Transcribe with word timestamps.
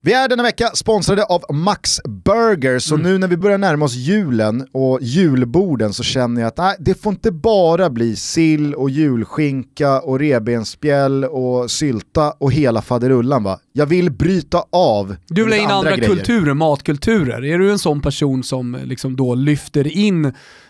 Vi 0.00 0.12
är 0.12 0.28
denna 0.28 0.42
vecka 0.42 0.68
sponsrade 0.74 1.24
av 1.24 1.44
Max 1.54 2.00
Burgers, 2.04 2.82
så 2.82 2.94
mm. 2.94 3.06
nu 3.06 3.18
när 3.18 3.28
vi 3.28 3.36
börjar 3.36 3.58
närma 3.58 3.84
oss 3.84 3.94
julen 3.94 4.66
och 4.72 4.98
julborden 5.02 5.92
så 5.92 6.02
känner 6.02 6.40
jag 6.40 6.48
att 6.48 6.56
nej, 6.56 6.76
det 6.78 6.94
får 6.94 7.12
inte 7.12 7.32
bara 7.32 7.90
bli 7.90 8.16
sill 8.16 8.74
och 8.74 8.90
julskinka 8.90 10.00
och 10.00 10.18
rebenspjäll 10.18 11.24
och 11.24 11.70
sylta 11.70 12.30
och 12.30 12.52
hela 12.52 12.82
faderullan 12.82 13.42
va. 13.42 13.60
Jag 13.72 13.86
vill 13.86 14.10
bryta 14.10 14.64
av 14.72 15.16
Du 15.28 15.44
vill 15.44 15.52
ha 15.52 15.58
in 15.58 15.64
andra, 15.64 15.76
andra 15.76 15.96
grejer. 15.96 16.08
kulturer, 16.08 16.54
matkulturer. 16.54 17.44
Är 17.44 17.58
du 17.58 17.70
en 17.70 17.78
sån 17.78 18.00
person 18.00 18.42
som 18.42 18.78
liksom 18.84 19.16
då 19.16 19.34
lyfter 19.34 19.86
in 19.86 20.24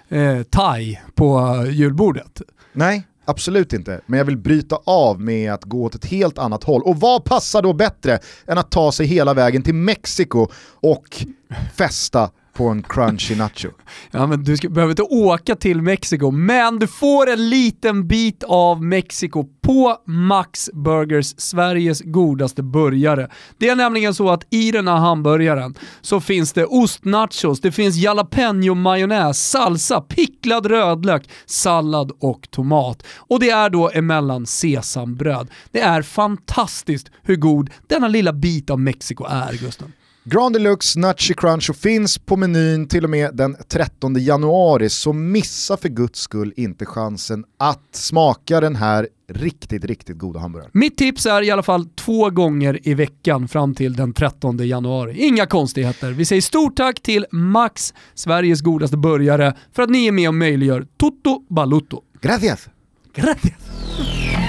eh, 0.08 0.42
thai 0.50 1.00
på 1.14 1.56
julbordet? 1.70 2.42
Nej. 2.72 3.06
Absolut 3.28 3.72
inte, 3.72 4.00
men 4.06 4.18
jag 4.18 4.24
vill 4.24 4.36
bryta 4.36 4.78
av 4.84 5.20
med 5.20 5.52
att 5.52 5.64
gå 5.64 5.84
åt 5.84 5.94
ett 5.94 6.04
helt 6.04 6.38
annat 6.38 6.64
håll. 6.64 6.82
Och 6.82 7.00
vad 7.00 7.24
passar 7.24 7.62
då 7.62 7.72
bättre 7.72 8.18
än 8.46 8.58
att 8.58 8.70
ta 8.70 8.92
sig 8.92 9.06
hela 9.06 9.34
vägen 9.34 9.62
till 9.62 9.74
Mexiko 9.74 10.48
och 10.80 11.26
festa 11.74 12.30
på 12.52 12.68
en 12.68 12.82
crunchy 12.82 13.36
nacho. 13.36 13.68
Ja, 14.10 14.26
men 14.26 14.44
du 14.44 14.56
ska, 14.56 14.68
behöver 14.68 14.92
inte 14.92 15.02
åka 15.02 15.56
till 15.56 15.82
Mexiko, 15.82 16.30
men 16.30 16.78
du 16.78 16.86
får 16.86 17.30
en 17.30 17.50
liten 17.50 18.08
bit 18.08 18.42
av 18.42 18.84
Mexiko 18.84 19.44
på 19.62 19.96
Max 20.06 20.70
Burgers, 20.72 21.34
Sveriges 21.38 22.00
godaste 22.00 22.62
burgare. 22.62 23.28
Det 23.58 23.68
är 23.68 23.76
nämligen 23.76 24.14
så 24.14 24.30
att 24.30 24.46
i 24.50 24.70
den 24.70 24.88
här 24.88 24.96
hamburgaren 24.96 25.74
så 26.00 26.20
finns 26.20 26.52
det 26.52 26.64
ostnachos, 26.64 27.60
det 27.60 27.72
finns 27.72 27.96
jalapeno 27.96 28.74
majonnäs, 28.74 29.50
salsa, 29.50 30.00
picklad 30.00 30.66
rödlök, 30.66 31.30
sallad 31.46 32.12
och 32.20 32.50
tomat. 32.50 33.02
Och 33.16 33.40
det 33.40 33.50
är 33.50 33.70
då 33.70 33.90
emellan 33.90 34.46
sesambröd. 34.46 35.48
Det 35.72 35.80
är 35.80 36.02
fantastiskt 36.02 37.10
hur 37.22 37.36
god 37.36 37.70
denna 37.86 38.08
lilla 38.08 38.32
bit 38.32 38.70
av 38.70 38.80
Mexiko 38.80 39.24
är, 39.24 39.52
Gustav. 39.52 39.88
Grand 40.30 40.54
Deluxe 40.54 40.98
Nutchy 40.98 41.34
Crunch 41.34 41.76
finns 41.76 42.18
på 42.18 42.36
menyn 42.36 42.88
till 42.88 43.04
och 43.04 43.10
med 43.10 43.36
den 43.36 43.56
13 43.68 44.14
januari, 44.14 44.88
så 44.88 45.12
missa 45.12 45.76
för 45.76 45.88
guds 45.88 46.20
skull 46.20 46.52
inte 46.56 46.86
chansen 46.86 47.44
att 47.58 47.88
smaka 47.92 48.60
den 48.60 48.76
här 48.76 49.08
riktigt, 49.28 49.84
riktigt 49.84 50.18
goda 50.18 50.40
hamburgaren. 50.40 50.70
Mitt 50.74 50.96
tips 50.96 51.26
är 51.26 51.42
i 51.42 51.50
alla 51.50 51.62
fall 51.62 51.86
två 51.86 52.30
gånger 52.30 52.88
i 52.88 52.94
veckan 52.94 53.48
fram 53.48 53.74
till 53.74 53.96
den 53.96 54.12
13 54.12 54.58
januari. 54.58 55.18
Inga 55.18 55.46
konstigheter. 55.46 56.10
Vi 56.10 56.24
säger 56.24 56.42
stort 56.42 56.76
tack 56.76 57.00
till 57.02 57.26
Max, 57.30 57.94
Sveriges 58.14 58.60
godaste 58.60 58.96
burgare, 58.96 59.54
för 59.72 59.82
att 59.82 59.90
ni 59.90 60.06
är 60.06 60.12
med 60.12 60.28
och 60.28 60.34
möjliggör 60.34 60.86
Toto 60.96 61.42
Balutto. 61.48 62.02
Gracias! 62.20 62.68
Gracias! 63.14 64.47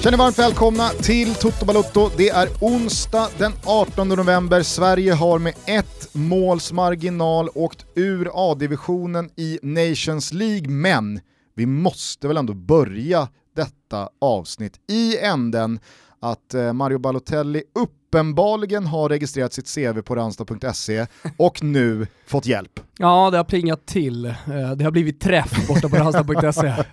Känner 0.00 0.18
varmt 0.18 0.38
välkomna 0.38 0.88
till 0.88 1.34
Toto 1.34 1.64
Balotto. 1.66 2.10
Det 2.16 2.28
är 2.28 2.48
onsdag 2.60 3.28
den 3.38 3.52
18 3.64 4.08
november. 4.08 4.62
Sverige 4.62 5.12
har 5.12 5.38
med 5.38 5.54
ett 5.66 6.14
måls 6.14 6.72
marginal 6.72 7.48
åkt 7.54 7.86
ur 7.94 8.30
A-divisionen 8.34 9.30
i 9.36 9.58
Nations 9.62 10.32
League, 10.32 10.68
men 10.68 11.20
vi 11.54 11.66
måste 11.66 12.28
väl 12.28 12.36
ändå 12.36 12.54
börja 12.54 13.28
detta 13.56 14.08
avsnitt 14.20 14.80
i 14.88 15.18
änden 15.18 15.80
att 16.20 16.54
eh, 16.54 16.72
Mario 16.72 16.98
Balotelli 16.98 17.62
uppenbarligen 17.74 18.86
har 18.86 19.08
registrerat 19.08 19.52
sitt 19.52 19.74
CV 19.74 20.00
på 20.00 20.16
Ranstad.se 20.16 21.06
och 21.36 21.62
nu 21.62 22.06
fått 22.26 22.46
hjälp. 22.46 22.80
Ja, 22.98 23.30
det 23.30 23.36
har 23.36 23.44
plingat 23.44 23.86
till. 23.86 24.24
Eh, 24.24 24.34
det 24.76 24.84
har 24.84 24.90
blivit 24.90 25.20
träff 25.20 25.68
borta 25.68 25.88
på 25.88 25.96
Ranstad.se. 25.96 26.84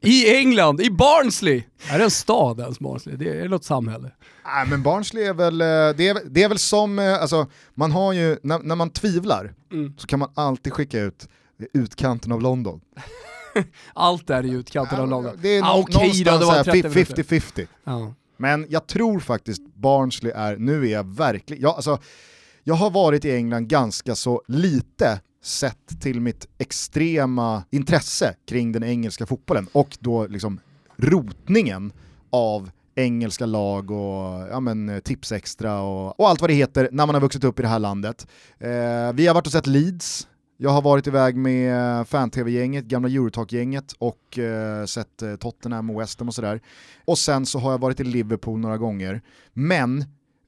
I 0.00 0.36
England, 0.36 0.80
i 0.80 0.90
Barnsley! 0.90 1.62
Är 1.90 1.98
det 1.98 2.04
en 2.04 2.10
stad 2.10 2.60
ens 2.60 2.78
Barnsley? 2.78 3.16
Det 3.16 3.40
är 3.40 3.48
något 3.48 3.64
samhälle. 3.64 4.10
Nej 4.44 4.66
men 4.66 4.82
Barnsley 4.82 5.24
är 5.24 5.34
väl, 5.34 5.60
eh, 5.60 5.66
det 5.66 6.08
är, 6.08 6.30
det 6.30 6.42
är 6.42 6.48
väl 6.48 6.58
som, 6.58 6.98
alltså 7.20 7.46
man 7.74 7.92
har 7.92 8.12
ju, 8.12 8.38
när, 8.42 8.58
när 8.58 8.74
man 8.74 8.90
tvivlar 8.90 9.54
mm. 9.72 9.94
så 9.98 10.06
kan 10.06 10.18
man 10.18 10.30
alltid 10.34 10.72
skicka 10.72 11.00
ut 11.00 11.28
utkanten 11.72 12.32
av 12.32 12.42
London. 12.42 12.80
Allt 13.94 14.30
är 14.30 14.44
i 14.44 14.50
utkanten 14.50 14.96
ja, 14.96 15.02
av 15.02 15.08
London. 15.08 15.38
Det 15.42 15.56
är 15.56 15.62
ah, 15.62 15.78
okay, 15.78 16.24
någonstans 16.24 16.68
50-50. 16.68 17.66
Men 18.36 18.66
jag 18.68 18.86
tror 18.86 19.20
faktiskt 19.20 19.62
Barnsley 19.74 20.32
är, 20.32 20.56
nu 20.56 20.86
är 20.86 20.92
jag 20.92 21.16
verkligen, 21.16 21.62
jag, 21.62 21.74
alltså, 21.74 21.98
jag 22.64 22.74
har 22.74 22.90
varit 22.90 23.24
i 23.24 23.36
England 23.36 23.68
ganska 23.68 24.14
så 24.14 24.42
lite 24.48 25.20
sett 25.42 26.00
till 26.00 26.20
mitt 26.20 26.46
extrema 26.58 27.62
intresse 27.70 28.34
kring 28.48 28.72
den 28.72 28.84
engelska 28.84 29.26
fotbollen 29.26 29.66
och 29.72 29.96
då 30.00 30.26
liksom 30.26 30.60
rotningen 30.96 31.92
av 32.30 32.70
engelska 32.94 33.46
lag 33.46 33.90
och 33.90 34.48
ja, 34.50 34.60
men, 34.60 34.88
eh, 34.88 34.98
tips 34.98 35.32
extra 35.32 35.80
och, 35.80 36.20
och, 36.20 36.28
allt 36.28 36.40
vad 36.40 36.50
det 36.50 36.54
heter 36.54 36.88
när 36.92 37.06
man 37.06 37.14
har 37.14 37.20
vuxit 37.20 37.44
upp 37.44 37.58
i 37.58 37.62
det 37.62 37.68
här 37.68 37.78
landet. 37.78 38.26
Eh, 38.58 39.12
vi 39.14 39.26
har 39.26 39.34
varit 39.34 39.46
och 39.46 39.52
sett 39.52 39.66
Leeds, 39.66 40.28
jag 40.56 40.70
har 40.70 40.82
varit 40.82 41.06
iväg 41.06 41.36
med 41.36 42.08
fan-tv-gänget, 42.08 42.84
gamla 42.84 43.08
Eurotalk-gänget 43.08 43.92
och 43.98 44.38
eh, 44.38 44.84
sett 44.84 45.22
eh, 45.22 45.36
Tottenham 45.36 45.90
och 45.90 46.00
West 46.00 46.18
Ham 46.18 46.28
och 46.28 46.34
sådär. 46.34 46.60
Och 47.04 47.18
sen 47.18 47.46
så 47.46 47.58
har 47.58 47.70
jag 47.70 47.78
varit 47.78 48.00
i 48.00 48.04
Liverpool 48.04 48.58
några 48.58 48.78
gånger. 48.78 49.22
Men 49.52 50.00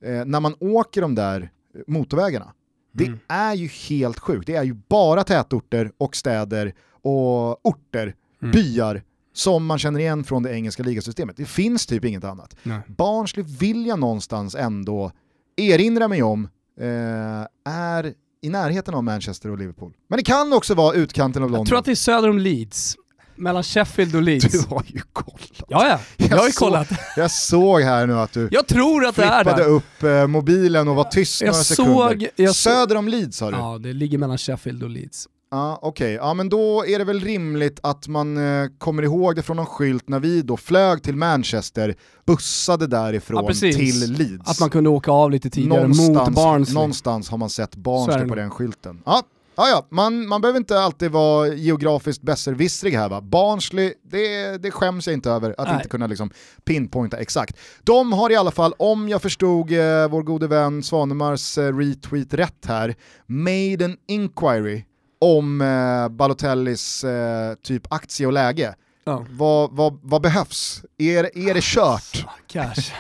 eh, 0.02 0.24
när 0.24 0.40
man 0.40 0.54
åker 0.60 1.00
de 1.00 1.14
där 1.14 1.50
motorvägarna, 1.86 2.52
det 2.92 3.06
mm. 3.06 3.18
är 3.28 3.54
ju 3.54 3.66
helt 3.66 4.18
sjukt. 4.18 4.46
Det 4.46 4.56
är 4.56 4.64
ju 4.64 4.74
bara 4.88 5.24
tätorter 5.24 5.92
och 5.98 6.16
städer 6.16 6.74
och 6.90 7.66
orter, 7.66 8.14
mm. 8.42 8.52
byar 8.52 9.02
som 9.32 9.66
man 9.66 9.78
känner 9.78 10.00
igen 10.00 10.24
från 10.24 10.42
det 10.42 10.52
engelska 10.52 10.82
ligasystemet. 10.82 11.36
Det 11.36 11.44
finns 11.44 11.86
typ 11.86 12.04
inget 12.04 12.24
annat. 12.24 12.56
Nej. 12.62 12.80
Barnsley 12.86 13.46
vill 13.58 13.86
jag 13.86 13.98
någonstans 13.98 14.54
ändå 14.54 15.12
erinra 15.56 16.08
mig 16.08 16.22
om 16.22 16.48
eh, 16.80 17.72
är 17.72 18.14
i 18.42 18.48
närheten 18.48 18.94
av 18.94 19.04
Manchester 19.04 19.50
och 19.50 19.58
Liverpool. 19.58 19.92
Men 20.08 20.16
det 20.16 20.22
kan 20.22 20.52
också 20.52 20.74
vara 20.74 20.94
utkanten 20.94 21.42
av 21.42 21.50
London. 21.50 21.60
Jag 21.60 21.68
tror 21.68 21.78
att 21.78 21.84
det 21.84 21.90
är 21.90 21.94
söder 21.94 22.30
om 22.30 22.38
Leeds. 22.38 22.96
Mellan 23.36 23.62
Sheffield 23.62 24.16
och 24.16 24.22
Leeds. 24.22 24.44
Du 24.52 24.74
har 24.74 24.84
ju 24.86 25.00
kollat. 25.12 25.62
Ja, 25.68 25.88
ja. 25.88 26.00
Jag, 26.16 26.30
jag 26.30 26.36
har 26.36 26.46
ju 26.46 26.52
kollat. 26.52 26.88
Jag 27.16 27.30
såg 27.30 27.80
här 27.80 28.06
nu 28.06 28.18
att 28.18 28.32
du 28.32 28.48
jag 28.52 28.66
tror 28.66 29.06
att 29.06 29.16
det 29.16 29.24
är 29.24 29.44
flippade 29.44 29.64
upp 29.64 30.02
eh, 30.02 30.26
mobilen 30.26 30.88
och 30.88 30.96
var 30.96 31.04
tyst 31.04 31.40
jag 31.40 31.46
några 31.48 31.64
sekunder. 31.64 32.30
jag 32.36 32.54
söder 32.54 32.96
om 32.96 33.08
Leeds 33.08 33.36
sa 33.36 33.50
du? 33.50 33.56
Ja, 33.56 33.78
det 33.78 33.92
ligger 33.92 34.18
mellan 34.18 34.38
Sheffield 34.38 34.82
och 34.82 34.90
Leeds. 34.90 35.28
Ja, 35.50 35.78
okej. 35.82 36.16
Okay. 36.16 36.28
Ja, 36.28 36.34
men 36.34 36.48
då 36.48 36.86
är 36.86 36.98
det 36.98 37.04
väl 37.04 37.20
rimligt 37.20 37.80
att 37.82 38.08
man 38.08 38.36
eh, 38.36 38.68
kommer 38.78 39.02
ihåg 39.02 39.36
det 39.36 39.42
från 39.42 39.56
någon 39.56 39.66
skylt 39.66 40.08
när 40.08 40.20
vi 40.20 40.42
då 40.42 40.56
flög 40.56 41.02
till 41.02 41.16
Manchester, 41.16 41.94
bussade 42.26 42.86
därifrån 42.86 43.44
ja, 43.46 43.54
till 43.54 44.12
Leeds. 44.12 44.50
Att 44.50 44.60
man 44.60 44.70
kunde 44.70 44.90
åka 44.90 45.10
av 45.10 45.30
lite 45.30 45.50
tidigare 45.50 45.80
någonstans, 45.80 46.28
mot 46.28 46.34
Barnsley. 46.34 46.74
Någonstans 46.74 47.30
har 47.30 47.38
man 47.38 47.50
sett 47.50 47.76
Barnsley 47.76 48.28
på 48.28 48.34
den 48.34 48.50
skylten. 48.50 49.02
Ja, 49.06 49.22
Ja, 49.60 49.68
ja, 49.68 49.86
man, 49.90 50.28
man 50.28 50.40
behöver 50.40 50.58
inte 50.58 50.80
alltid 50.80 51.10
vara 51.10 51.48
geografiskt 51.48 52.22
besserwissrig 52.22 52.92
här 52.92 53.08
va. 53.08 53.20
Barnsley, 53.20 53.94
det, 54.10 54.56
det 54.62 54.70
skäms 54.70 55.06
jag 55.06 55.14
inte 55.14 55.30
över 55.30 55.54
att 55.58 55.68
Nej. 55.68 55.76
inte 55.76 55.88
kunna 55.88 56.06
liksom 56.06 56.30
pinpointa 56.64 57.16
exakt. 57.16 57.58
De 57.82 58.12
har 58.12 58.30
i 58.30 58.36
alla 58.36 58.50
fall, 58.50 58.74
om 58.78 59.08
jag 59.08 59.22
förstod 59.22 59.72
eh, 59.72 60.08
vår 60.08 60.22
gode 60.22 60.46
vän 60.46 60.82
Svanemars 60.82 61.58
eh, 61.58 61.76
retweet 61.76 62.34
rätt 62.34 62.66
här, 62.66 62.94
made 63.26 63.84
an 63.84 63.96
inquiry 64.08 64.84
om 65.18 65.60
eh, 65.60 66.08
Balotellis 66.08 67.04
eh, 67.04 67.54
typ 67.54 67.92
aktie 67.92 68.26
och 68.26 68.32
läge. 68.32 68.74
Ja. 69.04 69.26
Vad, 69.30 69.70
vad, 69.72 69.98
vad 70.02 70.22
behövs? 70.22 70.82
Är, 70.98 71.48
är 71.48 71.54
det 71.54 71.62
kört? 71.62 72.26
Cash. 72.46 72.92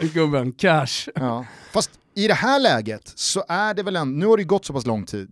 Gubben, 0.14 0.52
cash. 0.52 1.08
Ja. 1.14 1.46
Fast 1.72 1.90
i 2.14 2.28
det 2.28 2.34
här 2.34 2.60
läget 2.60 3.12
så 3.14 3.44
är 3.48 3.74
det 3.74 3.82
väl 3.82 3.96
en, 3.96 4.18
nu 4.18 4.26
har 4.26 4.36
det 4.36 4.44
gått 4.44 4.64
så 4.64 4.72
pass 4.72 4.86
lång 4.86 5.04
tid, 5.04 5.28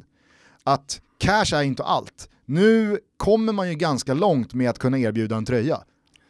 att 0.65 1.01
cash 1.19 1.55
är 1.55 1.62
inte 1.62 1.85
allt. 1.85 2.29
Nu 2.47 2.99
kommer 3.17 3.53
man 3.53 3.69
ju 3.69 3.75
ganska 3.75 4.15
långt 4.15 4.55
med 4.55 4.71
att 4.71 4.79
kunna 4.79 4.99
erbjuda 4.99 5.37
en 5.37 5.45
tröja 5.45 5.79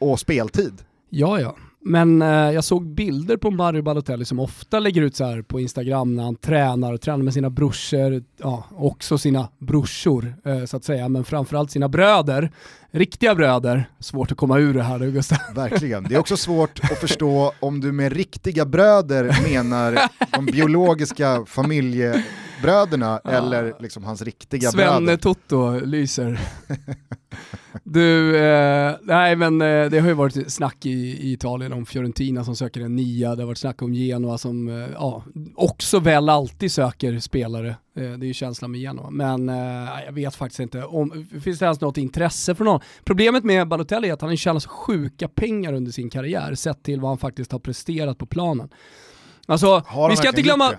och 0.00 0.20
speltid. 0.20 0.82
Ja, 1.10 1.40
ja. 1.40 1.56
Men 1.86 2.22
eh, 2.22 2.28
jag 2.28 2.64
såg 2.64 2.86
bilder 2.86 3.36
på 3.36 3.50
Mario 3.50 3.82
Balotelli 3.82 4.24
som 4.24 4.40
ofta 4.40 4.78
lägger 4.78 5.02
ut 5.02 5.16
så 5.16 5.24
här 5.24 5.42
på 5.42 5.60
Instagram 5.60 6.16
när 6.16 6.22
han 6.22 6.36
tränar 6.36 6.92
och 6.92 7.00
tränar 7.00 7.24
med 7.24 7.34
sina 7.34 7.50
brorsor, 7.50 8.22
ja, 8.36 8.64
också 8.76 9.18
sina 9.18 9.48
brorsor 9.58 10.34
eh, 10.44 10.64
så 10.64 10.76
att 10.76 10.84
säga, 10.84 11.08
men 11.08 11.24
framförallt 11.24 11.70
sina 11.70 11.88
bröder. 11.88 12.50
Riktiga 12.90 13.34
bröder. 13.34 13.88
Svårt 13.98 14.32
att 14.32 14.38
komma 14.38 14.58
ur 14.58 14.74
det 14.74 14.82
här 14.82 14.98
nu 14.98 15.12
Gustav. 15.12 15.38
Verkligen. 15.54 16.04
Det 16.04 16.14
är 16.14 16.18
också 16.18 16.36
svårt 16.36 16.80
att 16.82 16.98
förstå 16.98 17.52
om 17.60 17.80
du 17.80 17.92
med 17.92 18.12
riktiga 18.12 18.64
bröder 18.64 19.36
menar 19.52 19.98
de 20.32 20.46
biologiska 20.46 21.44
familje 21.46 22.24
bröderna 22.64 23.18
eller 23.24 23.74
liksom 23.78 24.04
hans 24.04 24.22
riktiga 24.22 24.70
Svenne 24.70 25.00
bröder. 25.00 25.16
Toto 25.16 25.80
lyser. 25.84 26.40
du, 27.84 28.36
eh, 28.36 28.94
nej 29.02 29.36
men 29.36 29.60
eh, 29.60 29.90
det 29.90 30.00
har 30.00 30.08
ju 30.08 30.14
varit 30.14 30.52
snack 30.52 30.86
i, 30.86 30.90
i, 30.90 31.32
Italien 31.32 31.72
om 31.72 31.86
Fiorentina 31.86 32.44
som 32.44 32.56
söker 32.56 32.80
en 32.80 32.96
nia, 32.96 33.34
det 33.34 33.42
har 33.42 33.46
varit 33.46 33.58
snack 33.58 33.82
om 33.82 33.94
Genoa 33.94 34.38
som 34.38 34.68
eh, 34.68 34.88
ja, 34.94 35.24
också 35.54 36.00
väl 36.00 36.28
alltid 36.28 36.72
söker 36.72 37.18
spelare. 37.18 37.68
Eh, 37.68 38.02
det 38.02 38.26
är 38.26 38.28
ju 38.28 38.34
känslan 38.34 38.70
med 38.70 38.80
Genoa. 38.80 39.10
Men 39.10 39.48
eh, 39.48 40.04
jag 40.06 40.12
vet 40.12 40.34
faktiskt 40.34 40.60
inte, 40.60 40.84
om, 40.84 41.26
finns 41.42 41.58
det 41.58 41.64
ens 41.64 41.80
något 41.80 41.98
intresse 41.98 42.54
för 42.54 42.64
någon? 42.64 42.80
Problemet 43.04 43.44
med 43.44 43.68
Balotelli 43.68 44.08
är 44.08 44.12
att 44.12 44.20
han 44.20 44.30
har 44.30 44.36
tjänat 44.36 44.64
sjuka 44.64 45.28
pengar 45.28 45.72
under 45.72 45.92
sin 45.92 46.10
karriär 46.10 46.54
sett 46.54 46.82
till 46.82 47.00
vad 47.00 47.10
han 47.10 47.18
faktiskt 47.18 47.52
har 47.52 47.58
presterat 47.58 48.18
på 48.18 48.26
planen. 48.26 48.68
Alltså, 49.46 49.82
vi 50.10 50.16
ska 50.16 50.28
inte 50.28 50.42
glömma... 50.42 50.72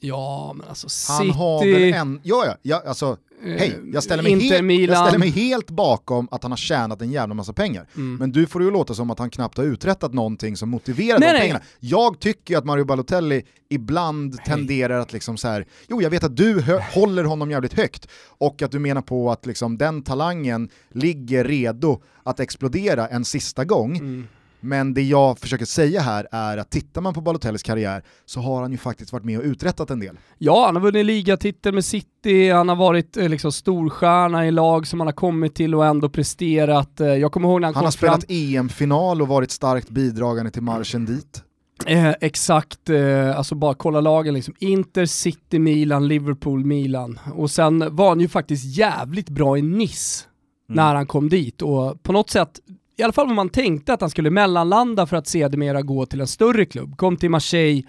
Ja, 0.00 0.52
men 0.56 0.68
alltså 0.68 0.88
City... 0.88 1.12
Han 1.12 1.30
har 1.30 1.72
väl 1.72 1.94
en... 1.94 2.20
Ja, 2.22 2.44
ja, 2.46 2.54
ja 2.62 2.82
alltså 2.86 3.16
Hej, 3.42 3.80
jag 3.92 4.02
ställer, 4.02 4.22
mig 4.22 4.32
Inter, 4.32 4.62
helt, 4.62 4.90
jag 4.90 4.98
ställer 4.98 5.18
mig 5.18 5.30
helt 5.30 5.70
bakom 5.70 6.28
att 6.30 6.42
han 6.42 6.52
har 6.52 6.56
tjänat 6.56 7.02
en 7.02 7.10
jävla 7.10 7.34
massa 7.34 7.52
pengar. 7.52 7.86
Mm. 7.96 8.16
Men 8.16 8.32
du 8.32 8.46
får 8.46 8.60
det 8.60 8.64
ju 8.64 8.70
låta 8.70 8.94
som 8.94 9.10
att 9.10 9.18
han 9.18 9.30
knappt 9.30 9.56
har 9.58 9.64
uträttat 9.64 10.14
någonting 10.14 10.56
som 10.56 10.68
motiverar 10.68 11.18
nej, 11.18 11.28
de 11.28 11.32
nej. 11.32 11.40
pengarna. 11.40 11.60
Jag 11.80 12.20
tycker 12.20 12.58
att 12.58 12.64
Mario 12.64 12.84
Balotelli 12.84 13.42
ibland 13.68 14.36
Hej. 14.38 14.56
tenderar 14.56 14.98
att 14.98 15.12
liksom 15.12 15.36
så 15.36 15.48
här, 15.48 15.66
jo 15.88 16.02
jag 16.02 16.10
vet 16.10 16.24
att 16.24 16.36
du 16.36 16.62
håller 16.94 17.24
honom 17.24 17.50
jävligt 17.50 17.74
högt 17.74 18.08
och 18.38 18.62
att 18.62 18.70
du 18.70 18.78
menar 18.78 19.02
på 19.02 19.30
att 19.30 19.46
liksom 19.46 19.78
den 19.78 20.02
talangen 20.02 20.68
ligger 20.90 21.44
redo 21.44 22.02
att 22.22 22.40
explodera 22.40 23.08
en 23.08 23.24
sista 23.24 23.64
gång. 23.64 23.96
Mm. 23.96 24.28
Men 24.60 24.94
det 24.94 25.02
jag 25.02 25.38
försöker 25.38 25.64
säga 25.64 26.00
här 26.00 26.26
är 26.32 26.58
att 26.58 26.70
tittar 26.70 27.00
man 27.00 27.14
på 27.14 27.20
Balotellis 27.20 27.62
karriär 27.62 28.02
så 28.24 28.40
har 28.40 28.62
han 28.62 28.72
ju 28.72 28.78
faktiskt 28.78 29.12
varit 29.12 29.24
med 29.24 29.38
och 29.38 29.44
uträttat 29.44 29.90
en 29.90 30.00
del. 30.00 30.18
Ja, 30.38 30.66
han 30.66 30.76
har 30.76 30.82
vunnit 30.82 31.06
ligatitel 31.06 31.74
med 31.74 31.84
City, 31.84 32.50
han 32.50 32.68
har 32.68 32.76
varit 32.76 33.16
eh, 33.16 33.28
liksom 33.28 33.52
storstjärna 33.52 34.46
i 34.46 34.50
lag 34.50 34.86
som 34.86 35.00
han 35.00 35.06
har 35.06 35.12
kommit 35.12 35.54
till 35.54 35.74
och 35.74 35.86
ändå 35.86 36.08
presterat. 36.08 37.00
Eh, 37.00 37.06
jag 37.06 37.32
kommer 37.32 37.48
ihåg 37.48 37.60
när 37.60 37.68
han, 37.68 37.74
han 37.74 37.80
kom 37.80 37.86
har 37.86 37.90
spelat. 37.90 38.24
EM-final 38.28 39.22
och 39.22 39.28
varit 39.28 39.50
starkt 39.50 39.90
bidragande 39.90 40.50
till 40.50 40.62
marschen 40.62 41.04
dit. 41.04 41.42
Eh, 41.86 42.14
exakt, 42.20 42.90
eh, 42.90 43.38
alltså 43.38 43.54
bara 43.54 43.74
kolla 43.74 44.00
lagen 44.00 44.34
liksom. 44.34 44.54
Inter, 44.58 45.06
City, 45.06 45.58
Milan, 45.58 46.08
Liverpool, 46.08 46.64
Milan. 46.64 47.20
Och 47.34 47.50
sen 47.50 47.96
var 47.96 48.08
han 48.08 48.20
ju 48.20 48.28
faktiskt 48.28 48.78
jävligt 48.78 49.28
bra 49.28 49.58
i 49.58 49.62
Nice 49.62 50.24
mm. 50.68 50.76
när 50.76 50.94
han 50.94 51.06
kom 51.06 51.28
dit 51.28 51.62
och 51.62 52.02
på 52.02 52.12
något 52.12 52.30
sätt 52.30 52.60
i 52.98 53.02
alla 53.02 53.12
fall 53.12 53.26
vad 53.26 53.36
man 53.36 53.48
tänkte 53.48 53.92
att 53.92 54.00
han 54.00 54.10
skulle 54.10 54.30
mellanlanda 54.30 55.06
för 55.06 55.16
att 55.16 55.26
sedermera 55.26 55.82
gå 55.82 56.06
till 56.06 56.20
en 56.20 56.26
större 56.26 56.64
klubb. 56.64 56.96
Kom 56.96 57.16
till 57.16 57.30
Marseille, 57.30 57.82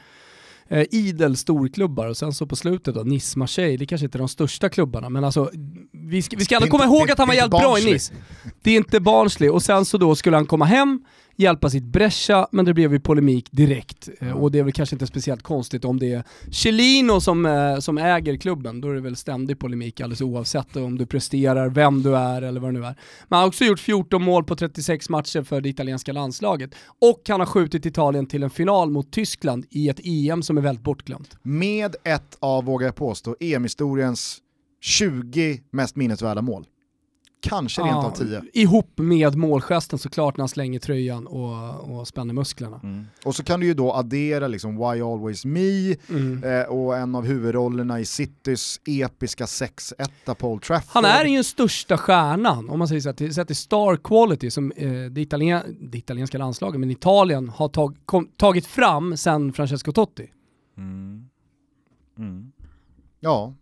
eh, 0.68 0.86
idel 0.92 1.38
storklubbar 1.38 2.08
och 2.08 2.18
sen 2.18 2.34
så 2.34 2.46
på 2.46 2.56
slutet 2.56 2.96
då, 2.96 3.02
Nice 3.02 3.40
Marseille, 3.40 3.78
det 3.78 3.86
kanske 3.86 4.06
inte 4.06 4.18
är 4.18 4.20
de 4.20 4.30
största 4.30 4.70
klubbarna 4.70 5.10
men 5.10 5.24
alltså 5.24 5.52
vi 5.92 6.22
ska, 6.22 6.38
vi 6.38 6.46
ska 6.46 6.56
ändå 6.56 6.68
komma 6.68 6.84
ihåg 6.84 7.12
att 7.12 7.18
han 7.18 7.28
var 7.28 7.36
jävligt 7.36 7.62
bra 7.62 7.80
i 7.80 7.94
Nice. 7.94 8.14
Det 8.62 8.72
är 8.72 8.78
inte 8.78 9.00
Barnsley 9.00 9.50
och 9.50 9.64
sen 9.64 9.86
så 9.86 9.98
då 9.98 10.16
skulle 10.16 10.38
han 10.38 10.46
komma 10.46 10.66
hem, 10.66 11.06
hjälpa 11.40 11.70
sitt 11.70 11.84
Brescia, 11.84 12.48
men 12.52 12.66
det 12.66 12.74
blev 12.74 12.94
ju 12.94 13.00
polemik 13.00 13.48
direkt. 13.52 14.10
Mm. 14.20 14.38
Och 14.38 14.52
det 14.52 14.60
är 14.60 14.64
väl 14.64 14.74
kanske 14.74 14.96
inte 14.96 15.08
speciellt 15.08 15.44
konstigt 15.44 15.86
om 15.86 16.00
det 16.00 16.14
är 16.14 16.24
Chelino 16.52 17.22
som, 17.22 17.46
eh, 17.46 17.80
som 17.80 17.98
äger 17.98 18.38
klubben, 18.38 18.82
då 18.82 18.90
är 18.90 18.94
det 18.94 19.02
väl 19.02 19.16
ständig 19.16 19.60
polemik 19.60 20.02
alldeles 20.02 20.22
oavsett 20.22 20.76
om 20.76 20.98
du 20.98 21.06
presterar, 21.06 21.70
vem 21.70 22.04
du 22.04 22.16
är 22.16 22.42
eller 22.42 22.60
vad 22.60 22.74
det 22.74 22.80
nu 22.80 22.86
är. 22.86 22.96
Men 23.28 23.38
han 23.38 23.40
har 23.40 23.48
också 23.48 23.66
gjort 23.66 23.80
14 23.80 24.24
mål 24.24 24.44
på 24.44 24.56
36 24.56 25.10
matcher 25.10 25.44
för 25.44 25.62
det 25.62 25.70
italienska 25.70 26.14
landslaget. 26.14 26.76
Och 27.02 27.22
han 27.28 27.40
har 27.40 27.48
skjutit 27.48 27.86
Italien 27.86 28.26
till 28.26 28.44
en 28.44 28.50
final 28.50 28.90
mot 28.90 29.12
Tyskland 29.12 29.66
i 29.70 29.90
ett 29.90 30.00
EM 30.04 30.44
som 30.44 30.58
är 30.58 30.62
väldigt 30.62 30.84
bortglömt. 30.84 31.38
Med 31.42 31.96
ett 32.04 32.38
av, 32.40 32.66
vågar 32.66 32.88
jag 32.88 32.96
påstå, 32.96 33.36
EM-historiens 33.40 34.38
20 34.82 35.62
mest 35.72 35.96
minnesvärda 35.96 36.42
mål. 36.42 36.66
Kanske 37.42 37.82
rent 37.82 38.06
av 38.06 38.12
10. 38.12 38.42
Ihop 38.54 38.98
med 38.98 39.36
målgesten 39.36 40.00
såklart 40.00 40.38
när 40.38 40.42
han 40.42 40.50
slänger 40.50 40.80
tröjan 40.80 41.28
och, 41.28 42.00
och 42.00 42.08
spänner 42.08 42.34
musklerna. 42.34 42.80
Mm. 42.84 43.06
Och 43.26 43.36
så 43.36 43.44
kan 43.44 43.60
du 43.60 43.66
ju 43.66 43.74
då 43.74 43.94
addera 43.94 44.48
liksom 44.48 44.76
Why 44.76 45.02
Always 45.02 45.46
Me 45.46 45.96
mm. 46.10 46.44
eh, 46.44 46.62
och 46.62 46.98
en 46.98 47.16
av 47.16 47.26
huvudrollerna 47.26 48.00
i 48.00 48.06
Citys 48.06 48.80
episka 48.86 49.46
6-1 49.46 50.34
Paul 50.34 50.60
Trafford. 50.60 50.90
Han 50.94 51.06
är 51.06 51.26
ju 51.26 51.36
den 51.36 51.44
största 51.44 51.98
stjärnan, 51.98 52.70
om 52.70 52.80
man 52.80 52.88
säger 52.88 53.02
så, 53.02 53.10
att, 53.10 53.34
sett 53.34 53.48
till 53.48 53.56
star 53.56 53.96
quality 53.96 54.52
som 54.52 54.72
eh, 54.72 54.92
det, 54.92 55.22
italien, 55.22 55.78
det 55.80 55.98
italienska 55.98 56.38
landslaget, 56.38 56.80
men 56.80 56.92
Italien 56.92 57.50
har 57.50 57.68
tag, 57.68 57.98
kom, 58.06 58.30
tagit 58.38 58.66
fram 58.66 59.18
sen 59.18 59.54
Francesco 59.54 59.92
Totti. 59.92 60.32
Mm. 60.78 61.30
mm. 62.18 62.52
Ja, 63.20 63.54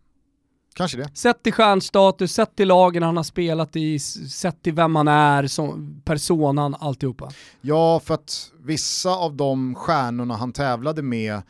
Kanske 0.77 0.97
det. 0.97 1.09
Sett 1.13 1.43
till 1.43 1.53
stjärnstatus, 1.53 2.33
sett 2.33 2.55
till 2.55 2.67
lagen 2.67 3.03
han 3.03 3.17
har 3.17 3.23
spelat 3.23 3.75
i, 3.75 3.99
sett 3.99 4.63
till 4.63 4.73
vem 4.73 4.95
han 4.95 5.07
är, 5.07 5.47
som 5.47 6.01
personan, 6.05 6.75
alltihopa. 6.79 7.29
Ja, 7.61 7.99
för 7.99 8.13
att 8.13 8.51
vissa 8.63 9.09
av 9.09 9.35
de 9.35 9.75
stjärnorna 9.75 10.35
han 10.35 10.53
tävlade 10.53 11.01
med 11.01 11.41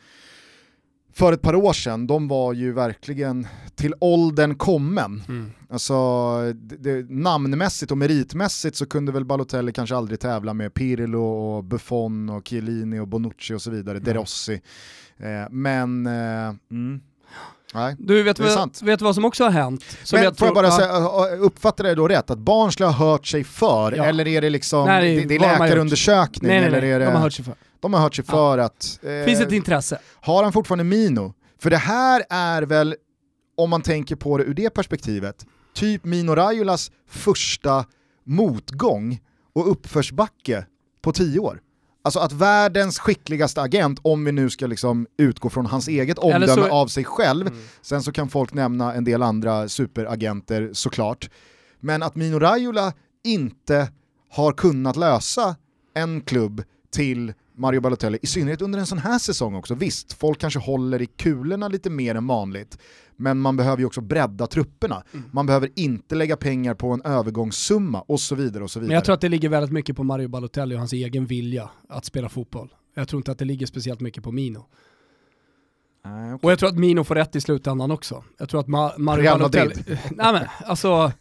för 1.12 1.32
ett 1.32 1.42
par 1.42 1.54
år 1.54 1.72
sedan, 1.72 2.06
de 2.06 2.28
var 2.28 2.52
ju 2.52 2.72
verkligen 2.72 3.46
till 3.74 3.94
åldern 4.00 4.54
kommen. 4.54 5.22
Mm. 5.28 5.50
Alltså, 5.70 5.94
det, 6.52 6.76
det, 6.76 7.10
namnmässigt 7.10 7.92
och 7.92 7.98
meritmässigt 7.98 8.76
så 8.76 8.86
kunde 8.86 9.12
väl 9.12 9.24
Balotelli 9.24 9.72
kanske 9.72 9.96
aldrig 9.96 10.20
tävla 10.20 10.54
med 10.54 10.74
Pirlo 10.74 11.22
och 11.22 11.64
Buffon 11.64 12.28
och 12.28 12.48
Chiellini 12.48 12.98
och 12.98 13.08
Bonucci 13.08 13.54
och 13.54 13.62
så 13.62 13.70
vidare, 13.70 13.96
mm. 13.96 14.04
De 14.04 14.14
Rossi. 14.14 14.60
Eh, 15.16 15.50
men 15.50 16.06
eh, 16.06 16.54
mm. 16.70 17.00
Nej, 17.74 17.96
du 17.98 18.22
vet, 18.22 18.38
vad, 18.38 18.70
vet 18.82 19.00
vad 19.00 19.14
som 19.14 19.24
också 19.24 19.44
har 19.44 19.50
hänt? 19.50 19.84
Men 20.12 20.22
jag 20.22 20.32
får 20.32 20.36
tror, 20.36 20.48
jag 20.48 20.54
bara 20.54 20.66
ja. 20.66 21.26
säga, 21.26 21.36
uppfattar 21.36 21.84
jag 21.84 21.96
då 21.96 22.08
rätt? 22.08 22.30
Att 22.30 22.38
Barnsley 22.38 22.86
har 22.86 23.06
hört 23.10 23.26
sig 23.26 23.44
för? 23.44 23.92
Ja. 23.96 24.04
Eller 24.04 24.28
är 24.28 24.40
det 24.40 24.50
liksom, 24.50 24.86
nej, 24.86 25.16
det, 25.16 25.24
det 25.24 25.34
är 25.34 25.58
läkarundersökning? 25.58 26.48
Nej, 26.48 26.60
nej, 26.60 26.70
nej, 26.70 26.78
eller 26.78 26.94
är 26.94 26.98
det, 26.98 27.04
de 27.04 27.14
har 27.14 27.20
hört 27.20 27.32
sig 27.32 27.44
för. 27.44 27.54
De 27.80 27.94
har 27.94 28.00
hört 28.00 28.14
sig 28.14 28.24
för 28.24 28.58
att... 28.58 28.98
Eh, 29.02 29.24
Finns 29.24 29.40
ett 29.40 29.52
intresse. 29.52 29.98
Har 30.20 30.42
han 30.42 30.52
fortfarande 30.52 30.84
Mino? 30.84 31.34
För 31.60 31.70
det 31.70 31.76
här 31.76 32.24
är 32.30 32.62
väl, 32.62 32.94
om 33.56 33.70
man 33.70 33.82
tänker 33.82 34.16
på 34.16 34.38
det 34.38 34.44
ur 34.44 34.54
det 34.54 34.70
perspektivet, 34.70 35.46
typ 35.74 36.04
Mino 36.04 36.34
Raiolas 36.34 36.90
första 37.10 37.84
motgång 38.24 39.20
och 39.54 39.70
uppförsbacke 39.70 40.66
på 41.02 41.12
tio 41.12 41.38
år. 41.38 41.60
Alltså 42.08 42.20
att 42.20 42.32
världens 42.32 42.98
skickligaste 42.98 43.62
agent, 43.62 44.00
om 44.02 44.24
vi 44.24 44.32
nu 44.32 44.50
ska 44.50 44.66
liksom 44.66 45.06
utgå 45.16 45.50
från 45.50 45.66
hans 45.66 45.88
eget 45.88 46.18
omdöme 46.18 46.46
så... 46.46 46.68
av 46.68 46.86
sig 46.86 47.04
själv, 47.04 47.46
mm. 47.46 47.58
sen 47.82 48.02
så 48.02 48.12
kan 48.12 48.28
folk 48.28 48.54
nämna 48.54 48.94
en 48.94 49.04
del 49.04 49.22
andra 49.22 49.68
superagenter 49.68 50.70
såklart, 50.72 51.30
men 51.80 52.02
att 52.02 52.16
Mino 52.16 52.38
Raiola 52.38 52.92
inte 53.24 53.92
har 54.30 54.52
kunnat 54.52 54.96
lösa 54.96 55.56
en 55.94 56.20
klubb 56.20 56.62
till 56.90 57.32
Mario 57.58 57.80
Balotelli, 57.80 58.18
i 58.22 58.26
synnerhet 58.26 58.62
under 58.62 58.78
en 58.78 58.86
sån 58.86 58.98
här 58.98 59.18
säsong 59.18 59.54
också. 59.54 59.74
Visst, 59.74 60.12
folk 60.12 60.38
kanske 60.38 60.60
håller 60.60 61.02
i 61.02 61.06
kulorna 61.06 61.68
lite 61.68 61.90
mer 61.90 62.14
än 62.14 62.26
vanligt, 62.26 62.78
men 63.16 63.38
man 63.38 63.56
behöver 63.56 63.78
ju 63.78 63.86
också 63.86 64.00
bredda 64.00 64.46
trupperna. 64.46 65.02
Mm. 65.12 65.24
Man 65.32 65.46
behöver 65.46 65.70
inte 65.74 66.14
lägga 66.14 66.36
pengar 66.36 66.74
på 66.74 66.88
en 66.88 67.02
övergångssumma 67.02 68.00
och 68.00 68.20
så 68.20 68.34
vidare. 68.34 68.64
och 68.64 68.70
så 68.70 68.80
vidare. 68.80 68.88
Men 68.88 68.94
jag 68.94 69.04
tror 69.04 69.14
att 69.14 69.20
det 69.20 69.28
ligger 69.28 69.48
väldigt 69.48 69.72
mycket 69.72 69.96
på 69.96 70.04
Mario 70.04 70.28
Balotelli 70.28 70.74
och 70.74 70.78
hans 70.78 70.92
egen 70.92 71.26
vilja 71.26 71.70
att 71.88 72.04
spela 72.04 72.28
fotboll. 72.28 72.74
Jag 72.94 73.08
tror 73.08 73.20
inte 73.20 73.32
att 73.32 73.38
det 73.38 73.44
ligger 73.44 73.66
speciellt 73.66 74.00
mycket 74.00 74.24
på 74.24 74.32
Mino. 74.32 74.66
Ah, 76.02 76.34
okay. 76.34 76.38
Och 76.42 76.52
jag 76.52 76.58
tror 76.58 76.68
att 76.68 76.78
Mino 76.78 77.04
får 77.04 77.14
rätt 77.14 77.36
i 77.36 77.40
slutändan 77.40 77.90
också. 77.90 78.24
Jag 78.38 78.48
tror 78.48 78.60
att 78.60 78.68
Ma 78.68 78.92
Mario 78.98 79.22
Real 79.22 79.38
Balotelli... 79.38 79.74
Nej 80.10 80.32
men, 80.32 80.44
alltså, 80.64 81.12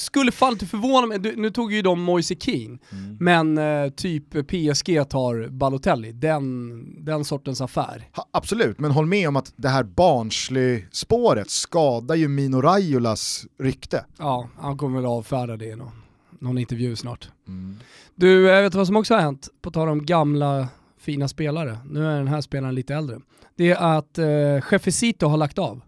skulle 0.00 0.32
fan 0.32 0.52
inte 0.52 0.66
förvåna 0.66 1.06
mig, 1.06 1.18
nu 1.36 1.50
tog 1.50 1.72
ju 1.72 1.82
de 1.82 2.02
Moise 2.02 2.34
Keane, 2.34 2.78
mm. 2.92 3.16
men 3.20 3.58
eh, 3.58 3.90
typ 3.90 4.30
PSG 4.30 5.08
tar 5.08 5.48
Balotelli, 5.48 6.12
den, 6.12 7.04
den 7.04 7.24
sortens 7.24 7.60
affär. 7.60 8.08
Ha, 8.16 8.28
absolut, 8.30 8.78
men 8.78 8.90
håll 8.90 9.06
med 9.06 9.28
om 9.28 9.36
att 9.36 9.52
det 9.56 9.68
här 9.68 9.82
Barnsley-spåret 9.82 11.50
skadar 11.50 12.14
ju 12.14 12.28
Mino 12.28 12.60
Raiolas 12.60 13.46
rykte. 13.58 14.04
Ja, 14.18 14.48
han 14.58 14.78
kommer 14.78 14.96
väl 14.96 15.06
avfärda 15.06 15.56
det 15.56 15.66
i 15.66 15.76
någon, 15.76 16.02
någon 16.38 16.58
intervju 16.58 16.96
snart. 16.96 17.28
Mm. 17.48 17.76
Du, 18.14 18.42
jag 18.42 18.62
vet 18.62 18.74
vad 18.74 18.86
som 18.86 18.96
också 18.96 19.14
har 19.14 19.20
hänt, 19.20 19.48
på 19.62 19.70
tal 19.70 19.88
om 19.88 20.06
gamla 20.06 20.68
fina 20.98 21.28
spelare, 21.28 21.78
nu 21.84 22.06
är 22.06 22.16
den 22.16 22.28
här 22.28 22.40
spelaren 22.40 22.74
lite 22.74 22.94
äldre. 22.94 23.20
Det 23.56 23.70
är 23.70 23.98
att 23.98 24.18
eh, 24.18 24.26
Jefecito 24.72 25.26
har 25.26 25.36
lagt 25.36 25.58
av. 25.58 25.80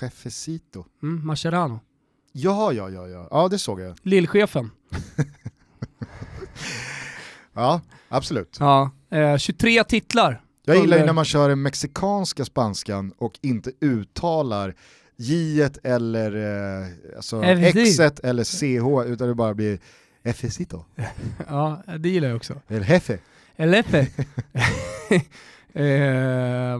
Jefecito? 0.00 0.84
Mm, 1.02 1.26
Mascherano. 1.26 1.80
Ja, 2.32 2.72
ja, 2.72 2.90
ja, 2.90 3.08
ja, 3.08 3.28
ja 3.30 3.48
det 3.48 3.58
såg 3.58 3.80
jag. 3.80 3.96
Lillchefen. 4.02 4.70
ja, 7.54 7.80
absolut. 8.08 8.56
Ja, 8.60 8.90
eh, 9.10 9.36
23 9.36 9.84
titlar. 9.84 10.40
Jag 10.64 10.76
gillar 10.76 10.98
ju 10.98 11.04
när 11.04 11.12
man 11.12 11.24
kör 11.24 11.48
den 11.48 11.62
mexikanska 11.62 12.44
spanskan 12.44 13.12
och 13.18 13.38
inte 13.42 13.72
uttalar 13.80 14.74
J 15.16 15.68
eller 15.84 16.36
eh, 16.82 16.86
alltså 17.16 17.42
X 17.44 17.98
eller 18.22 18.44
CH 18.44 19.10
utan 19.12 19.28
det 19.28 19.34
bara 19.34 19.54
blir 19.54 19.78
Efecito. 20.22 20.84
ja, 21.48 21.82
det 21.98 22.08
gillar 22.08 22.28
jag 22.28 22.36
också. 22.36 22.60
El 22.68 22.88
Jefe. 22.88 23.18
El 23.56 23.72
Jefe. 23.72 24.06
eh, 25.72 26.78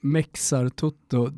Mexar-Toto. 0.00 1.30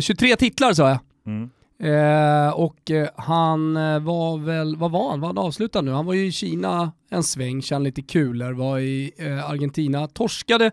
23 0.00 0.36
titlar 0.36 0.72
sa 0.72 0.88
jag. 0.88 0.98
Mm. 1.26 1.50
Eh, 1.80 2.50
och 2.50 2.90
eh, 2.90 3.08
han 3.16 3.76
eh, 3.76 3.98
var 4.00 4.38
väl, 4.38 4.76
vad 4.76 4.90
var 4.90 5.10
han? 5.10 5.20
Vad 5.20 5.28
han 5.74 5.84
nu? 5.84 5.90
Han 5.90 6.06
var 6.06 6.14
ju 6.14 6.26
i 6.26 6.32
Kina 6.32 6.92
en 7.10 7.22
sväng, 7.22 7.62
kände 7.62 7.84
lite 7.84 8.02
kulor, 8.02 8.52
var 8.52 8.78
i 8.78 9.12
eh, 9.16 9.50
Argentina, 9.50 10.06
torskade 10.06 10.70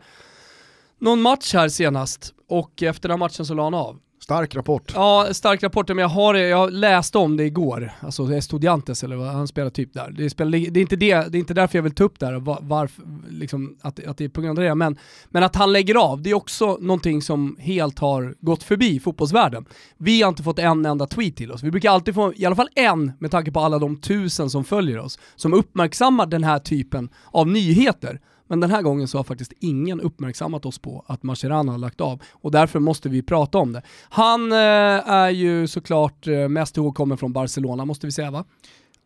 någon 0.99 1.21
match 1.21 1.53
här 1.53 1.69
senast 1.69 2.33
och 2.49 2.83
efter 2.83 3.09
den 3.09 3.19
matchen 3.19 3.45
så 3.45 3.53
la 3.53 3.63
han 3.63 3.73
av. 3.73 3.99
Stark 4.25 4.55
rapport. 4.55 4.91
Ja, 4.95 5.27
stark 5.31 5.63
rapport, 5.63 5.87
men 5.87 5.97
jag, 5.97 6.07
har, 6.07 6.35
jag 6.35 6.73
läste 6.73 7.17
om 7.17 7.37
det 7.37 7.43
igår, 7.43 7.91
alltså 7.99 8.33
Estudiantes 8.33 9.03
eller 9.03 9.15
vad 9.15 9.27
han 9.27 9.47
spelar 9.47 9.69
typ 9.69 9.93
där. 9.93 10.11
Det, 10.17 10.29
spelar, 10.29 10.51
det, 10.51 10.79
är 10.79 10.81
inte 10.81 10.95
det, 10.95 11.15
det 11.15 11.37
är 11.37 11.39
inte 11.39 11.53
därför 11.53 11.77
jag 11.77 11.83
vill 11.83 11.95
ta 11.95 12.03
upp 12.03 12.19
det 12.19 12.25
här, 12.25 12.33
var, 12.33 12.57
varför, 12.61 13.03
liksom, 13.29 13.77
att, 13.81 14.05
att 14.07 14.17
det 14.17 14.23
är 14.23 14.29
på 14.29 14.41
grund 14.41 14.59
av 14.59 14.65
det, 14.65 14.75
men, 14.75 14.97
men 15.29 15.43
att 15.43 15.55
han 15.55 15.73
lägger 15.73 15.95
av, 15.95 16.21
det 16.21 16.29
är 16.29 16.33
också 16.33 16.77
någonting 16.81 17.21
som 17.21 17.57
helt 17.59 17.99
har 17.99 18.35
gått 18.39 18.63
förbi 18.63 18.99
fotbollsvärlden. 18.99 19.65
Vi 19.97 20.21
har 20.21 20.29
inte 20.29 20.43
fått 20.43 20.59
en 20.59 20.85
enda 20.85 21.07
tweet 21.07 21.35
till 21.35 21.51
oss, 21.51 21.63
vi 21.63 21.71
brukar 21.71 21.91
alltid 21.91 22.15
få 22.15 22.33
i 22.35 22.45
alla 22.45 22.55
fall 22.55 22.69
en, 22.75 23.11
med 23.19 23.31
tanke 23.31 23.51
på 23.51 23.59
alla 23.59 23.79
de 23.79 24.01
tusen 24.01 24.49
som 24.49 24.63
följer 24.63 24.99
oss, 24.99 25.19
som 25.35 25.53
uppmärksammar 25.53 26.25
den 26.25 26.43
här 26.43 26.59
typen 26.59 27.09
av 27.31 27.47
nyheter. 27.47 28.19
Men 28.47 28.59
den 28.59 28.71
här 28.71 28.81
gången 28.81 29.07
så 29.07 29.17
har 29.17 29.23
faktiskt 29.23 29.53
ingen 29.59 30.01
uppmärksammat 30.01 30.65
oss 30.65 30.79
på 30.79 31.05
att 31.07 31.23
Mascherano 31.23 31.71
har 31.71 31.77
lagt 31.77 32.01
av 32.01 32.21
och 32.31 32.51
därför 32.51 32.79
måste 32.79 33.09
vi 33.09 33.21
prata 33.21 33.57
om 33.57 33.73
det. 33.73 33.81
Han 34.09 34.51
eh, 34.51 34.57
är 34.57 35.29
ju 35.29 35.67
såklart 35.67 36.27
eh, 36.27 36.47
mest 36.47 36.77
ihågkommen 36.77 37.17
från 37.17 37.33
Barcelona 37.33 37.85
måste 37.85 38.07
vi 38.07 38.11
säga 38.11 38.31
va? 38.31 38.45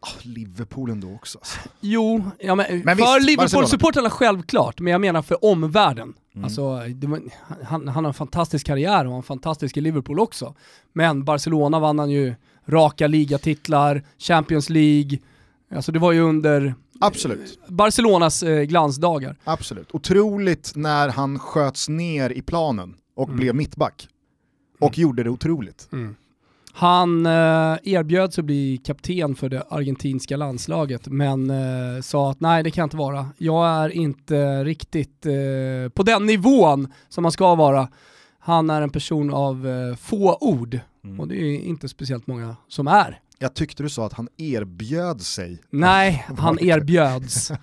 Oh, 0.01 0.27
Liverpool 0.27 0.89
ändå 0.89 1.13
också. 1.13 1.37
Alltså. 1.37 1.59
Jo, 1.79 2.23
ja, 2.39 2.55
men, 2.55 2.65
men 2.85 2.97
för 2.97 3.25
Liverpool-supportrarna 3.25 4.09
självklart, 4.09 4.79
men 4.79 4.91
jag 4.91 5.01
menar 5.01 5.21
för 5.21 5.45
omvärlden. 5.45 6.13
Mm. 6.33 6.45
Alltså, 6.45 6.61
var, 6.61 7.21
han, 7.63 7.87
han, 7.87 8.05
har 8.05 8.09
en 8.09 8.13
fantastisk 8.13 8.65
karriär 8.65 9.07
och 9.07 9.15
en 9.15 9.23
fantastisk 9.23 9.77
i 9.77 9.81
Liverpool 9.81 10.19
också. 10.19 10.55
Men 10.93 11.23
Barcelona 11.23 11.79
vann 11.79 11.99
han 11.99 12.09
ju 12.09 12.35
raka 12.65 13.07
ligatitlar, 13.07 14.03
Champions 14.17 14.69
League, 14.69 15.19
alltså 15.75 15.91
det 15.91 15.99
var 15.99 16.11
ju 16.11 16.21
under 16.21 16.75
Absolut. 16.99 17.59
Barcelonas 17.67 18.43
eh, 18.43 18.61
glansdagar. 18.63 19.35
Absolut. 19.43 19.87
Otroligt 19.91 20.71
när 20.75 21.09
han 21.09 21.39
sköts 21.39 21.89
ner 21.89 22.29
i 22.29 22.41
planen 22.41 22.95
och 23.15 23.27
mm. 23.27 23.39
blev 23.39 23.55
mittback. 23.55 24.07
Och 24.79 24.97
mm. 24.97 25.01
gjorde 25.01 25.23
det 25.23 25.29
otroligt. 25.29 25.89
Mm. 25.91 26.15
Han 26.73 27.25
eh, 27.25 27.77
erbjöd 27.83 28.33
sig 28.33 28.41
att 28.41 28.45
bli 28.45 28.77
kapten 28.77 29.35
för 29.35 29.49
det 29.49 29.63
argentinska 29.69 30.37
landslaget 30.37 31.07
men 31.07 31.49
eh, 31.49 32.01
sa 32.01 32.31
att 32.31 32.39
nej 32.39 32.63
det 32.63 32.71
kan 32.71 32.83
inte 32.83 32.97
vara. 32.97 33.27
Jag 33.37 33.67
är 33.67 33.89
inte 33.89 34.63
riktigt 34.63 35.25
eh, 35.25 35.89
på 35.93 36.03
den 36.03 36.25
nivån 36.25 36.93
som 37.09 37.21
man 37.21 37.31
ska 37.31 37.55
vara. 37.55 37.87
Han 38.39 38.69
är 38.69 38.81
en 38.81 38.89
person 38.89 39.33
av 39.33 39.67
få 40.01 40.37
ord 40.41 40.79
mm. 41.03 41.19
och 41.19 41.27
det 41.27 41.35
är 41.35 41.59
inte 41.59 41.89
speciellt 41.89 42.27
många 42.27 42.55
som 42.67 42.87
är. 42.87 43.19
Jag 43.41 43.53
tyckte 43.53 43.83
du 43.83 43.89
sa 43.89 44.05
att 44.05 44.13
han 44.13 44.27
erbjöd 44.37 45.21
sig. 45.21 45.61
Nej, 45.69 46.25
han 46.37 46.59
erbjöds. 46.59 47.51
eh, 47.51 47.57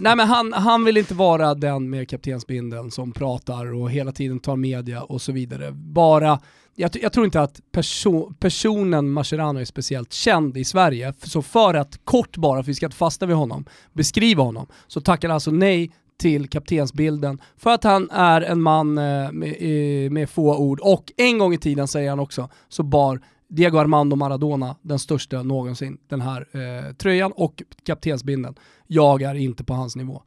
nej 0.00 0.16
men 0.16 0.20
han, 0.20 0.52
han 0.52 0.84
vill 0.84 0.96
inte 0.96 1.14
vara 1.14 1.54
den 1.54 1.90
med 1.90 2.08
kaptensbindeln 2.08 2.90
som 2.90 3.12
pratar 3.12 3.74
och 3.74 3.90
hela 3.90 4.12
tiden 4.12 4.40
tar 4.40 4.56
media 4.56 5.02
och 5.02 5.22
så 5.22 5.32
vidare. 5.32 5.72
Bara, 5.72 6.40
jag, 6.74 6.90
jag 7.02 7.12
tror 7.12 7.26
inte 7.26 7.40
att 7.40 7.60
perso 7.72 8.32
personen 8.38 9.10
Mascherano 9.10 9.60
är 9.60 9.64
speciellt 9.64 10.12
känd 10.12 10.56
i 10.56 10.64
Sverige, 10.64 11.14
så 11.22 11.42
för 11.42 11.74
att 11.74 12.00
kort 12.04 12.36
bara, 12.36 12.62
för 12.62 12.66
vi 12.66 12.74
ska 12.74 12.86
inte 12.86 12.96
fasta 12.96 13.26
vid 13.26 13.36
honom, 13.36 13.64
beskriva 13.92 14.42
honom, 14.42 14.66
så 14.86 15.00
tackar 15.00 15.28
han 15.28 15.34
alltså 15.34 15.50
nej 15.50 15.92
till 16.18 16.48
kaptensbilden 16.48 17.40
för 17.56 17.70
att 17.70 17.84
han 17.84 18.10
är 18.10 18.40
en 18.40 18.62
man 18.62 18.98
eh, 18.98 19.32
med, 19.32 20.12
med, 20.12 20.30
få 20.30 20.56
ord 20.56 20.80
och 20.80 21.12
en 21.16 21.38
gång 21.38 21.54
i 21.54 21.58
tiden 21.58 21.88
säger 21.88 22.10
han 22.10 22.20
också 22.20 22.48
så 22.68 22.82
bar 22.82 23.20
Diego 23.54 23.78
Armando 23.78 24.16
Maradona, 24.16 24.76
den 24.82 24.98
största 24.98 25.42
någonsin, 25.42 25.98
den 26.08 26.20
här 26.20 26.46
eh, 26.52 26.94
tröjan 26.94 27.32
och 27.32 27.62
kaptensbindeln. 27.84 28.54
Jag 28.86 29.22
är 29.22 29.34
inte 29.34 29.64
på 29.64 29.74
hans 29.74 29.96
nivå. 29.96 30.22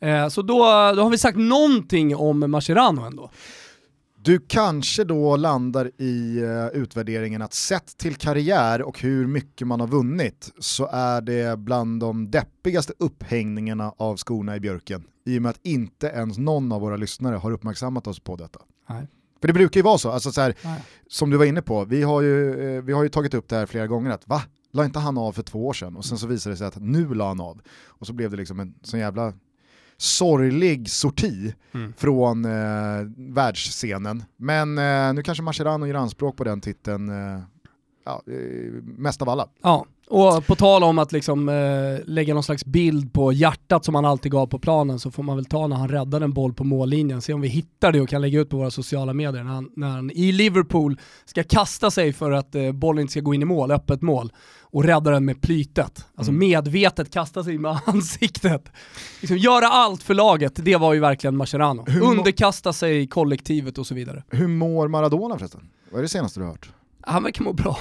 Eh, 0.00 0.28
så 0.28 0.42
då, 0.42 0.56
då 0.96 1.02
har 1.02 1.10
vi 1.10 1.18
sagt 1.18 1.38
någonting 1.38 2.16
om 2.16 2.50
Mascherano 2.50 3.02
ändå. 3.02 3.30
Du 4.22 4.38
kanske 4.48 5.04
då 5.04 5.36
landar 5.36 5.90
i 5.98 6.40
uh, 6.40 6.66
utvärderingen 6.82 7.42
att 7.42 7.54
sett 7.54 7.98
till 7.98 8.14
karriär 8.14 8.82
och 8.82 9.00
hur 9.00 9.26
mycket 9.26 9.66
man 9.66 9.80
har 9.80 9.86
vunnit 9.86 10.52
så 10.58 10.88
är 10.92 11.20
det 11.20 11.58
bland 11.58 12.00
de 12.00 12.30
deppigaste 12.30 12.92
upphängningarna 12.98 13.92
av 13.96 14.16
skorna 14.16 14.56
i 14.56 14.60
björken 14.60 15.04
i 15.26 15.38
och 15.38 15.42
med 15.42 15.50
att 15.50 15.60
inte 15.62 16.06
ens 16.06 16.38
någon 16.38 16.72
av 16.72 16.80
våra 16.80 16.96
lyssnare 16.96 17.36
har 17.36 17.52
uppmärksammat 17.52 18.06
oss 18.06 18.20
på 18.20 18.36
detta. 18.36 18.60
Nej. 18.88 19.08
För 19.40 19.48
det 19.48 19.52
brukar 19.54 19.78
ju 19.78 19.84
vara 19.84 19.98
så, 19.98 20.10
alltså 20.10 20.32
så 20.32 20.40
här, 20.40 20.54
som 21.08 21.30
du 21.30 21.36
var 21.36 21.44
inne 21.44 21.62
på, 21.62 21.84
vi 21.84 22.02
har, 22.02 22.22
ju, 22.22 22.76
eh, 22.76 22.82
vi 22.82 22.92
har 22.92 23.02
ju 23.02 23.08
tagit 23.08 23.34
upp 23.34 23.48
det 23.48 23.56
här 23.56 23.66
flera 23.66 23.86
gånger 23.86 24.10
att 24.10 24.28
va? 24.28 24.42
La 24.72 24.84
inte 24.84 24.98
han 24.98 25.18
av 25.18 25.32
för 25.32 25.42
två 25.42 25.66
år 25.66 25.72
sedan? 25.72 25.96
Och 25.96 26.04
sen 26.04 26.18
så 26.18 26.26
visade 26.26 26.52
det 26.52 26.58
sig 26.58 26.66
att 26.66 26.82
nu 26.82 27.14
la 27.14 27.28
han 27.28 27.40
av. 27.40 27.60
Och 27.86 28.06
så 28.06 28.12
blev 28.12 28.30
det 28.30 28.36
liksom 28.36 28.60
en 28.60 28.74
sån 28.82 29.00
jävla 29.00 29.32
sorglig 29.96 30.90
sorti 30.90 31.54
mm. 31.72 31.92
från 31.96 32.44
eh, 32.44 33.06
världsscenen. 33.16 34.24
Men 34.36 34.78
eh, 34.78 35.14
nu 35.14 35.22
kanske 35.22 35.42
Mascherano 35.42 35.86
gör 35.86 35.94
anspråk 35.94 36.36
på 36.36 36.44
den 36.44 36.60
titeln 36.60 37.08
eh, 37.08 37.40
ja, 38.04 38.22
eh, 38.26 38.72
mest 38.82 39.22
av 39.22 39.28
alla. 39.28 39.48
Ja, 39.62 39.86
och 40.10 40.46
på 40.46 40.56
tal 40.56 40.82
om 40.84 40.98
att 40.98 41.12
liksom, 41.12 41.48
eh, 41.48 41.98
lägga 42.06 42.34
någon 42.34 42.42
slags 42.42 42.64
bild 42.64 43.12
på 43.12 43.32
hjärtat 43.32 43.84
som 43.84 43.94
han 43.94 44.04
alltid 44.04 44.32
gav 44.32 44.46
på 44.46 44.58
planen 44.58 44.98
så 44.98 45.10
får 45.10 45.22
man 45.22 45.36
väl 45.36 45.44
ta 45.44 45.66
när 45.66 45.76
han 45.76 45.88
räddade 45.88 46.24
en 46.24 46.32
boll 46.32 46.54
på 46.54 46.64
mållinjen, 46.64 47.22
se 47.22 47.32
om 47.32 47.40
vi 47.40 47.48
hittar 47.48 47.92
det 47.92 48.00
och 48.00 48.08
kan 48.08 48.20
lägga 48.22 48.40
ut 48.40 48.50
på 48.50 48.56
våra 48.56 48.70
sociala 48.70 49.14
medier 49.14 49.44
när 49.44 49.52
han, 49.52 49.70
när 49.76 49.88
han 49.88 50.10
i 50.10 50.32
Liverpool 50.32 51.00
ska 51.24 51.42
kasta 51.42 51.90
sig 51.90 52.12
för 52.12 52.30
att 52.30 52.54
eh, 52.54 52.72
bollen 52.72 53.00
inte 53.00 53.10
ska 53.10 53.20
gå 53.20 53.34
in 53.34 53.42
i 53.42 53.44
mål, 53.44 53.70
öppet 53.70 54.02
mål, 54.02 54.32
och 54.72 54.84
rädda 54.84 55.10
den 55.10 55.24
med 55.24 55.42
plytet. 55.42 56.06
Alltså 56.14 56.30
mm. 56.32 56.38
medvetet 56.38 57.10
kasta 57.10 57.44
sig 57.44 57.58
med 57.58 57.78
ansiktet. 57.86 58.72
Liksom 59.20 59.36
göra 59.36 59.66
allt 59.66 60.02
för 60.02 60.14
laget, 60.14 60.52
det 60.64 60.76
var 60.76 60.94
ju 60.94 61.00
verkligen 61.00 61.36
Mascherano. 61.36 61.84
Underkasta 62.02 62.72
sig 62.72 63.06
kollektivet 63.06 63.78
och 63.78 63.86
så 63.86 63.94
vidare. 63.94 64.24
Hur 64.28 64.48
mår 64.48 64.88
Maradona 64.88 65.38
förresten? 65.38 65.60
Vad 65.90 65.98
är 65.98 66.02
det 66.02 66.08
senaste 66.08 66.40
du 66.40 66.44
har 66.44 66.50
hört? 66.50 66.70
Han 67.00 67.22
verkar 67.22 67.44
må 67.44 67.52
bra. 67.52 67.78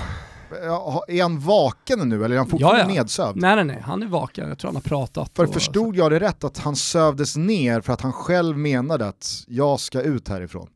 Är 1.07 1.21
han 1.21 1.39
vaken 1.39 2.09
nu 2.09 2.25
eller 2.25 2.35
är 2.35 2.39
han 2.39 2.47
fortfarande 2.47 2.79
ja, 2.79 2.87
ja. 2.89 2.93
nedsövd? 2.93 3.37
Nej 3.37 3.55
nej 3.55 3.65
nej, 3.65 3.81
han 3.85 4.03
är 4.03 4.07
vaken. 4.07 4.49
Jag 4.49 4.57
tror 4.57 4.69
han 4.69 4.75
har 4.75 4.81
pratat. 4.81 5.31
För 5.35 5.47
förstod 5.47 5.95
jag 5.95 6.11
det 6.11 6.19
rätt 6.19 6.43
att 6.43 6.57
han 6.57 6.75
sövdes 6.75 7.37
ner 7.37 7.81
för 7.81 7.93
att 7.93 8.01
han 8.01 8.13
själv 8.13 8.57
menade 8.57 9.07
att 9.07 9.43
jag 9.47 9.79
ska 9.79 10.01
ut 10.01 10.27
härifrån? 10.27 10.67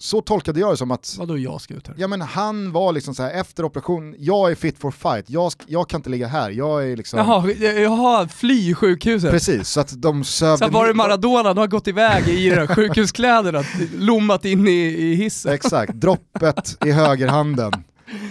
Så 0.00 0.20
tolkade 0.20 0.60
jag 0.60 0.72
det 0.72 0.76
som 0.76 0.90
att... 0.90 1.16
Vadå 1.18 1.38
jag 1.38 1.60
ska 1.60 1.74
ut 1.74 1.86
här? 1.86 1.94
Ja 1.98 2.08
men 2.08 2.20
han 2.20 2.72
var 2.72 2.92
liksom 2.92 3.14
så 3.14 3.22
här 3.22 3.30
efter 3.30 3.64
operation, 3.64 4.14
jag 4.18 4.50
är 4.50 4.54
fit 4.54 4.78
for 4.78 4.90
fight, 4.90 5.30
jag, 5.30 5.52
jag 5.66 5.88
kan 5.88 5.98
inte 5.98 6.10
ligga 6.10 6.26
här, 6.26 6.50
jag 6.50 6.90
är 6.90 6.96
liksom... 6.96 7.18
Jaha, 7.18 7.50
jaha 7.52 8.28
fly 8.28 8.74
sjukhuset. 8.74 9.30
Precis, 9.30 9.68
så 9.68 9.80
att 9.80 10.02
de 10.02 10.24
sövde... 10.24 10.58
Sen 10.58 10.72
var 10.72 10.86
det 10.86 10.94
Maradona, 10.94 11.48
han 11.48 11.56
har 11.56 11.66
gått 11.66 11.88
iväg 11.88 12.28
i 12.28 12.50
de 12.50 12.66
sjukhuskläderna, 12.66 13.64
lommat 13.94 14.44
in 14.44 14.68
i, 14.68 14.86
i 14.86 15.14
hissen. 15.14 15.52
Exakt, 15.52 15.92
droppet 15.94 16.84
i 16.84 16.90
högerhanden 16.90 17.72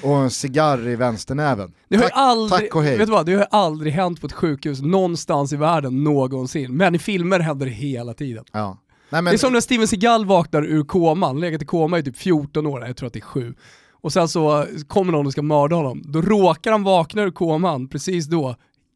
och 0.04 0.18
en 0.18 0.32
cigarr 0.32 0.88
i 0.88 0.96
vänsternäven. 0.96 1.74
Det 1.90 1.96
har 1.96 2.04
tack, 2.04 2.12
aldrig, 2.16 2.62
tack 2.62 2.76
och 2.76 2.84
hej. 2.84 2.98
Vet 2.98 3.08
du 3.08 3.12
vad, 3.12 3.26
det 3.26 3.34
har 3.34 3.48
aldrig 3.52 3.94
hänt 3.94 4.22
på 4.22 4.28
ett 4.28 4.34
sjukhus 4.34 4.82
någonstans 4.82 5.54
i 5.54 5.56
världen 5.56 6.04
någonsin, 6.04 6.78
men 6.78 6.96
i 6.96 7.00
filmer 7.00 7.40
händer 7.40 7.66
det 7.66 7.72
hela 7.72 8.14
tiden. 8.14 8.46
Ja. 8.52 8.78
Nej, 9.10 9.22
men... 9.22 9.32
Det 9.32 9.36
är 9.36 9.38
som 9.38 9.54
när 9.54 9.62
Steven 9.62 9.88
Seagal 9.88 10.26
vaknar 10.26 10.64
ur 10.64 10.84
koman, 10.84 11.40
legat 11.40 11.62
i 11.62 11.66
koma 11.66 12.00
i 12.00 12.04
typ 12.04 12.18
14 12.18 12.68
år, 12.68 12.86
jag 12.86 12.98
tror 12.98 13.08
att 13.08 13.14
det 13.14 13.20
är 13.20 13.22
7. 13.22 13.54
Och 14.02 14.14
sen 14.14 14.28
så 14.28 14.66
kommer 14.88 15.12
någon 15.12 15.26
och 15.26 15.32
ska 15.32 15.42
mörda 15.42 15.76
honom. 15.76 16.02
Då 16.06 16.22
råkar 16.22 16.72
han 16.72 16.84
vakna 16.84 17.22
ur 17.22 17.32
koman 17.32 17.88
precis 17.88 18.26
då, 18.26 18.56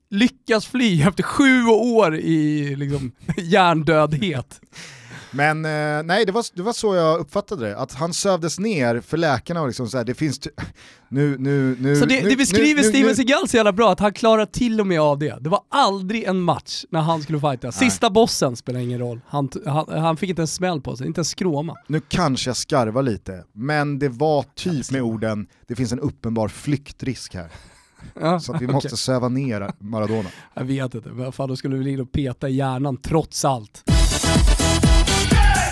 lyckas 0.10 0.68
fly 0.68 1.02
efter 1.02 1.24
sju 1.24 1.66
år 1.66 2.16
i 2.16 2.76
liksom, 2.76 3.12
hjärndödhet. 3.38 4.62
Men 5.32 5.66
eh, 5.66 6.04
nej, 6.04 6.26
det 6.26 6.32
var, 6.32 6.46
det 6.54 6.62
var 6.62 6.74
så 6.74 6.96
jag 6.96 7.20
uppfattade 7.20 7.68
det, 7.68 7.78
att 7.78 7.94
han 7.94 8.14
sövdes 8.14 8.60
ner 8.60 9.02
för 9.02 9.18
läkarna 9.18 9.62
och 9.62 9.68
liksom 9.68 9.88
så 9.90 9.98
här, 9.98 10.04
det 10.04 10.14
finns 10.14 10.40
nu, 11.10 11.38
nu, 11.38 11.78
nu, 11.80 11.96
så 11.96 12.06
det, 12.06 12.24
nu, 12.24 12.30
det 12.30 12.36
beskriver 12.36 12.82
nu, 12.82 12.90
Steven 12.90 13.16
Seagal 13.16 13.48
så 13.48 13.58
jävla 13.58 13.74
bra, 13.74 13.92
att 13.92 14.00
han 14.00 14.14
klarar 14.14 14.46
till 14.46 14.80
och 14.80 14.88
med 14.88 15.02
av 15.02 15.20
det. 15.20 15.38
Det 15.40 15.50
var 15.50 15.62
aldrig 15.70 16.24
en 16.24 16.42
match 16.42 16.84
när 16.90 17.00
han 17.00 17.22
skulle 17.22 17.40
fighta. 17.40 17.72
Sista 17.72 18.08
nej. 18.08 18.14
bossen 18.14 18.56
spelar 18.56 18.80
ingen 18.80 19.00
roll. 19.00 19.22
Han, 19.28 19.50
han, 19.66 19.86
han, 19.90 20.18
fick 20.18 20.30
inte 20.30 20.42
en 20.42 20.48
smäll 20.48 20.82
på 20.82 20.96
sig, 20.98 21.08
inte 21.08 21.22
en 21.22 21.26
skråma. 21.26 21.76
Nu 21.88 22.02
kanske 22.08 22.50
jag 22.50 22.58
skarvar 22.58 23.04
lite, 23.04 23.44
men 23.54 24.00
det 24.00 24.10
var 24.10 24.46
typ 24.56 24.92
med 24.92 25.02
orden, 25.02 25.48
det 25.68 25.76
finns 25.76 25.92
en 25.92 26.00
uppenbar 26.00 26.48
flyktrisk 26.48 27.36
här. 27.36 27.48
Ja, 28.14 28.40
så 28.40 28.58
vi 28.60 28.68
måste 28.68 28.88
okay. 28.88 28.98
söva 28.98 29.30
ner 29.30 29.72
Maradona. 29.80 30.30
Jag 30.54 30.64
vet 30.64 30.96
inte, 30.96 31.10
men 31.10 31.32
fan, 31.32 31.50
då 31.50 31.56
skulle 31.56 31.76
vi 31.76 31.92
in 31.92 32.02
och 32.02 32.12
peta 32.12 32.50
i 32.50 32.56
hjärnan 32.56 32.98
trots 32.98 33.46
allt. 33.46 33.91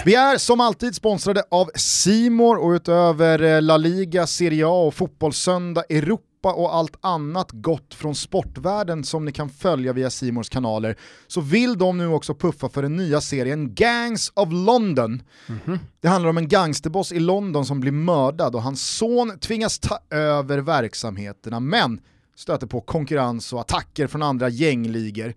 Vi 0.10 0.16
är 0.16 0.38
som 0.38 0.60
alltid 0.60 0.96
sponsrade 0.96 1.44
av 1.52 1.72
Simor 1.76 2.58
och 2.58 2.70
utöver 2.70 3.42
eh, 3.44 3.62
La 3.62 3.78
Liga, 3.78 4.28
Serie 4.28 4.68
A 4.68 4.88
och 4.88 4.94
Fotbollssöndag 4.94 5.84
Europa 5.90 6.54
och 6.54 6.76
allt 6.76 6.98
annat 7.02 7.52
gott 7.52 7.94
från 7.94 8.16
sportvärlden 8.16 9.04
som 9.04 9.26
ni 9.26 9.32
kan 9.32 9.50
följa 9.50 9.94
via 9.94 10.10
Simors 10.10 10.50
kanaler 10.50 10.98
så 11.28 11.42
vill 11.42 11.78
de 11.78 11.98
nu 11.98 12.08
också 12.08 12.36
puffa 12.36 12.70
för 12.70 12.82
den 12.82 12.96
nya 12.96 13.22
serien 13.22 13.76
Gangs 13.76 14.32
of 14.36 14.50
London. 14.52 15.24
Mm 15.48 15.60
-hmm. 15.66 15.80
Det 16.02 16.08
handlar 16.08 16.30
om 16.30 16.38
en 16.38 16.48
gangsterboss 16.48 17.12
i 17.12 17.20
London 17.20 17.66
som 17.66 17.80
blir 17.80 17.92
mördad 17.92 18.56
och 18.56 18.64
hans 18.64 18.98
son 18.98 19.40
tvingas 19.40 19.80
ta 19.80 20.00
över 20.10 20.58
verksamheterna 20.58 21.60
men 21.60 22.02
stöter 22.36 22.68
på 22.68 22.82
konkurrens 22.82 23.54
och 23.54 23.62
attacker 23.62 24.08
från 24.08 24.24
andra 24.24 24.50
gängligor. 24.50 25.34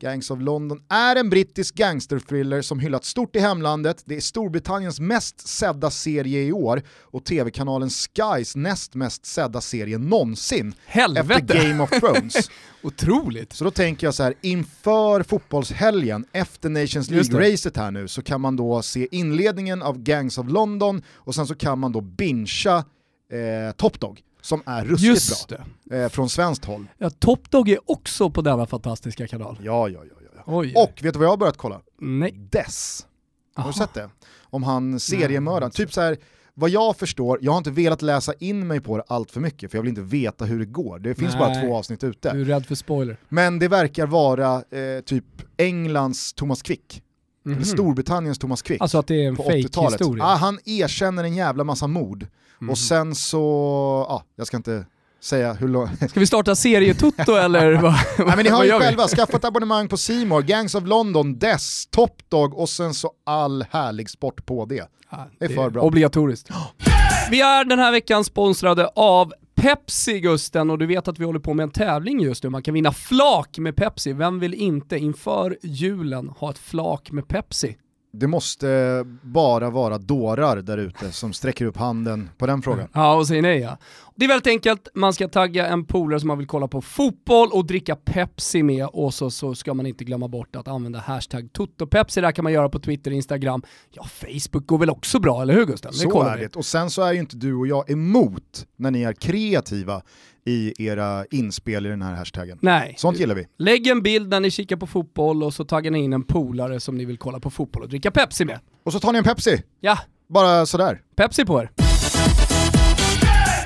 Gangs 0.00 0.30
of 0.30 0.40
London 0.40 0.82
är 0.88 1.16
en 1.16 1.30
brittisk 1.30 1.74
gangsterthriller 1.74 2.62
som 2.62 2.80
hyllats 2.80 3.08
stort 3.08 3.36
i 3.36 3.38
hemlandet, 3.38 4.02
det 4.04 4.16
är 4.16 4.20
Storbritanniens 4.20 5.00
mest 5.00 5.48
sedda 5.48 5.90
serie 5.90 6.42
i 6.42 6.52
år 6.52 6.82
och 7.00 7.24
tv-kanalen 7.24 7.90
Skys 7.90 8.56
näst 8.56 8.94
mest 8.94 9.26
sedda 9.26 9.60
serie 9.60 9.98
någonsin 9.98 10.74
Helvete. 10.86 11.34
efter 11.34 11.64
Game 11.64 11.82
of 11.82 11.90
Thrones. 11.90 12.50
Otroligt. 12.82 13.52
Så 13.52 13.64
då 13.64 13.70
tänker 13.70 14.06
jag 14.06 14.14
så 14.14 14.22
här, 14.22 14.34
inför 14.40 15.22
fotbollshelgen, 15.22 16.26
efter 16.32 16.68
Nations 16.68 17.10
League-racet 17.10 17.76
här 17.76 17.90
nu, 17.90 18.08
så 18.08 18.22
kan 18.22 18.40
man 18.40 18.56
då 18.56 18.82
se 18.82 19.08
inledningen 19.10 19.82
av 19.82 19.98
Gangs 19.98 20.38
of 20.38 20.50
London 20.50 21.02
och 21.14 21.34
sen 21.34 21.46
så 21.46 21.54
kan 21.54 21.78
man 21.78 21.92
då 21.92 22.00
bingea 22.00 22.84
eh, 23.32 23.72
Top 23.76 24.00
Dog 24.00 24.22
som 24.44 24.62
är 24.66 24.84
ruskigt 24.84 25.08
Just 25.08 25.48
bra. 25.48 25.58
Eh, 25.98 26.08
från 26.08 26.28
svenskt 26.28 26.64
håll. 26.64 26.86
Ja, 26.98 27.10
Top 27.10 27.50
Dog 27.50 27.68
är 27.68 27.90
också 27.90 28.30
på 28.30 28.42
denna 28.42 28.66
fantastiska 28.66 29.26
kanal. 29.26 29.58
Ja, 29.62 29.88
ja, 29.88 30.00
ja. 30.04 30.14
ja. 30.36 30.42
Oj. 30.46 30.72
Och 30.76 31.00
vet 31.02 31.12
du 31.12 31.18
vad 31.18 31.26
jag 31.26 31.32
har 31.32 31.36
börjat 31.36 31.56
kolla? 31.56 31.80
Nej. 32.00 32.32
Dess. 32.32 33.06
Har 33.54 33.66
du 33.66 33.72
sett 33.72 33.94
det? 33.94 34.10
Om 34.40 34.62
han 34.62 35.00
seriemördaren, 35.00 35.70
typ 35.70 35.92
så 35.92 36.00
här, 36.00 36.16
vad 36.54 36.70
jag 36.70 36.96
förstår, 36.96 37.38
jag 37.42 37.52
har 37.52 37.58
inte 37.58 37.70
velat 37.70 38.02
läsa 38.02 38.32
in 38.38 38.66
mig 38.66 38.80
på 38.80 38.96
det 38.96 39.04
allt 39.06 39.30
för 39.30 39.40
mycket 39.40 39.70
för 39.70 39.78
jag 39.78 39.82
vill 39.82 39.88
inte 39.88 40.02
veta 40.02 40.44
hur 40.44 40.58
det 40.58 40.66
går. 40.66 40.98
Det 40.98 41.14
finns 41.14 41.34
Nej. 41.34 41.38
bara 41.38 41.62
två 41.62 41.76
avsnitt 41.76 42.04
ute. 42.04 42.32
Du 42.32 42.40
är 42.40 42.44
rädd 42.44 42.66
för 42.66 42.74
spoiler. 42.74 43.16
Men 43.28 43.58
det 43.58 43.68
verkar 43.68 44.06
vara 44.06 44.54
eh, 44.54 45.00
typ 45.04 45.24
Englands 45.56 46.32
Thomas 46.32 46.62
Quick. 46.62 47.02
Mm 47.46 47.58
-hmm. 47.58 47.64
Storbritanniens 47.64 48.38
Thomas 48.38 48.62
Quick. 48.62 48.80
Alltså 48.80 48.98
att 48.98 49.06
det 49.06 49.24
är 49.24 49.28
en 49.28 49.36
fake 49.36 49.56
historia 49.56 50.24
Ah, 50.24 50.36
han 50.36 50.58
erkänner 50.64 51.24
en 51.24 51.34
jävla 51.34 51.64
massa 51.64 51.86
mord. 51.86 52.26
Mm. 52.64 52.70
Och 52.70 52.78
sen 52.78 53.14
så, 53.14 54.06
ja, 54.08 54.24
jag 54.36 54.46
ska 54.46 54.56
inte 54.56 54.84
säga 55.22 55.52
hur 55.52 55.68
långt... 55.68 56.10
Ska 56.10 56.20
vi 56.20 56.26
starta 56.26 56.54
serietutto 56.54 57.32
eller? 57.36 57.72
vad, 57.74 57.94
Nej 58.18 58.36
men 58.36 58.44
ni 58.44 58.50
har 58.50 58.64
ju 58.64 58.70
själva, 58.70 59.08
skaffa 59.08 59.36
ett 59.36 59.44
abonnemang 59.44 59.88
på 59.88 59.96
Simor, 59.96 60.42
Gangs 60.42 60.74
of 60.74 60.84
London, 60.86 61.38
Dess, 61.38 61.86
Top 61.90 62.30
Dog 62.30 62.54
och 62.54 62.68
sen 62.68 62.94
så 62.94 63.10
all 63.26 63.64
härlig 63.70 64.10
sport 64.10 64.46
på 64.46 64.64
det. 64.64 64.88
Ja, 65.10 65.26
det 65.38 65.44
är 65.44 65.48
för 65.48 65.70
bra. 65.70 65.82
Obligatoriskt. 65.82 66.48
Vi 67.30 67.40
är 67.40 67.64
den 67.64 67.78
här 67.78 67.92
veckan 67.92 68.24
sponsrade 68.24 68.90
av 68.94 69.32
Pepsi 69.54 70.20
Gusten 70.20 70.70
och 70.70 70.78
du 70.78 70.86
vet 70.86 71.08
att 71.08 71.18
vi 71.18 71.24
håller 71.24 71.40
på 71.40 71.54
med 71.54 71.64
en 71.64 71.70
tävling 71.70 72.20
just 72.20 72.44
nu. 72.44 72.50
Man 72.50 72.62
kan 72.62 72.74
vinna 72.74 72.92
flak 72.92 73.58
med 73.58 73.76
Pepsi. 73.76 74.12
Vem 74.12 74.40
vill 74.40 74.54
inte 74.54 74.98
inför 74.98 75.58
julen 75.62 76.28
ha 76.28 76.50
ett 76.50 76.58
flak 76.58 77.10
med 77.10 77.28
Pepsi? 77.28 77.76
Det 78.20 78.26
måste 78.26 79.04
bara 79.22 79.70
vara 79.70 79.98
dårar 79.98 80.56
där 80.56 80.78
ute 80.78 81.12
som 81.12 81.32
sträcker 81.32 81.64
upp 81.64 81.76
handen 81.76 82.30
på 82.38 82.46
den 82.46 82.62
frågan. 82.62 82.88
Ja, 82.92 83.14
och 83.14 83.26
säger 83.26 83.42
nej 83.42 83.58
ja. 83.58 83.78
Det 84.16 84.24
är 84.24 84.28
väldigt 84.28 84.46
enkelt, 84.46 84.88
man 84.94 85.12
ska 85.12 85.28
tagga 85.28 85.66
en 85.66 85.84
polare 85.84 86.20
som 86.20 86.28
man 86.28 86.38
vill 86.38 86.46
kolla 86.46 86.68
på 86.68 86.80
fotboll 86.80 87.48
och 87.52 87.66
dricka 87.66 87.96
Pepsi 87.96 88.62
med 88.62 88.86
och 88.86 89.14
så, 89.14 89.30
så 89.30 89.54
ska 89.54 89.74
man 89.74 89.86
inte 89.86 90.04
glömma 90.04 90.28
bort 90.28 90.56
att 90.56 90.68
använda 90.68 90.98
hashtag 90.98 91.52
TotoPepsi, 91.52 92.20
det 92.20 92.26
här 92.26 92.32
kan 92.32 92.42
man 92.42 92.52
göra 92.52 92.68
på 92.68 92.78
Twitter, 92.78 93.10
Instagram, 93.10 93.62
ja 93.90 94.04
Facebook 94.04 94.66
går 94.66 94.78
väl 94.78 94.90
också 94.90 95.20
bra, 95.20 95.42
eller 95.42 95.54
hur 95.54 95.66
Gusten? 95.66 95.92
Så 95.92 96.22
är 96.22 96.36
det, 96.36 96.56
och 96.56 96.64
sen 96.64 96.90
så 96.90 97.02
är 97.02 97.12
ju 97.12 97.18
inte 97.18 97.36
du 97.36 97.54
och 97.54 97.66
jag 97.66 97.90
emot 97.90 98.66
när 98.76 98.90
ni 98.90 99.02
är 99.02 99.12
kreativa 99.12 100.02
i 100.46 100.86
era 100.86 101.24
inspel 101.30 101.86
i 101.86 101.88
den 101.88 102.02
här 102.02 102.14
hashtaggen. 102.14 102.58
Nej. 102.62 102.94
Sånt 102.98 103.18
gillar 103.18 103.34
vi. 103.34 103.46
Lägg 103.58 103.86
en 103.86 104.02
bild 104.02 104.28
när 104.28 104.40
ni 104.40 104.50
kikar 104.50 104.76
på 104.76 104.86
fotboll 104.86 105.42
och 105.42 105.54
så 105.54 105.64
taggar 105.64 105.90
ni 105.90 105.98
in 105.98 106.12
en 106.12 106.22
polare 106.22 106.80
som 106.80 106.96
ni 106.96 107.04
vill 107.04 107.18
kolla 107.18 107.40
på 107.40 107.50
fotboll 107.50 107.82
och 107.82 107.88
dricka 107.88 108.10
Pepsi 108.10 108.44
med. 108.44 108.60
Och 108.84 108.92
så 108.92 109.00
tar 109.00 109.12
ni 109.12 109.18
en 109.18 109.24
Pepsi. 109.24 109.62
Ja. 109.80 109.98
Bara 110.28 110.66
sådär. 110.66 111.00
Pepsi 111.16 111.44
på 111.44 111.60
er. 111.60 111.70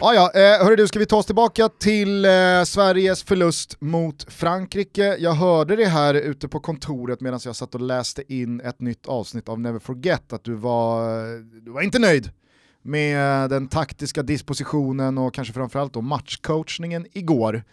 Ah, 0.00 0.14
ja, 0.14 0.30
eh, 0.34 0.64
hörru 0.64 0.76
du, 0.76 0.86
ska 0.86 0.98
vi 0.98 1.06
ta 1.06 1.16
oss 1.16 1.26
tillbaka 1.26 1.68
till 1.68 2.24
eh, 2.24 2.30
Sveriges 2.64 3.22
förlust 3.22 3.76
mot 3.80 4.32
Frankrike. 4.32 5.16
Jag 5.18 5.32
hörde 5.32 5.76
det 5.76 5.86
här 5.86 6.14
ute 6.14 6.48
på 6.48 6.60
kontoret 6.60 7.20
medan 7.20 7.40
jag 7.44 7.56
satt 7.56 7.74
och 7.74 7.80
läste 7.80 8.34
in 8.34 8.60
ett 8.60 8.80
nytt 8.80 9.06
avsnitt 9.06 9.48
av 9.48 9.60
Never 9.60 9.78
Forget, 9.78 10.32
att 10.32 10.44
du 10.44 10.54
var, 10.54 11.10
du 11.64 11.70
var 11.70 11.82
inte 11.82 11.98
nöjd 11.98 12.30
med 12.82 13.50
den 13.50 13.68
taktiska 13.68 14.22
dispositionen 14.22 15.18
och 15.18 15.34
kanske 15.34 15.54
framförallt 15.54 15.92
då 15.92 16.00
matchcoachningen 16.00 17.06
igår. 17.12 17.64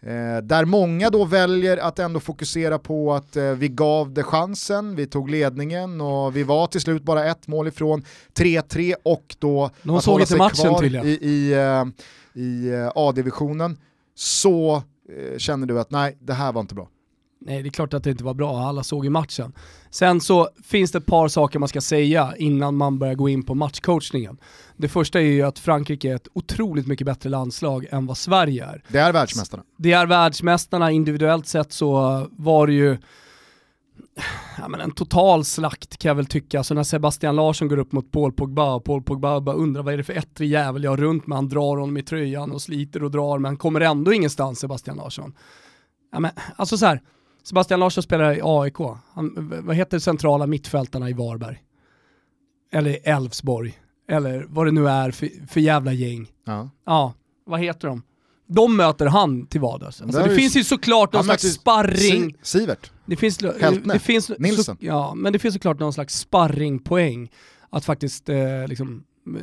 Eh, 0.00 0.42
där 0.42 0.64
många 0.64 1.10
då 1.10 1.24
väljer 1.24 1.76
att 1.76 1.98
ändå 1.98 2.20
fokusera 2.20 2.78
på 2.78 3.14
att 3.14 3.36
eh, 3.36 3.50
vi 3.50 3.68
gav 3.68 4.12
det 4.12 4.22
chansen, 4.22 4.96
vi 4.96 5.06
tog 5.06 5.30
ledningen 5.30 6.00
och 6.00 6.36
vi 6.36 6.42
var 6.42 6.66
till 6.66 6.80
slut 6.80 7.02
bara 7.02 7.24
ett 7.24 7.46
mål 7.46 7.68
ifrån 7.68 8.04
3-3 8.34 8.94
och 9.02 9.36
då 9.38 9.70
De 9.82 9.96
att 9.96 10.04
hålla 10.04 10.26
sig 10.26 10.38
matchen 10.38 10.74
kvar 10.74 10.84
ja. 10.84 11.04
i, 11.04 11.10
i, 11.10 11.52
eh, 11.52 11.84
i 12.42 12.68
eh, 12.68 12.92
A-divisionen 12.94 13.78
så 14.14 14.76
eh, 14.76 15.38
känner 15.38 15.66
du 15.66 15.80
att 15.80 15.90
nej, 15.90 16.16
det 16.20 16.34
här 16.34 16.52
var 16.52 16.60
inte 16.60 16.74
bra. 16.74 16.88
Nej, 17.46 17.62
det 17.62 17.68
är 17.68 17.70
klart 17.70 17.94
att 17.94 18.04
det 18.04 18.10
inte 18.10 18.24
var 18.24 18.34
bra, 18.34 18.58
alla 18.58 18.82
såg 18.82 19.04
ju 19.04 19.10
matchen. 19.10 19.52
Sen 19.90 20.20
så 20.20 20.48
finns 20.64 20.92
det 20.92 20.98
ett 20.98 21.06
par 21.06 21.28
saker 21.28 21.58
man 21.58 21.68
ska 21.68 21.80
säga 21.80 22.34
innan 22.38 22.76
man 22.76 22.98
börjar 22.98 23.14
gå 23.14 23.28
in 23.28 23.42
på 23.42 23.54
matchcoachningen. 23.54 24.38
Det 24.76 24.88
första 24.88 25.20
är 25.20 25.24
ju 25.24 25.42
att 25.42 25.58
Frankrike 25.58 26.10
är 26.10 26.16
ett 26.16 26.28
otroligt 26.32 26.86
mycket 26.86 27.06
bättre 27.06 27.30
landslag 27.30 27.86
än 27.90 28.06
vad 28.06 28.16
Sverige 28.16 28.64
är. 28.64 28.82
Det 28.88 28.98
är 28.98 29.12
världsmästarna. 29.12 29.62
Det 29.78 29.92
är 29.92 30.06
världsmästarna, 30.06 30.90
individuellt 30.90 31.46
sett 31.46 31.72
så 31.72 32.26
var 32.30 32.66
det 32.66 32.72
ju 32.72 32.96
ja, 34.58 34.68
men 34.68 34.80
en 34.80 34.90
total 34.90 35.44
slakt 35.44 35.96
kan 35.96 36.08
jag 36.08 36.14
väl 36.14 36.26
tycka. 36.26 36.50
Så 36.50 36.58
alltså 36.58 36.74
när 36.74 36.82
Sebastian 36.82 37.36
Larsson 37.36 37.68
går 37.68 37.78
upp 37.78 37.92
mot 37.92 38.12
Paul 38.12 38.32
Pogba 38.32 38.74
och 38.74 38.84
Paul 38.84 39.02
Pogba 39.02 39.40
bara 39.40 39.56
undrar 39.56 39.82
vad 39.82 39.94
är 39.94 39.98
det 39.98 40.04
för 40.04 40.12
ettrig 40.12 40.50
jävel 40.50 40.84
jag 40.84 40.90
har 40.90 40.96
runt 40.96 41.26
med, 41.26 41.36
han 41.36 41.48
drar 41.48 41.76
honom 41.76 41.96
i 41.96 42.02
tröjan 42.02 42.52
och 42.52 42.62
sliter 42.62 43.04
och 43.04 43.10
drar 43.10 43.38
men 43.38 43.56
kommer 43.56 43.80
ändå 43.80 44.12
ingenstans 44.12 44.60
Sebastian 44.60 44.96
Larsson. 44.96 45.34
Ja, 46.12 46.20
men, 46.20 46.30
alltså 46.56 46.78
så 46.78 46.86
här, 46.86 47.02
Sebastian 47.42 47.80
Larsson 47.80 48.02
spelar 48.02 48.34
i 48.34 48.40
AIK. 48.42 48.76
Han, 49.12 49.52
vad 49.64 49.76
heter 49.76 49.98
centrala 49.98 50.46
mittfältarna 50.46 51.10
i 51.10 51.12
Varberg? 51.12 51.58
Eller 52.72 52.98
Elfsborg? 53.04 53.78
Eller 54.08 54.46
vad 54.48 54.66
det 54.66 54.72
nu 54.72 54.88
är 54.88 55.10
för, 55.10 55.28
för 55.48 55.60
jävla 55.60 55.92
gäng. 55.92 56.30
Ja. 56.44 56.70
ja, 56.86 57.14
vad 57.46 57.60
heter 57.60 57.88
de? 57.88 58.02
De 58.46 58.76
möter 58.76 59.06
han 59.06 59.46
till 59.46 59.60
vardags. 59.60 60.02
Alltså, 60.02 60.22
det, 60.22 60.28
det 60.28 60.36
finns 60.36 60.56
ju 60.56 60.64
såklart 60.64 61.12
någon 61.12 61.24
slags 61.24 61.42
sparring. 61.42 62.36
Sivert. 62.42 62.90
Det 63.06 63.16
finns, 63.16 63.38
det 63.38 63.98
finns, 64.02 64.30
Nilsson. 64.38 64.76
Så, 64.76 64.86
ja, 64.86 65.14
men 65.14 65.32
det 65.32 65.38
finns 65.38 65.54
såklart 65.54 65.80
någon 65.80 65.92
slags 65.92 66.18
sparringpoäng 66.18 67.30
att 67.70 67.84
faktiskt 67.84 68.28
eh, 68.28 68.66
liksom, 68.68 69.04
eh, 69.26 69.42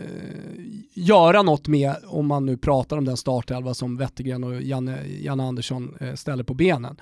göra 0.93 1.41
något 1.41 1.67
med 1.67 1.95
om 2.05 2.27
man 2.27 2.45
nu 2.45 2.57
pratar 2.57 2.97
om 2.97 3.05
den 3.05 3.17
startelva 3.17 3.73
som 3.73 3.97
Wettergren 3.97 4.43
och 4.43 4.61
Janne, 4.61 5.07
Janne 5.07 5.43
Andersson 5.43 5.95
eh, 5.99 6.13
ställer 6.13 6.43
på 6.43 6.53
benen. 6.53 6.97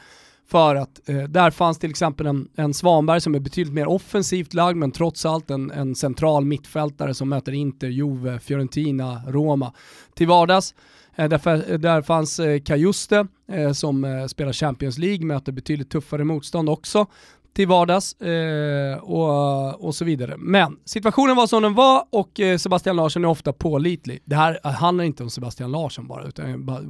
För 0.48 0.76
att 0.76 1.10
eh, 1.10 1.24
där 1.24 1.52
fanns 1.52 1.80
till 1.80 1.90
exempel 1.90 2.26
en, 2.26 2.48
en 2.56 2.74
Svanberg 2.74 3.22
som 3.22 3.36
är 3.36 3.40
betydligt 3.40 3.74
mer 3.74 3.88
offensivt 3.88 4.54
lagd 4.54 4.78
men 4.78 4.92
trots 4.92 5.26
allt 5.26 5.50
en, 5.50 5.72
en 5.72 5.96
central 5.96 6.46
mittfältare 6.46 7.14
som 7.14 7.30
möter 7.30 7.52
Inter, 7.52 7.88
Juve, 7.88 8.40
Fiorentina, 8.40 9.22
Roma 9.28 9.74
till 10.14 10.28
vardags. 10.28 10.76
Eh, 11.16 11.30
där, 11.30 11.78
där 11.78 12.02
fanns 12.02 12.40
eh, 12.40 12.62
Kajuste 12.62 13.28
eh, 13.52 13.72
som 13.72 14.04
eh, 14.04 14.26
spelar 14.26 14.54
Champions 14.54 14.98
League, 14.98 15.26
möter 15.26 15.52
betydligt 15.52 15.90
tuffare 15.90 16.24
motstånd 16.24 16.70
också 16.70 17.06
till 17.54 17.68
vardags 17.68 18.22
eh, 18.22 18.98
och, 18.98 19.86
och 19.86 19.96
så 19.96 20.06
vidare. 20.06 20.36
Men 20.38 20.78
situationen 20.86 21.36
var 21.36 21.48
som 21.48 21.64
den 21.64 21.74
var 21.74 22.06
och 22.10 22.40
eh, 22.40 22.58
Sebastian 22.58 22.96
Larsson 22.96 23.24
är 23.24 23.30
ofta 23.30 23.54
pålitlig. 23.54 24.20
Det 24.26 24.36
här 24.36 24.60
eh, 24.64 24.72
handlar 24.72 25.04
inte 25.04 25.24
om 25.24 25.30
Sebastian 25.30 25.72
Larsson 25.72 26.08
bara, 26.08 26.24
utan 26.28 26.66
bara, 26.66 26.82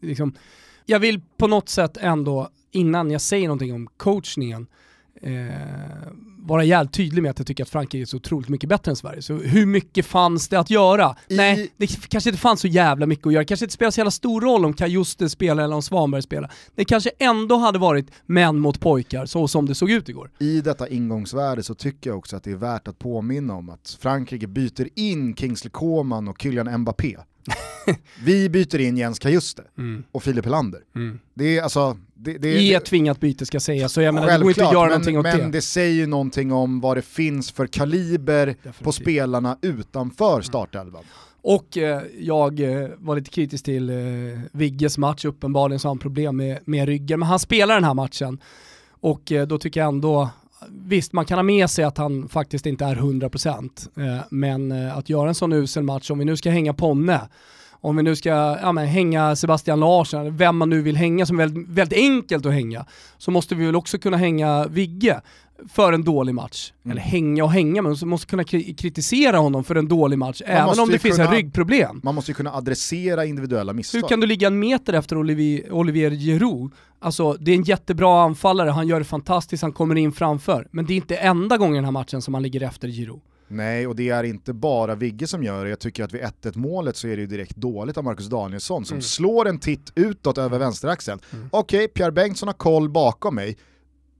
liksom, 0.00 0.34
jag 0.86 0.98
vill 0.98 1.20
på 1.36 1.46
något 1.46 1.68
sätt 1.68 1.96
ändå 1.96 2.48
innan 2.70 3.10
jag 3.10 3.20
säger 3.20 3.48
någonting 3.48 3.74
om 3.74 3.88
coachningen, 3.96 4.66
eh, 5.22 5.32
vara 6.38 6.64
jävligt 6.64 6.92
tydlig 6.92 7.22
med 7.22 7.30
att 7.30 7.38
jag 7.38 7.46
tycker 7.46 7.62
att 7.62 7.70
Frankrike 7.70 8.02
är 8.02 8.06
så 8.06 8.16
otroligt 8.16 8.48
mycket 8.48 8.68
bättre 8.68 8.90
än 8.90 8.96
Sverige. 8.96 9.22
Så 9.22 9.34
hur 9.34 9.66
mycket 9.66 10.06
fanns 10.06 10.48
det 10.48 10.58
att 10.58 10.70
göra? 10.70 11.16
I... 11.28 11.36
Nej, 11.36 11.72
det 11.76 11.86
kanske 12.08 12.30
inte 12.30 12.40
fanns 12.40 12.60
så 12.60 12.68
jävla 12.68 13.06
mycket 13.06 13.26
att 13.26 13.32
göra. 13.32 13.42
Det 13.42 13.46
kanske 13.46 13.64
inte 13.64 13.74
spelar 13.74 13.90
så 13.90 14.00
jävla 14.00 14.10
stor 14.10 14.40
roll 14.40 14.64
om 14.64 14.72
Kajuste 14.72 15.28
spelar 15.28 15.64
eller 15.64 15.76
om 15.76 15.82
Svanberg 15.82 16.22
spelar. 16.22 16.52
Det 16.74 16.84
kanske 16.84 17.10
ändå 17.18 17.56
hade 17.56 17.78
varit 17.78 18.10
män 18.26 18.58
mot 18.58 18.80
pojkar, 18.80 19.26
så 19.26 19.48
som 19.48 19.66
det 19.66 19.74
såg 19.74 19.90
ut 19.90 20.08
igår. 20.08 20.30
I 20.38 20.60
detta 20.60 20.88
ingångsvärde 20.88 21.62
så 21.62 21.74
tycker 21.74 22.10
jag 22.10 22.18
också 22.18 22.36
att 22.36 22.44
det 22.44 22.50
är 22.50 22.56
värt 22.56 22.88
att 22.88 22.98
påminna 22.98 23.54
om 23.54 23.70
att 23.70 23.98
Frankrike 24.00 24.46
byter 24.46 24.88
in 24.94 25.36
Kingsley 25.36 25.70
Coman 25.70 26.28
och 26.28 26.42
Kylian 26.42 26.80
Mbappé. 26.80 27.16
vi 28.24 28.48
byter 28.48 28.78
in 28.78 28.96
Jens 28.96 29.18
Kajuste 29.18 29.62
mm. 29.78 30.04
och 30.12 30.22
Filip 30.22 30.44
Helander. 30.44 30.80
Mm. 30.94 31.18
Det, 31.34 31.58
är, 31.58 31.62
alltså, 31.62 31.96
det, 32.20 32.38
det, 32.38 32.48
I 32.48 32.74
ett 32.74 32.84
tvingat 32.84 33.20
byte 33.20 33.46
ska 33.46 33.60
sägas, 33.60 33.92
så 33.92 34.02
jag 34.02 34.14
menar 34.14 34.26
det 34.26 34.38
går 34.38 34.48
inte 34.48 34.66
att 34.66 34.72
göra 34.72 34.82
men, 34.82 34.90
någonting 34.90 35.18
åt 35.18 35.22
men 35.22 35.36
det. 35.36 35.42
Men 35.42 35.50
det 35.50 35.62
säger 35.62 35.94
ju 35.94 36.06
någonting 36.06 36.52
om 36.52 36.80
vad 36.80 36.96
det 36.96 37.02
finns 37.02 37.50
för 37.50 37.66
kaliber 37.66 38.46
Definitivt. 38.46 38.84
på 38.84 38.92
spelarna 38.92 39.58
utanför 39.62 40.32
mm. 40.32 40.42
startelvan. 40.42 41.04
Och 41.42 41.78
eh, 41.78 42.02
jag 42.18 42.60
eh, 42.60 42.88
var 42.98 43.16
lite 43.16 43.30
kritisk 43.30 43.64
till 43.64 43.90
eh, 43.90 43.96
Vigges 44.52 44.98
match, 44.98 45.24
uppenbarligen 45.24 45.80
så 45.80 45.88
har 45.88 45.90
han 45.90 45.98
problem 45.98 46.36
med, 46.36 46.58
med 46.64 46.86
ryggen, 46.86 47.20
men 47.20 47.28
han 47.28 47.38
spelar 47.38 47.74
den 47.74 47.84
här 47.84 47.94
matchen. 47.94 48.38
Och 49.00 49.32
eh, 49.32 49.46
då 49.46 49.58
tycker 49.58 49.80
jag 49.80 49.88
ändå, 49.88 50.30
visst 50.68 51.12
man 51.12 51.24
kan 51.24 51.38
ha 51.38 51.42
med 51.42 51.70
sig 51.70 51.84
att 51.84 51.98
han 51.98 52.28
faktiskt 52.28 52.66
inte 52.66 52.84
är 52.84 52.96
100%, 52.96 53.88
eh, 53.96 54.24
men 54.30 54.72
eh, 54.72 54.98
att 54.98 55.08
göra 55.08 55.28
en 55.28 55.34
sån 55.34 55.52
usel 55.52 55.82
match, 55.82 56.10
om 56.10 56.18
vi 56.18 56.24
nu 56.24 56.36
ska 56.36 56.50
hänga 56.50 56.74
Ponne, 56.74 57.20
om 57.80 57.96
vi 57.96 58.02
nu 58.02 58.16
ska 58.16 58.28
ja, 58.62 58.72
men, 58.72 58.86
hänga 58.86 59.36
Sebastian 59.36 59.80
Larsson, 59.80 60.36
vem 60.36 60.56
man 60.56 60.70
nu 60.70 60.82
vill 60.82 60.96
hänga 60.96 61.26
som 61.26 61.40
är 61.40 61.44
väldigt, 61.46 61.68
väldigt 61.68 61.98
enkelt 61.98 62.46
att 62.46 62.52
hänga, 62.52 62.86
så 63.18 63.30
måste 63.30 63.54
vi 63.54 63.66
väl 63.66 63.76
också 63.76 63.98
kunna 63.98 64.16
hänga 64.16 64.66
Vigge 64.66 65.20
för 65.68 65.92
en 65.92 66.04
dålig 66.04 66.34
match. 66.34 66.72
Mm. 66.84 66.92
Eller 66.92 67.02
hänga 67.02 67.44
och 67.44 67.52
hänga, 67.52 67.82
men 67.82 67.96
man 68.00 68.08
måste 68.08 68.26
kunna 68.26 68.44
kritisera 68.44 69.38
honom 69.38 69.64
för 69.64 69.74
en 69.74 69.88
dålig 69.88 70.18
match, 70.18 70.42
man 70.46 70.56
även 70.56 70.80
om 70.80 70.88
det 70.88 70.98
finns 70.98 71.16
kunna, 71.16 71.28
en 71.28 71.34
ryggproblem. 71.34 72.00
Man 72.04 72.14
måste 72.14 72.30
ju 72.30 72.34
kunna 72.34 72.52
adressera 72.52 73.24
individuella 73.24 73.72
misstag. 73.72 74.00
Hur 74.00 74.08
kan 74.08 74.20
du 74.20 74.26
ligga 74.26 74.46
en 74.46 74.58
meter 74.58 74.92
efter 74.92 75.18
Olivier, 75.18 75.72
Olivier 75.72 76.10
Giroud? 76.10 76.72
Alltså, 77.00 77.32
det 77.32 77.50
är 77.50 77.54
en 77.54 77.62
jättebra 77.62 78.22
anfallare, 78.22 78.70
han 78.70 78.88
gör 78.88 78.98
det 78.98 79.04
fantastiskt, 79.04 79.62
han 79.62 79.72
kommer 79.72 79.96
in 79.96 80.12
framför. 80.12 80.68
Men 80.70 80.86
det 80.86 80.92
är 80.92 80.96
inte 80.96 81.16
enda 81.16 81.56
gången 81.56 81.74
i 81.74 81.78
den 81.78 81.84
här 81.84 81.92
matchen 81.92 82.22
som 82.22 82.34
han 82.34 82.42
ligger 82.42 82.62
efter 82.62 82.88
Giroud. 82.88 83.20
Nej, 83.48 83.86
och 83.86 83.96
det 83.96 84.08
är 84.08 84.24
inte 84.24 84.52
bara 84.52 84.94
Vigge 84.94 85.26
som 85.26 85.42
gör 85.42 85.64
det. 85.64 85.70
Jag 85.70 85.80
tycker 85.80 86.04
att 86.04 86.12
vid 86.12 86.22
1-1 86.22 86.58
målet 86.58 86.96
så 86.96 87.08
är 87.08 87.16
det 87.16 87.20
ju 87.20 87.26
direkt 87.26 87.56
dåligt 87.56 87.96
av 87.96 88.04
Marcus 88.04 88.26
Danielsson 88.26 88.84
som 88.84 88.94
mm. 88.94 89.02
slår 89.02 89.48
en 89.48 89.58
titt 89.58 89.92
utåt 89.94 90.38
över 90.38 90.58
vänsteraxeln. 90.58 91.20
Mm. 91.30 91.48
Okej, 91.52 91.84
okay, 91.84 91.88
Pierre 91.88 92.12
Bengtsson 92.12 92.48
har 92.48 92.54
koll 92.54 92.88
bakom 92.88 93.34
mig. 93.34 93.58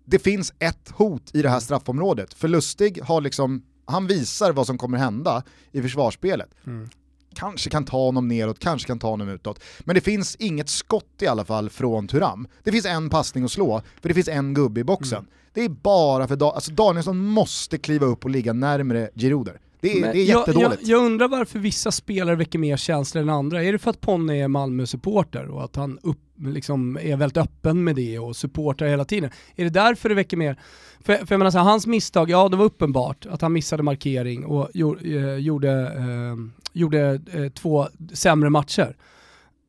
Det 0.04 0.18
finns 0.18 0.52
ett 0.58 0.90
hot 0.90 1.30
i 1.34 1.42
det 1.42 1.48
här 1.48 1.60
straffområdet. 1.60 2.34
För 2.34 2.48
Lustig 2.48 3.02
har 3.02 3.20
liksom, 3.20 3.62
han 3.84 4.06
visar 4.06 4.52
vad 4.52 4.66
som 4.66 4.78
kommer 4.78 4.98
hända 4.98 5.42
i 5.72 5.82
försvarsspelet. 5.82 6.50
Mm. 6.66 6.88
Kanske 7.34 7.70
kan 7.70 7.84
ta 7.84 8.04
honom 8.04 8.28
neråt, 8.28 8.58
kanske 8.58 8.86
kan 8.86 8.98
ta 8.98 9.08
honom 9.08 9.28
utåt. 9.28 9.62
Men 9.80 9.94
det 9.94 10.00
finns 10.00 10.36
inget 10.36 10.68
skott 10.68 11.14
i 11.20 11.26
alla 11.26 11.44
fall 11.44 11.70
från 11.70 12.08
Turam. 12.08 12.48
Det 12.62 12.72
finns 12.72 12.86
en 12.86 13.10
passning 13.10 13.44
att 13.44 13.50
slå, 13.50 13.82
för 14.00 14.08
det 14.08 14.14
finns 14.14 14.28
en 14.28 14.54
gubbe 14.54 14.80
i 14.80 14.84
boxen. 14.84 15.18
Mm. 15.18 15.30
Det 15.58 15.64
är 15.64 15.68
bara 15.68 16.28
för 16.28 16.36
da 16.36 16.50
alltså 16.50 16.72
Danielsson 16.72 17.18
måste 17.18 17.78
kliva 17.78 18.06
upp 18.06 18.24
och 18.24 18.30
ligga 18.30 18.52
närmre 18.52 19.10
Giroud. 19.14 19.48
Det 19.80 19.92
är, 19.92 20.12
det 20.12 20.18
är 20.18 20.24
jättedåligt. 20.24 20.80
Jag, 20.82 20.98
jag, 20.98 21.06
undrar 21.06 21.28
varför 21.28 21.58
vissa 21.58 21.92
spelare 21.92 22.36
väcker 22.36 22.58
mer 22.58 22.76
känslor 22.76 23.22
än 23.22 23.30
andra. 23.30 23.64
Är 23.64 23.72
det 23.72 23.78
för 23.78 23.90
att 23.90 24.00
Ponne 24.00 24.36
är 24.36 24.48
Malmö-supporter 24.48 25.48
och 25.48 25.64
att 25.64 25.76
han 25.76 25.98
upp, 26.02 26.20
liksom 26.36 26.98
är 27.02 27.16
väldigt 27.16 27.36
öppen 27.36 27.84
med 27.84 27.96
det 27.96 28.18
och 28.18 28.36
supportar 28.36 28.86
hela 28.86 29.04
tiden? 29.04 29.30
Är 29.56 29.64
det 29.64 29.70
därför 29.70 30.08
det 30.08 30.14
väcker 30.14 30.36
mer? 30.36 30.60
För, 31.00 31.14
för 31.14 31.26
jag 31.30 31.38
menar 31.38 31.50
så 31.50 31.58
här, 31.58 31.64
hans 31.64 31.86
misstag, 31.86 32.30
ja 32.30 32.48
det 32.48 32.56
var 32.56 32.64
uppenbart 32.64 33.26
att 33.26 33.42
han 33.42 33.52
missade 33.52 33.82
markering 33.82 34.44
och 34.44 34.76
eh, 35.04 35.36
gjorde, 35.36 35.70
eh, 35.70 36.36
gjorde 36.72 37.20
eh, 37.32 37.48
två 37.48 37.88
sämre 38.12 38.50
matcher. 38.50 38.96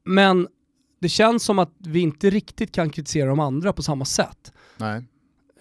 Men 0.05 0.47
det 1.01 1.09
känns 1.09 1.43
som 1.43 1.59
att 1.59 1.71
vi 1.77 1.99
inte 1.99 2.29
riktigt 2.29 2.71
kan 2.71 2.89
kritisera 2.89 3.29
de 3.29 3.39
andra 3.39 3.73
på 3.73 3.83
samma 3.83 4.05
sätt. 4.05 4.53
Nej. 4.77 5.03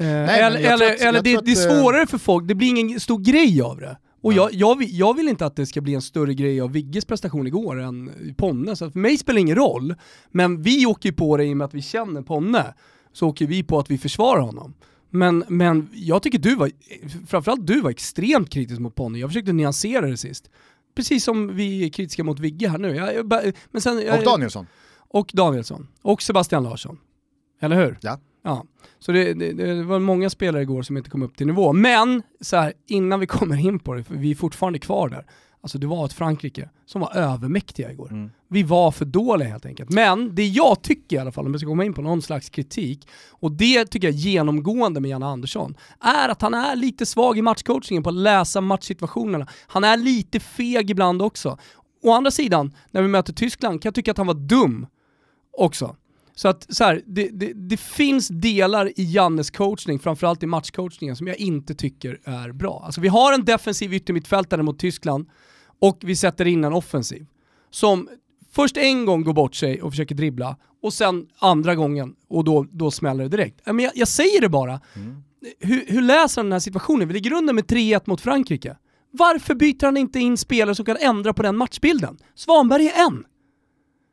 Eh, 0.00 0.06
Nej, 0.06 0.40
eller 0.40 0.60
eller, 0.60 0.92
att, 0.92 1.00
eller 1.00 1.22
det, 1.22 1.36
att, 1.36 1.44
det, 1.44 1.50
är 1.50 1.80
svårare 1.80 2.06
för 2.06 2.18
folk, 2.18 2.48
det 2.48 2.54
blir 2.54 2.68
ingen 2.68 3.00
stor 3.00 3.18
grej 3.18 3.62
av 3.62 3.76
det. 3.76 3.98
Och 4.20 4.32
jag, 4.32 4.54
jag, 4.54 4.78
vill, 4.78 4.98
jag, 4.98 5.16
vill 5.16 5.28
inte 5.28 5.46
att 5.46 5.56
det 5.56 5.66
ska 5.66 5.80
bli 5.80 5.94
en 5.94 6.02
större 6.02 6.34
grej 6.34 6.60
av 6.60 6.72
Vigges 6.72 7.04
prestation 7.04 7.46
igår 7.46 7.80
än 7.80 8.10
Ponne, 8.36 8.76
så 8.76 8.90
för 8.90 8.98
mig 8.98 9.18
spelar 9.18 9.34
det 9.34 9.40
ingen 9.40 9.56
roll. 9.56 9.94
Men 10.30 10.62
vi 10.62 10.86
åker 10.86 11.08
ju 11.08 11.14
på 11.14 11.36
det 11.36 11.44
i 11.44 11.52
och 11.52 11.56
med 11.56 11.64
att 11.64 11.74
vi 11.74 11.82
känner 11.82 12.22
Ponne, 12.22 12.74
så 13.12 13.28
åker 13.28 13.46
vi 13.46 13.62
på 13.62 13.78
att 13.78 13.90
vi 13.90 13.98
försvarar 13.98 14.40
honom. 14.40 14.74
Men, 15.10 15.44
men 15.48 15.88
jag 15.92 16.22
tycker 16.22 16.38
du 16.38 16.54
var, 16.54 16.70
framförallt 17.26 17.66
du 17.66 17.80
var 17.80 17.90
extremt 17.90 18.50
kritisk 18.50 18.80
mot 18.80 18.94
Ponne, 18.94 19.18
jag 19.18 19.30
försökte 19.30 19.52
nyansera 19.52 20.06
det 20.06 20.16
sist. 20.16 20.50
Precis 20.96 21.24
som 21.24 21.56
vi 21.56 21.84
är 21.84 21.88
kritiska 21.88 22.24
mot 22.24 22.40
Vigge 22.40 22.68
här 22.68 22.78
nu. 22.78 22.94
Jag, 22.94 23.32
men 23.70 23.82
sen, 23.82 23.98
och 23.98 24.24
Danielsson. 24.24 24.66
Och 24.96 25.30
Danielsson. 25.34 25.88
Och 26.02 26.22
Sebastian 26.22 26.62
Larsson. 26.62 26.98
Eller 27.60 27.76
hur? 27.76 27.98
Ja. 28.00 28.20
Ja, 28.48 28.64
så 28.98 29.12
det, 29.12 29.34
det, 29.34 29.52
det, 29.52 29.82
var 29.82 29.98
många 29.98 30.30
spelare 30.30 30.62
igår 30.62 30.82
som 30.82 30.96
inte 30.96 31.10
kom 31.10 31.22
upp 31.22 31.36
till 31.36 31.46
nivå. 31.46 31.72
Men, 31.72 32.22
så 32.40 32.56
här, 32.56 32.72
innan 32.86 33.20
vi 33.20 33.26
kommer 33.26 33.66
in 33.66 33.78
på 33.78 33.94
det, 33.94 34.04
för 34.04 34.14
vi 34.14 34.30
är 34.30 34.34
fortfarande 34.34 34.78
kvar 34.78 35.08
där. 35.08 35.26
Alltså 35.60 35.78
det 35.78 35.86
var 35.86 36.04
ett 36.04 36.12
Frankrike 36.12 36.68
som 36.86 37.00
var 37.00 37.16
övermäktiga 37.16 37.92
igår. 37.92 38.10
Mm. 38.10 38.30
Vi 38.48 38.62
var 38.62 38.90
för 38.90 39.04
dåliga 39.04 39.48
helt 39.48 39.66
enkelt. 39.66 39.90
Men 39.90 40.34
det 40.34 40.46
jag 40.46 40.82
tycker 40.82 41.16
i 41.16 41.18
alla 41.18 41.32
fall, 41.32 41.46
om 41.46 41.52
vi 41.52 41.58
ska 41.58 41.68
komma 41.68 41.84
in 41.84 41.94
på 41.94 42.02
någon 42.02 42.22
slags 42.22 42.50
kritik, 42.50 43.08
och 43.30 43.52
det 43.52 43.86
tycker 43.86 44.08
jag 44.08 44.14
genomgående 44.14 45.00
med 45.00 45.10
Janne 45.10 45.26
Andersson, 45.26 45.74
är 46.00 46.28
att 46.28 46.42
han 46.42 46.54
är 46.54 46.76
lite 46.76 47.06
svag 47.06 47.38
i 47.38 47.42
matchcoachingen 47.42 48.02
på 48.02 48.08
att 48.08 48.16
läsa 48.16 48.60
matchsituationerna. 48.60 49.46
Han 49.66 49.84
är 49.84 49.96
lite 49.96 50.40
feg 50.40 50.90
ibland 50.90 51.22
också. 51.22 51.58
Å 52.02 52.12
andra 52.12 52.30
sidan, 52.30 52.74
när 52.90 53.02
vi 53.02 53.08
möter 53.08 53.32
Tyskland 53.32 53.82
kan 53.82 53.88
jag 53.88 53.94
tycka 53.94 54.10
att 54.10 54.18
han 54.18 54.26
var 54.26 54.34
dum 54.34 54.86
också. 55.58 55.96
Så 56.38 56.48
att 56.48 56.66
så 56.68 56.84
här, 56.84 57.02
det, 57.06 57.28
det, 57.32 57.52
det, 57.52 57.76
finns 57.76 58.28
delar 58.28 58.86
i 58.86 59.04
Jannes 59.04 59.50
coachning, 59.50 59.98
framförallt 59.98 60.42
i 60.42 60.46
matchcoachningen, 60.46 61.16
som 61.16 61.26
jag 61.26 61.36
inte 61.36 61.74
tycker 61.74 62.20
är 62.24 62.52
bra. 62.52 62.82
Alltså 62.84 63.00
vi 63.00 63.08
har 63.08 63.32
en 63.32 63.44
defensiv 63.44 63.94
yttermittfältare 63.94 64.62
mot 64.62 64.78
Tyskland 64.78 65.28
och 65.78 65.98
vi 66.00 66.16
sätter 66.16 66.46
in 66.46 66.64
en 66.64 66.72
offensiv. 66.72 67.26
Som 67.70 68.08
först 68.52 68.76
en 68.76 69.06
gång 69.06 69.24
går 69.24 69.32
bort 69.32 69.54
sig 69.54 69.82
och 69.82 69.92
försöker 69.92 70.14
dribbla 70.14 70.56
och 70.82 70.92
sen 70.92 71.26
andra 71.38 71.74
gången 71.74 72.14
och 72.28 72.44
då, 72.44 72.66
då 72.70 72.90
smäller 72.90 73.24
det 73.24 73.30
direkt. 73.30 73.60
Men 73.66 73.78
jag, 73.78 73.92
jag 73.94 74.08
säger 74.08 74.40
det 74.40 74.48
bara. 74.48 74.80
Mm. 74.96 75.22
Hur, 75.60 75.84
hur 75.86 76.02
läser 76.02 76.40
han 76.40 76.46
den 76.46 76.52
här 76.52 76.60
situationen? 76.60 77.08
Vi 77.08 77.14
ligger 77.14 77.32
under 77.32 77.52
med 77.52 77.64
3-1 77.64 78.02
mot 78.04 78.20
Frankrike. 78.20 78.76
Varför 79.10 79.54
byter 79.54 79.84
han 79.84 79.96
inte 79.96 80.20
in 80.20 80.36
spelare 80.36 80.74
som 80.74 80.84
kan 80.84 80.96
ändra 81.00 81.34
på 81.34 81.42
den 81.42 81.56
matchbilden? 81.56 82.18
Svanberg 82.34 82.86
är 82.86 83.06
en. 83.06 83.24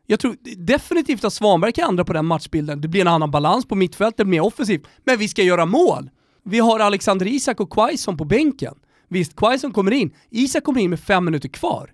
Jag 0.05 0.19
tror 0.19 0.35
definitivt 0.57 1.23
att 1.23 1.33
Svanberg 1.33 1.71
kan 1.71 1.89
ändra 1.89 2.05
på 2.05 2.13
den 2.13 2.25
matchbilden. 2.25 2.81
Det 2.81 2.87
blir 2.87 3.01
en 3.01 3.07
annan 3.07 3.31
balans 3.31 3.65
på 3.65 3.75
mittfältet, 3.75 4.27
mer 4.27 4.41
offensivt. 4.41 4.87
Men 5.03 5.17
vi 5.17 5.27
ska 5.27 5.43
göra 5.43 5.65
mål! 5.65 6.09
Vi 6.43 6.59
har 6.59 6.79
Alexander 6.79 7.27
Isak 7.27 7.59
och 7.59 7.73
Quaison 7.73 8.17
på 8.17 8.25
bänken. 8.25 8.75
Visst, 9.07 9.35
Quaison 9.35 9.73
kommer 9.73 9.91
in. 9.91 10.13
Isak 10.29 10.63
kommer 10.63 10.81
in 10.81 10.89
med 10.89 10.99
fem 10.99 11.25
minuter 11.25 11.49
kvar. 11.49 11.91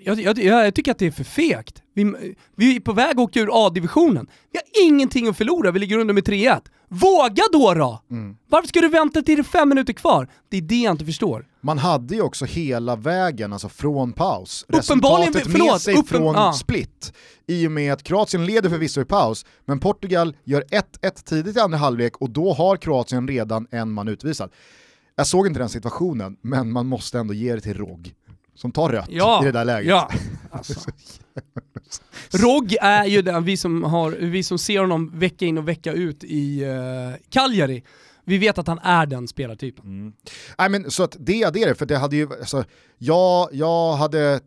Jag, 0.00 0.20
jag, 0.20 0.38
jag, 0.38 0.74
tycker 0.74 0.90
att 0.90 0.98
det 0.98 1.06
är 1.06 1.10
för 1.10 1.24
fegt. 1.24 1.81
Vi, 1.94 2.34
vi 2.56 2.76
är 2.76 2.80
på 2.80 2.92
väg 2.92 3.10
att 3.10 3.18
åka 3.18 3.40
ur 3.40 3.66
A-divisionen. 3.66 4.26
Vi 4.52 4.58
har 4.58 4.88
ingenting 4.88 5.28
att 5.28 5.36
förlora, 5.36 5.70
vi 5.70 5.78
ligger 5.78 5.98
under 5.98 6.14
med 6.14 6.24
3-1. 6.24 6.60
Våga 6.88 7.42
då 7.52 7.74
då! 7.74 8.02
Mm. 8.10 8.36
Varför 8.48 8.68
ska 8.68 8.80
du 8.80 8.88
vänta 8.88 9.22
till 9.22 9.36
det 9.36 9.40
är 9.40 9.44
fem 9.44 9.68
minuter 9.68 9.92
kvar? 9.92 10.28
Det 10.48 10.56
är 10.56 10.62
det 10.62 10.74
jag 10.74 10.94
inte 10.94 11.04
förstår. 11.04 11.46
Man 11.60 11.78
hade 11.78 12.14
ju 12.14 12.22
också 12.22 12.44
hela 12.44 12.96
vägen, 12.96 13.52
alltså 13.52 13.68
från 13.68 14.12
paus, 14.12 14.64
resultatet 14.68 15.42
förlåt, 15.42 15.70
med 15.70 15.80
sig 15.80 15.94
uppen, 15.94 16.04
från 16.04 16.36
ah. 16.36 16.52
split. 16.52 17.12
I 17.46 17.66
och 17.66 17.72
med 17.72 17.92
att 17.92 18.02
Kroatien 18.02 18.46
leder 18.46 18.70
förvisso 18.70 19.00
i 19.00 19.04
paus, 19.04 19.46
men 19.64 19.78
Portugal 19.78 20.36
gör 20.44 20.62
1-1 20.62 21.24
tidigt 21.24 21.56
i 21.56 21.60
andra 21.60 21.78
halvlek 21.78 22.16
och 22.16 22.30
då 22.30 22.52
har 22.52 22.76
Kroatien 22.76 23.28
redan 23.28 23.66
en 23.70 23.92
man 23.92 24.08
utvisad. 24.08 24.50
Jag 25.16 25.26
såg 25.26 25.46
inte 25.46 25.60
den 25.60 25.68
situationen, 25.68 26.36
men 26.40 26.72
man 26.72 26.86
måste 26.86 27.18
ändå 27.18 27.34
ge 27.34 27.54
det 27.54 27.60
till 27.60 27.74
Rogg 27.74 28.14
som 28.54 28.72
tar 28.72 28.88
rött 28.88 29.08
ja, 29.08 29.42
i 29.42 29.46
det 29.46 29.52
där 29.52 29.64
läget. 29.64 29.88
Ja, 29.88 30.10
alltså. 30.50 30.90
Rogg 32.30 32.76
är 32.80 33.04
ju 33.04 33.22
den, 33.22 33.44
vi 33.44 33.56
som, 33.56 33.82
har, 33.82 34.10
vi 34.10 34.42
som 34.42 34.58
ser 34.58 34.80
honom 34.80 35.18
vecka 35.18 35.44
in 35.44 35.58
och 35.58 35.68
vecka 35.68 35.92
ut 35.92 36.24
i 36.24 36.64
uh, 36.64 37.14
Cagliari, 37.30 37.82
vi 38.24 38.38
vet 38.38 38.58
att 38.58 38.66
han 38.66 38.78
är 38.78 39.06
den 39.06 39.28
spelartypen. 39.28 39.84
Mm. 39.84 40.12
Nej 40.58 40.68
men 40.68 40.90
så 40.90 41.02
att 41.02 41.16
det 41.20 41.42
är 41.42 41.50
det, 41.50 41.78
för 41.78 41.86
det 41.86 41.96
hade 41.96 42.16
ju, 42.16 42.28
alltså, 42.32 42.64
jag, 42.98 43.48
jag, 43.52 43.92
hade, 43.92 44.40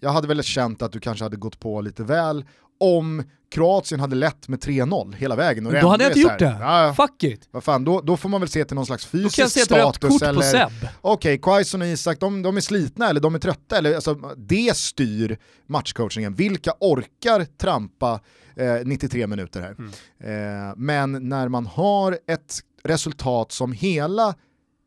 jag 0.00 0.10
hade 0.10 0.28
väl 0.28 0.42
känt 0.42 0.82
att 0.82 0.92
du 0.92 1.00
kanske 1.00 1.24
hade 1.24 1.36
gått 1.36 1.60
på 1.60 1.80
lite 1.80 2.02
väl 2.04 2.44
om 2.80 3.22
Kroatien 3.50 4.00
hade 4.00 4.16
lett 4.16 4.48
med 4.48 4.58
3-0 4.58 5.14
hela 5.14 5.36
vägen. 5.36 5.66
Och 5.66 5.72
då 5.72 5.88
hade 5.88 6.04
jag 6.04 6.10
inte 6.10 6.20
gjort 6.20 6.38
det. 6.38 6.56
Ja, 6.60 6.94
Fuck 6.96 7.24
it. 7.24 7.48
Vad 7.50 7.64
fan, 7.64 7.84
då, 7.84 8.00
då 8.00 8.16
får 8.16 8.28
man 8.28 8.40
väl 8.40 8.48
se 8.48 8.64
till 8.64 8.74
någon 8.74 8.86
slags 8.86 9.06
fysisk 9.06 9.34
status. 9.34 9.68
Då 9.68 9.76
kan 9.76 9.84
jag 9.84 9.94
se 10.00 10.06
ett 10.06 10.20
rött 10.20 10.20
kort 10.20 10.34
på 10.34 10.42
Seb. 10.42 10.88
Okej, 11.00 11.34
okay, 11.34 11.38
Quaison 11.38 11.82
och 11.82 11.86
Isak, 11.86 12.20
de, 12.20 12.42
de, 12.42 12.56
är 12.56 12.60
slitna 12.60 13.08
eller 13.08 13.20
de 13.20 13.34
är 13.34 13.38
trötta. 13.38 13.78
Eller, 13.78 13.94
alltså, 13.94 14.14
det 14.36 14.76
styr 14.76 15.38
matchcoachingen. 15.66 16.34
Vilka 16.34 16.72
orkar 16.80 17.44
trampa 17.44 18.20
eh, 18.56 18.74
93 18.84 19.26
minuter 19.26 19.60
här? 19.60 19.76
Mm. 19.78 20.68
Eh, 20.68 20.74
men 20.76 21.28
när 21.28 21.48
man 21.48 21.66
har 21.66 22.18
ett 22.26 22.60
resultat 22.84 23.52
som 23.52 23.72
hela 23.72 24.34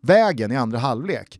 vägen 0.01 0.51
i 0.51 0.55
andra 0.55 0.79
halvlek 0.79 1.39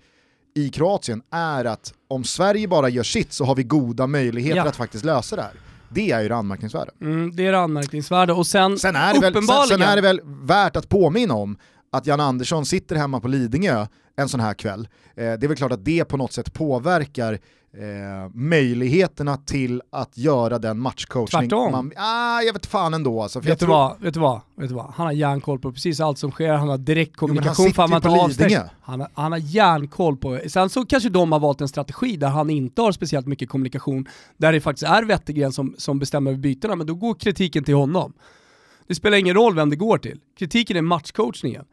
i 0.56 0.70
Kroatien 0.70 1.22
är 1.32 1.66
att 1.66 1.94
om 2.08 2.24
Sverige 2.24 2.68
bara 2.68 2.90
gör 2.90 3.04
sitt 3.04 3.34
så 3.34 3.46
har 3.46 3.56
vi 3.56 3.64
goda 3.64 4.08
möjligheter 4.08 4.58
ja. 4.58 4.68
att 4.68 4.76
faktiskt 4.76 5.06
lösa 5.06 5.36
det 5.36 5.42
här. 5.42 5.54
Det 5.94 6.12
är 6.12 6.22
ju 6.22 6.30
det 6.30 6.36
anmärkningsvärda. 6.36 6.92
Mm, 7.02 7.36
det 7.36 7.48
är 7.48 7.52
det 7.52 7.60
anmärkningsvärda 7.60 8.34
och 8.34 8.48
sen, 8.48 8.80
sen 8.80 8.96
är 8.96 9.14
det, 9.14 9.20
väl, 9.20 9.34
sen, 9.34 9.68
sen, 9.68 9.82
är 9.82 9.96
det 9.96 10.02
väl 10.02 10.22
värt 10.26 10.76
att 10.76 10.90
påminna 10.90 11.34
om 11.34 11.58
att 11.94 12.08
Jan 12.08 12.20
Andersson 12.20 12.66
sitter 12.66 12.96
hemma 12.96 13.20
på 13.20 13.28
Lidingö 13.28 13.88
en 14.16 14.30
sån 14.30 14.40
här 14.40 14.54
kväll. 14.54 14.88
Eh, 15.16 15.16
det 15.16 15.44
är 15.44 15.48
väl 15.48 15.58
klart 15.58 15.72
att 15.72 15.86
det 15.86 16.06
på 16.06 16.18
något 16.18 16.34
sätt 16.34 16.54
påverkar 16.54 17.34
eh, 17.34 18.30
möjligheterna 18.34 19.38
till 19.38 19.82
att 19.90 20.18
göra 20.18 20.60
den 20.60 20.80
matchcoachning. 20.80 21.50
Tvärtom. 21.50 21.72
Man, 21.72 21.92
ah, 21.96 22.42
jag 22.42 22.54
vet 22.54 22.66
fan 22.66 22.94
ändå 22.94 23.22
alltså. 23.22 23.40
Vet, 23.40 23.60
du 23.60 23.66
tror... 23.66 23.76
vad, 23.76 24.02
vet, 24.02 24.14
du 24.14 24.20
vad, 24.20 24.42
vet 24.56 24.70
du 24.70 24.76
vad? 24.76 24.94
Han 24.94 25.06
har 25.06 25.14
järnkoll 25.14 25.60
på 25.60 25.72
precis 25.72 26.00
allt 26.00 26.18
som 26.18 26.32
sker, 26.32 26.54
han 26.54 26.70
har 26.70 26.78
direktkommunikation 26.78 27.66
jo, 27.66 27.74
för 27.74 27.88
han 27.88 28.02
på 28.02 28.28
Lidingö. 28.28 28.62
Han 28.82 29.00
har, 29.00 29.10
han 29.14 29.32
har 29.32 29.40
järnkoll 29.40 30.18
på, 30.18 30.40
sen 30.48 30.70
så 30.70 30.86
kanske 30.86 31.10
de 31.10 31.32
har 31.32 31.40
valt 31.40 31.62
en 31.62 31.68
strategi 31.68 32.18
där 32.18 32.30
han 32.30 32.50
inte 32.50 32.82
har 32.82 32.92
speciellt 32.92 33.28
mycket 33.28 33.50
kommunikation, 33.50 34.08
där 34.38 34.52
det 34.52 34.62
faktiskt 34.62 34.92
är 34.92 35.04
Wettergren 35.04 35.52
som, 35.52 35.76
som 35.78 36.00
bestämmer 36.00 36.32
över 36.32 36.42
bytena, 36.42 36.76
men 36.76 36.88
då 36.88 36.96
går 36.96 37.16
kritiken 37.16 37.64
till 37.64 37.76
honom. 37.76 38.14
Det 38.88 38.96
spelar 38.96 39.18
ingen 39.18 39.36
roll 39.36 39.56
vem 39.56 39.70
det 39.70 39.76
går 39.76 39.98
till. 39.98 40.20
Kritiken 40.40 40.78
är 40.78 40.82
matchcoachningen 40.82 41.66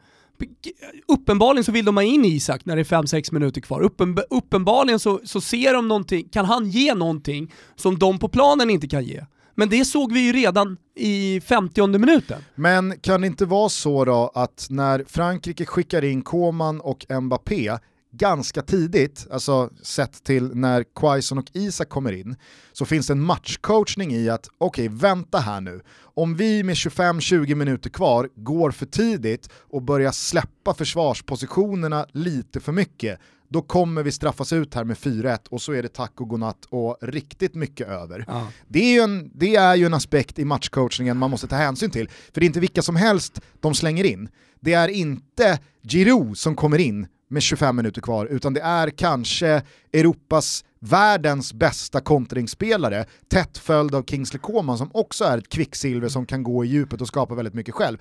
uppenbarligen 1.07 1.63
så 1.63 1.71
vill 1.71 1.85
de 1.85 1.97
ha 1.97 2.03
in 2.03 2.25
Isak 2.25 2.65
när 2.65 2.75
det 2.75 2.81
är 2.81 3.01
5-6 3.01 3.33
minuter 3.33 3.61
kvar. 3.61 3.81
Uppen, 3.81 4.17
uppenbarligen 4.29 4.99
så, 4.99 5.19
så 5.23 5.41
ser 5.41 5.73
de 5.73 5.87
någonting, 5.87 6.29
kan 6.29 6.45
han 6.45 6.69
ge 6.69 6.93
någonting 6.93 7.53
som 7.75 7.99
de 7.99 8.19
på 8.19 8.29
planen 8.29 8.69
inte 8.69 8.87
kan 8.87 9.03
ge. 9.03 9.25
Men 9.55 9.69
det 9.69 9.85
såg 9.85 10.13
vi 10.13 10.19
ju 10.19 10.33
redan 10.33 10.77
i 10.95 11.41
50 11.41 11.87
minuten. 11.87 12.41
Men 12.55 12.99
kan 12.99 13.21
det 13.21 13.27
inte 13.27 13.45
vara 13.45 13.69
så 13.69 14.05
då 14.05 14.31
att 14.35 14.67
när 14.69 15.05
Frankrike 15.07 15.65
skickar 15.65 16.03
in 16.03 16.21
Koman 16.21 16.81
och 16.81 17.05
Mbappé 17.21 17.77
ganska 18.11 18.61
tidigt, 18.61 19.27
alltså 19.31 19.69
sett 19.81 20.23
till 20.23 20.55
när 20.55 20.83
Quaison 20.95 21.37
och 21.37 21.51
Isak 21.53 21.89
kommer 21.89 22.11
in, 22.11 22.35
så 22.71 22.85
finns 22.85 23.07
det 23.07 23.13
en 23.13 23.21
matchcoachning 23.21 24.13
i 24.13 24.29
att 24.29 24.47
okej, 24.57 24.87
okay, 24.87 24.97
vänta 24.97 25.39
här 25.39 25.61
nu. 25.61 25.81
Om 26.13 26.35
vi 26.35 26.63
med 26.63 26.75
25-20 26.75 27.55
minuter 27.55 27.89
kvar 27.89 28.29
går 28.35 28.71
för 28.71 28.85
tidigt 28.85 29.49
och 29.53 29.81
börjar 29.81 30.11
släppa 30.11 30.73
försvarspositionerna 30.73 32.05
lite 32.11 32.59
för 32.59 32.71
mycket, 32.71 33.19
då 33.49 33.61
kommer 33.61 34.03
vi 34.03 34.11
straffas 34.11 34.53
ut 34.53 34.75
här 34.75 34.83
med 34.83 34.97
4-1 34.97 35.39
och 35.49 35.61
så 35.61 35.73
är 35.73 35.83
det 35.83 35.93
tack 35.93 36.21
och 36.21 36.27
godnatt 36.27 36.65
och 36.69 36.97
riktigt 37.01 37.55
mycket 37.55 37.87
över. 37.87 38.25
Ja. 38.27 38.47
Det, 38.67 38.79
är 38.79 38.93
ju 38.93 38.99
en, 38.99 39.31
det 39.33 39.55
är 39.55 39.75
ju 39.75 39.85
en 39.85 39.93
aspekt 39.93 40.39
i 40.39 40.45
matchcoachningen 40.45 41.17
man 41.17 41.31
måste 41.31 41.47
ta 41.47 41.55
hänsyn 41.55 41.91
till, 41.91 42.09
för 42.09 42.41
det 42.41 42.45
är 42.45 42.47
inte 42.47 42.59
vilka 42.59 42.81
som 42.81 42.95
helst 42.95 43.41
de 43.59 43.75
slänger 43.75 44.03
in. 44.03 44.29
Det 44.59 44.73
är 44.73 44.87
inte 44.87 45.59
Giroud 45.83 46.37
som 46.37 46.55
kommer 46.55 46.77
in 46.77 47.07
med 47.31 47.43
25 47.43 47.75
minuter 47.75 48.01
kvar, 48.01 48.25
utan 48.25 48.53
det 48.53 48.61
är 48.61 48.89
kanske 48.89 49.61
Europas, 49.93 50.65
världens 50.79 51.53
bästa 51.53 52.01
kontringsspelare, 52.01 53.05
tätt 53.27 53.57
följd 53.57 53.95
av 53.95 54.03
Kingsley 54.03 54.39
Coman 54.39 54.77
som 54.77 54.89
också 54.93 55.23
är 55.23 55.37
ett 55.37 55.49
kvicksilver 55.49 56.09
som 56.09 56.25
kan 56.25 56.43
gå 56.43 56.65
i 56.65 56.67
djupet 56.67 57.01
och 57.01 57.07
skapa 57.07 57.35
väldigt 57.35 57.53
mycket 57.53 57.75
själv 57.75 57.97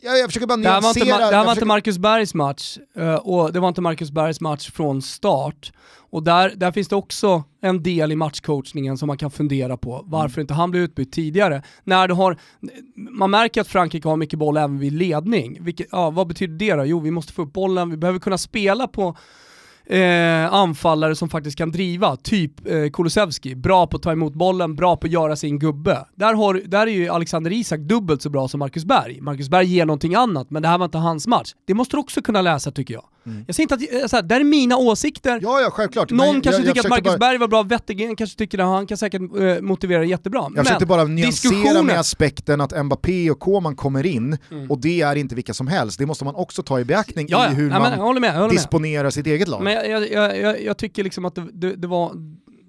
jag, 0.00 0.18
jag 0.18 0.26
försöker 0.28 0.46
bara 0.46 0.56
nyansera. 0.56 1.04
Det 1.04 1.12
här 1.12 1.18
var 1.18 1.20
inte, 1.20 1.30
det 1.30 1.36
här 1.36 1.44
var 1.44 1.52
inte 1.52 1.64
Marcus 1.64 1.98
Bergs 1.98 2.34
match, 2.34 2.78
uh, 2.98 3.14
och 3.14 3.52
det 3.52 3.60
var 3.60 3.68
inte 3.68 3.80
Marcus 3.80 4.10
Bergs 4.10 4.40
match 4.40 4.70
från 4.70 5.02
start. 5.02 5.72
Och 6.10 6.22
där, 6.22 6.52
där 6.56 6.72
finns 6.72 6.88
det 6.88 6.96
också 6.96 7.44
en 7.60 7.82
del 7.82 8.12
i 8.12 8.16
matchcoachningen 8.16 8.98
som 8.98 9.06
man 9.06 9.18
kan 9.18 9.30
fundera 9.30 9.76
på, 9.76 10.04
varför 10.06 10.38
mm. 10.38 10.40
inte 10.40 10.54
han 10.54 10.70
blev 10.70 10.82
utbytt 10.82 11.12
tidigare. 11.12 11.62
När 11.84 12.08
du 12.08 12.14
har, 12.14 12.38
man 12.94 13.30
märker 13.30 13.60
att 13.60 13.68
Frankrike 13.68 14.08
har 14.08 14.16
mycket 14.16 14.38
boll 14.38 14.56
även 14.56 14.78
vid 14.78 14.92
ledning. 14.92 15.58
Vilket, 15.60 15.86
ja, 15.90 16.10
vad 16.10 16.26
betyder 16.26 16.56
det 16.56 16.74
då? 16.74 16.84
Jo, 16.84 17.00
vi 17.00 17.10
måste 17.10 17.32
få 17.32 17.42
upp 17.42 17.52
bollen, 17.52 17.90
vi 17.90 17.96
behöver 17.96 18.18
kunna 18.18 18.38
spela 18.38 18.88
på 18.88 19.16
eh, 19.88 20.54
anfallare 20.54 21.16
som 21.16 21.28
faktiskt 21.28 21.58
kan 21.58 21.70
driva, 21.70 22.16
typ 22.16 22.66
eh, 22.66 22.90
Kulusevski. 22.92 23.54
Bra 23.54 23.86
på 23.86 23.96
att 23.96 24.02
ta 24.02 24.12
emot 24.12 24.34
bollen, 24.34 24.76
bra 24.76 24.96
på 24.96 25.06
att 25.06 25.12
göra 25.12 25.36
sin 25.36 25.58
gubbe. 25.58 26.04
Där, 26.14 26.34
har, 26.34 26.54
där 26.54 26.86
är 26.86 26.90
ju 26.90 27.08
Alexander 27.08 27.52
Isak 27.52 27.80
dubbelt 27.80 28.22
så 28.22 28.30
bra 28.30 28.48
som 28.48 28.58
Marcus 28.58 28.84
Berg. 28.84 29.20
Marcus 29.20 29.48
Berg 29.48 29.66
ger 29.66 29.86
någonting 29.86 30.14
annat, 30.14 30.50
men 30.50 30.62
det 30.62 30.68
här 30.68 30.78
var 30.78 30.84
inte 30.84 30.98
hans 30.98 31.26
match. 31.26 31.54
Det 31.66 31.74
måste 31.74 31.96
du 31.96 32.00
också 32.00 32.22
kunna 32.22 32.42
läsa 32.42 32.70
tycker 32.70 32.94
jag. 32.94 33.04
Mm. 33.26 33.44
Jag 33.46 33.56
säger 33.56 33.64
inte 33.64 33.74
att, 33.74 34.02
eh, 34.02 34.08
så 34.08 34.16
här, 34.16 34.22
det 34.22 34.34
är 34.34 34.44
mina 34.44 34.76
åsikter. 34.76 35.38
Ja, 35.42 35.60
ja, 35.60 35.70
självklart. 35.70 36.10
Någon 36.10 36.26
men 36.26 36.40
kanske 36.40 36.62
jag, 36.62 36.66
tycker 36.66 36.78
jag 36.78 36.84
att 36.86 36.90
Marcus 36.90 37.18
bara... 37.18 37.18
Berg 37.18 37.38
var 37.38 37.48
bra, 37.48 37.62
Wettergren 37.62 38.16
kanske 38.16 38.38
tycker 38.38 38.58
att 38.58 38.66
han 38.66 38.86
kan 38.86 38.98
säkert 38.98 39.22
uh, 39.22 39.60
motivera 39.60 40.04
jättebra. 40.04 40.50
Jag 40.54 40.64
försökte 40.64 40.86
bara 40.86 41.04
nyansera 41.04 41.82
med 41.82 41.98
aspekten 41.98 42.60
att 42.60 42.84
Mbappé 42.84 43.30
och 43.30 43.40
Koman 43.40 43.76
kommer 43.76 44.06
in, 44.06 44.38
mm. 44.50 44.70
och 44.70 44.78
det 44.78 45.00
är 45.00 45.16
inte 45.16 45.34
vilka 45.34 45.54
som 45.54 45.66
helst. 45.66 45.98
Det 45.98 46.06
måste 46.06 46.24
man 46.24 46.34
också 46.34 46.62
ta 46.62 46.80
i 46.80 46.84
beaktning 46.84 47.26
ja, 47.30 47.44
ja. 47.44 47.52
i 47.52 47.54
hur 47.54 47.70
Nej, 47.70 47.98
man 47.98 48.20
med, 48.20 48.50
disponerar 48.50 49.02
med. 49.02 49.14
sitt 49.14 49.26
eget 49.26 49.48
lag. 49.48 49.62
Men 49.62 49.72
jag, 49.72 50.10
jag, 50.10 50.62
jag 50.62 50.78
tycker 50.78 51.04
liksom 51.04 51.24
att 51.24 51.34
det, 51.34 51.48
det, 51.52 51.76
det, 51.76 51.86
var, 51.86 52.12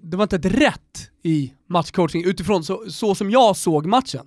det 0.04 0.18
var 0.18 0.24
inte 0.24 0.36
ett 0.36 0.46
rätt 0.46 1.10
i 1.24 1.54
matchcoaching 1.70 2.24
utifrån 2.26 2.64
så, 2.64 2.84
så 2.90 3.16
som 3.16 3.32
jag 3.32 3.58
såg 3.58 3.86
matchen. 3.86 4.26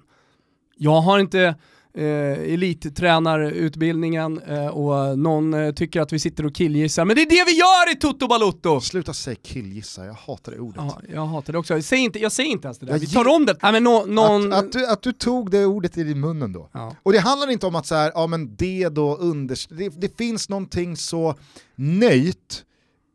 Jag 0.76 1.00
har 1.00 1.18
inte 1.18 1.54
eh, 1.94 2.52
elittränarutbildningen 2.52 4.40
eh, 4.42 4.66
och 4.66 5.18
någon 5.18 5.54
eh, 5.54 5.72
tycker 5.72 6.00
att 6.00 6.12
vi 6.12 6.18
sitter 6.18 6.46
och 6.46 6.54
killgissar, 6.54 7.04
men 7.04 7.16
det 7.16 7.22
är 7.22 7.26
det 7.26 7.44
vi 7.46 7.52
gör 7.58 7.92
i 7.92 7.96
Toto 7.96 8.28
Balutto! 8.28 8.80
Sluta 8.80 9.14
säga 9.14 9.36
killgissa, 9.42 10.06
jag 10.06 10.14
hatar 10.14 10.52
det 10.52 10.58
ordet. 10.58 10.82
Ja, 10.86 11.00
jag 11.14 11.26
hatar 11.26 11.52
det 11.52 11.58
också, 11.58 11.74
jag 11.74 11.84
säger 11.84 12.02
inte, 12.02 12.18
jag 12.18 12.32
säger 12.32 12.50
inte 12.50 12.66
ens 12.66 12.78
det 12.78 12.86
där, 12.86 12.92
jag 12.92 13.00
vi 13.00 13.06
tar 13.06 13.28
om 13.28 13.46
det. 13.46 13.56
Nej, 13.62 13.72
men 13.72 13.84
no, 13.84 14.06
någon... 14.06 14.52
att, 14.52 14.64
att, 14.64 14.72
du, 14.72 14.86
att 14.86 15.02
du 15.02 15.12
tog 15.12 15.50
det 15.50 15.66
ordet 15.66 15.98
i 15.98 16.04
din 16.04 16.20
munnen 16.20 16.52
då. 16.52 16.68
Ja. 16.72 16.96
Och 17.02 17.12
det 17.12 17.18
handlar 17.18 17.50
inte 17.50 17.66
om 17.66 17.74
att 17.74 17.86
så 17.86 17.94
här, 17.94 18.12
ja 18.14 18.26
men 18.26 18.56
det 18.56 18.88
då 18.88 19.16
under... 19.16 19.76
Det, 19.76 19.88
det 20.00 20.16
finns 20.16 20.48
någonting 20.48 20.96
så 20.96 21.34
nöjt 21.74 22.64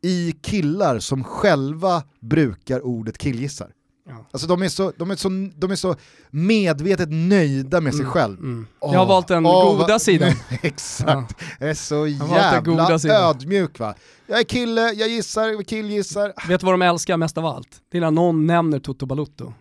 i 0.02 0.34
killar 0.42 0.98
som 0.98 1.24
själva 1.24 2.02
brukar 2.20 2.86
ordet 2.86 3.18
killgissar. 3.18 3.72
Ja. 4.08 4.26
Alltså 4.30 4.48
de 4.48 4.62
är, 4.62 4.68
så, 4.68 4.92
de, 4.96 5.10
är 5.10 5.16
så, 5.16 5.28
de 5.56 5.70
är 5.70 5.76
så 5.76 5.96
medvetet 6.30 7.08
nöjda 7.10 7.80
med 7.80 7.94
sig 7.94 8.00
mm, 8.00 8.12
själv. 8.12 8.38
Mm. 8.38 8.66
Oh, 8.80 8.92
jag 8.92 8.98
har 8.98 9.06
valt 9.06 9.28
den 9.28 9.46
oh, 9.46 9.76
goda 9.76 9.92
va, 9.92 9.98
sidan. 9.98 10.32
exakt, 10.62 11.36
ja. 11.40 11.46
jag 11.60 11.70
är 11.70 11.74
så 11.74 12.06
jävla 12.06 13.28
ödmjuk 13.30 13.78
va. 13.78 13.94
Jag 14.26 14.38
är 14.38 14.44
kille, 14.44 14.92
jag 14.92 15.08
gissar, 15.08 15.62
killgissar. 15.62 16.48
Vet 16.48 16.60
du 16.60 16.66
vad 16.66 16.74
de 16.74 16.82
älskar 16.82 17.16
mest 17.16 17.38
av 17.38 17.46
allt? 17.46 17.68
Det 17.90 17.98
är 17.98 18.00
när 18.00 18.10
någon 18.10 18.46
nämner 18.46 18.78
Toto 18.78 19.06
Balutto. 19.06 19.52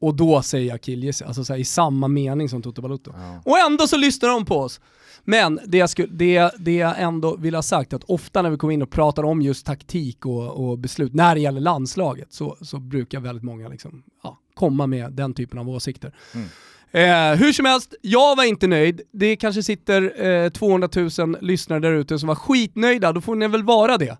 Och 0.00 0.14
då 0.14 0.42
säger 0.42 0.68
jag 0.68 0.80
killgissar, 0.80 1.26
alltså 1.26 1.44
så 1.44 1.52
här, 1.52 1.60
i 1.60 1.64
samma 1.64 2.08
mening 2.08 2.48
som 2.48 2.62
Toto 2.62 2.82
Balutto. 2.82 3.14
Ja. 3.16 3.40
Och 3.44 3.58
ändå 3.58 3.86
så 3.86 3.96
lyssnar 3.96 4.28
de 4.28 4.44
på 4.44 4.58
oss. 4.58 4.80
Men 5.28 5.60
det 5.66 5.78
jag, 5.78 5.90
skulle, 5.90 6.08
det, 6.10 6.50
det 6.58 6.76
jag 6.76 6.94
ändå 6.98 7.36
vill 7.36 7.54
ha 7.54 7.62
sagt 7.62 7.92
är 7.92 7.96
att 7.96 8.04
ofta 8.04 8.42
när 8.42 8.50
vi 8.50 8.56
kommer 8.56 8.74
in 8.74 8.82
och 8.82 8.90
pratar 8.90 9.22
om 9.22 9.42
just 9.42 9.66
taktik 9.66 10.26
och, 10.26 10.68
och 10.68 10.78
beslut 10.78 11.14
när 11.14 11.34
det 11.34 11.40
gäller 11.40 11.60
landslaget 11.60 12.32
så, 12.32 12.56
så 12.60 12.78
brukar 12.78 13.20
väldigt 13.20 13.44
många 13.44 13.68
liksom, 13.68 14.02
ja, 14.22 14.38
komma 14.54 14.86
med 14.86 15.12
den 15.12 15.34
typen 15.34 15.58
av 15.58 15.68
åsikter. 15.68 16.14
Mm. 16.34 16.48
Eh, 16.90 17.38
hur 17.38 17.52
som 17.52 17.64
helst, 17.64 17.94
jag 18.02 18.36
var 18.36 18.44
inte 18.44 18.66
nöjd. 18.66 19.00
Det 19.12 19.36
kanske 19.36 19.62
sitter 19.62 20.26
eh, 20.26 20.48
200 20.48 20.88
000 21.18 21.36
lyssnare 21.40 21.80
där 21.80 21.92
ute 21.92 22.18
som 22.18 22.26
var 22.26 22.34
skitnöjda, 22.34 23.12
då 23.12 23.20
får 23.20 23.34
ni 23.34 23.48
väl 23.48 23.62
vara 23.62 23.98
det. 23.98 24.16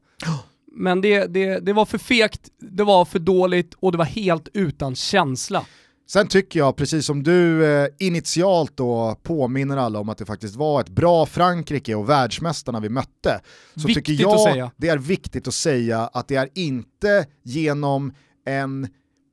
Men 0.73 1.01
det, 1.01 1.27
det, 1.27 1.59
det 1.59 1.73
var 1.73 1.85
för 1.85 1.99
fegt, 1.99 2.40
det 2.59 2.85
var 2.85 3.05
för 3.05 3.19
dåligt 3.19 3.75
och 3.75 3.92
det 3.92 3.99
var 3.99 4.05
helt 4.05 4.49
utan 4.53 4.95
känsla. 4.95 5.64
Sen 6.09 6.29
tycker 6.29 6.59
jag, 6.59 6.77
precis 6.77 7.07
som 7.07 7.23
du 7.23 7.66
eh, 7.66 7.88
initialt 7.99 8.77
då 8.77 9.16
påminner 9.23 9.77
alla 9.77 9.99
om 9.99 10.09
att 10.09 10.19
det 10.19 10.27
faktiskt 10.27 10.57
var 10.57 10.81
ett 10.81 10.88
bra 10.88 11.27
Frankrike 11.27 11.95
och 11.95 12.09
världsmästarna 12.09 12.81
vi 12.81 12.88
mötte, 12.88 13.40
så 13.75 13.87
viktigt 13.87 14.07
tycker 14.07 14.23
jag 14.23 14.71
det 14.77 14.88
är 14.88 14.99
viktigt 14.99 15.49
att 15.49 15.55
säga 15.55 16.01
att 16.12 16.29
det 16.29 16.37
är 16.37 16.49
inte 16.55 17.27
genom 17.42 18.12
en 18.47 18.88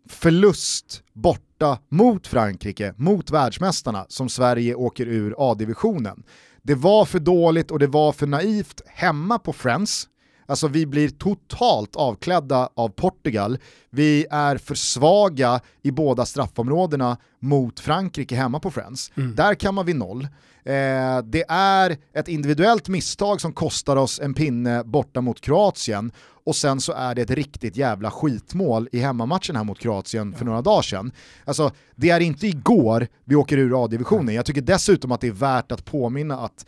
förlust 0.09 1.03
borta 1.13 1.79
mot 1.89 2.27
Frankrike, 2.27 2.93
mot 2.97 3.31
världsmästarna, 3.31 4.05
som 4.09 4.29
Sverige 4.29 4.75
åker 4.75 5.05
ur 5.05 5.36
A-divisionen. 5.38 6.23
Det 6.62 6.75
var 6.75 7.05
för 7.05 7.19
dåligt 7.19 7.71
och 7.71 7.79
det 7.79 7.88
var 7.88 8.12
för 8.12 8.27
naivt 8.27 8.81
hemma 8.86 9.39
på 9.39 9.53
Friends, 9.53 10.07
Alltså 10.45 10.67
vi 10.67 10.86
blir 10.86 11.10
totalt 11.10 11.95
avklädda 11.95 12.69
av 12.75 12.89
Portugal. 12.89 13.58
Vi 13.89 14.25
är 14.32 14.58
för 14.58 14.75
svaga 14.75 15.60
i 15.82 15.91
båda 15.91 16.25
straffområdena 16.25 17.17
mot 17.39 17.79
Frankrike 17.79 18.36
hemma 18.36 18.60
på 18.60 18.71
Friends. 18.71 19.12
Mm. 19.15 19.36
Där 19.36 19.56
kammar 19.56 19.84
vi 19.84 19.93
noll. 19.93 20.27
Eh, 20.65 21.19
det 21.23 21.45
är 21.49 21.97
ett 22.13 22.27
individuellt 22.27 22.88
misstag 22.88 23.41
som 23.41 23.53
kostar 23.53 23.95
oss 23.95 24.19
en 24.19 24.34
pinne 24.34 24.84
borta 24.84 25.21
mot 25.21 25.41
Kroatien 25.41 26.12
och 26.45 26.56
sen 26.56 26.82
så 26.82 26.93
är 26.93 27.15
det 27.15 27.21
ett 27.21 27.29
riktigt 27.29 27.77
jävla 27.77 28.12
skitmål 28.12 28.89
i 28.91 28.99
hemmamatchen 28.99 29.56
här 29.56 29.63
mot 29.63 29.79
Kroatien 29.79 30.34
för 30.34 30.45
några 30.45 30.62
dagar 30.62 30.82
sedan. 30.82 31.12
Alltså, 31.45 31.71
det 31.95 32.10
är 32.10 32.19
inte 32.19 32.47
igår 32.47 33.08
vi 33.25 33.36
åker 33.36 33.58
ur 33.58 33.84
A-divisionen. 33.84 34.36
Jag 34.36 34.45
tycker 34.45 34.62
dessutom 34.62 35.12
att 35.12 35.21
det 35.21 35.27
är 35.27 35.32
värt 35.32 35.71
att 35.71 35.86
påminna 35.86 36.39
att 36.39 36.65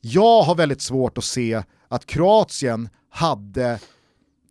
jag 0.00 0.42
har 0.42 0.54
väldigt 0.54 0.82
svårt 0.82 1.18
att 1.18 1.24
se 1.24 1.62
att 1.88 2.06
Kroatien 2.06 2.88
hade 3.12 3.78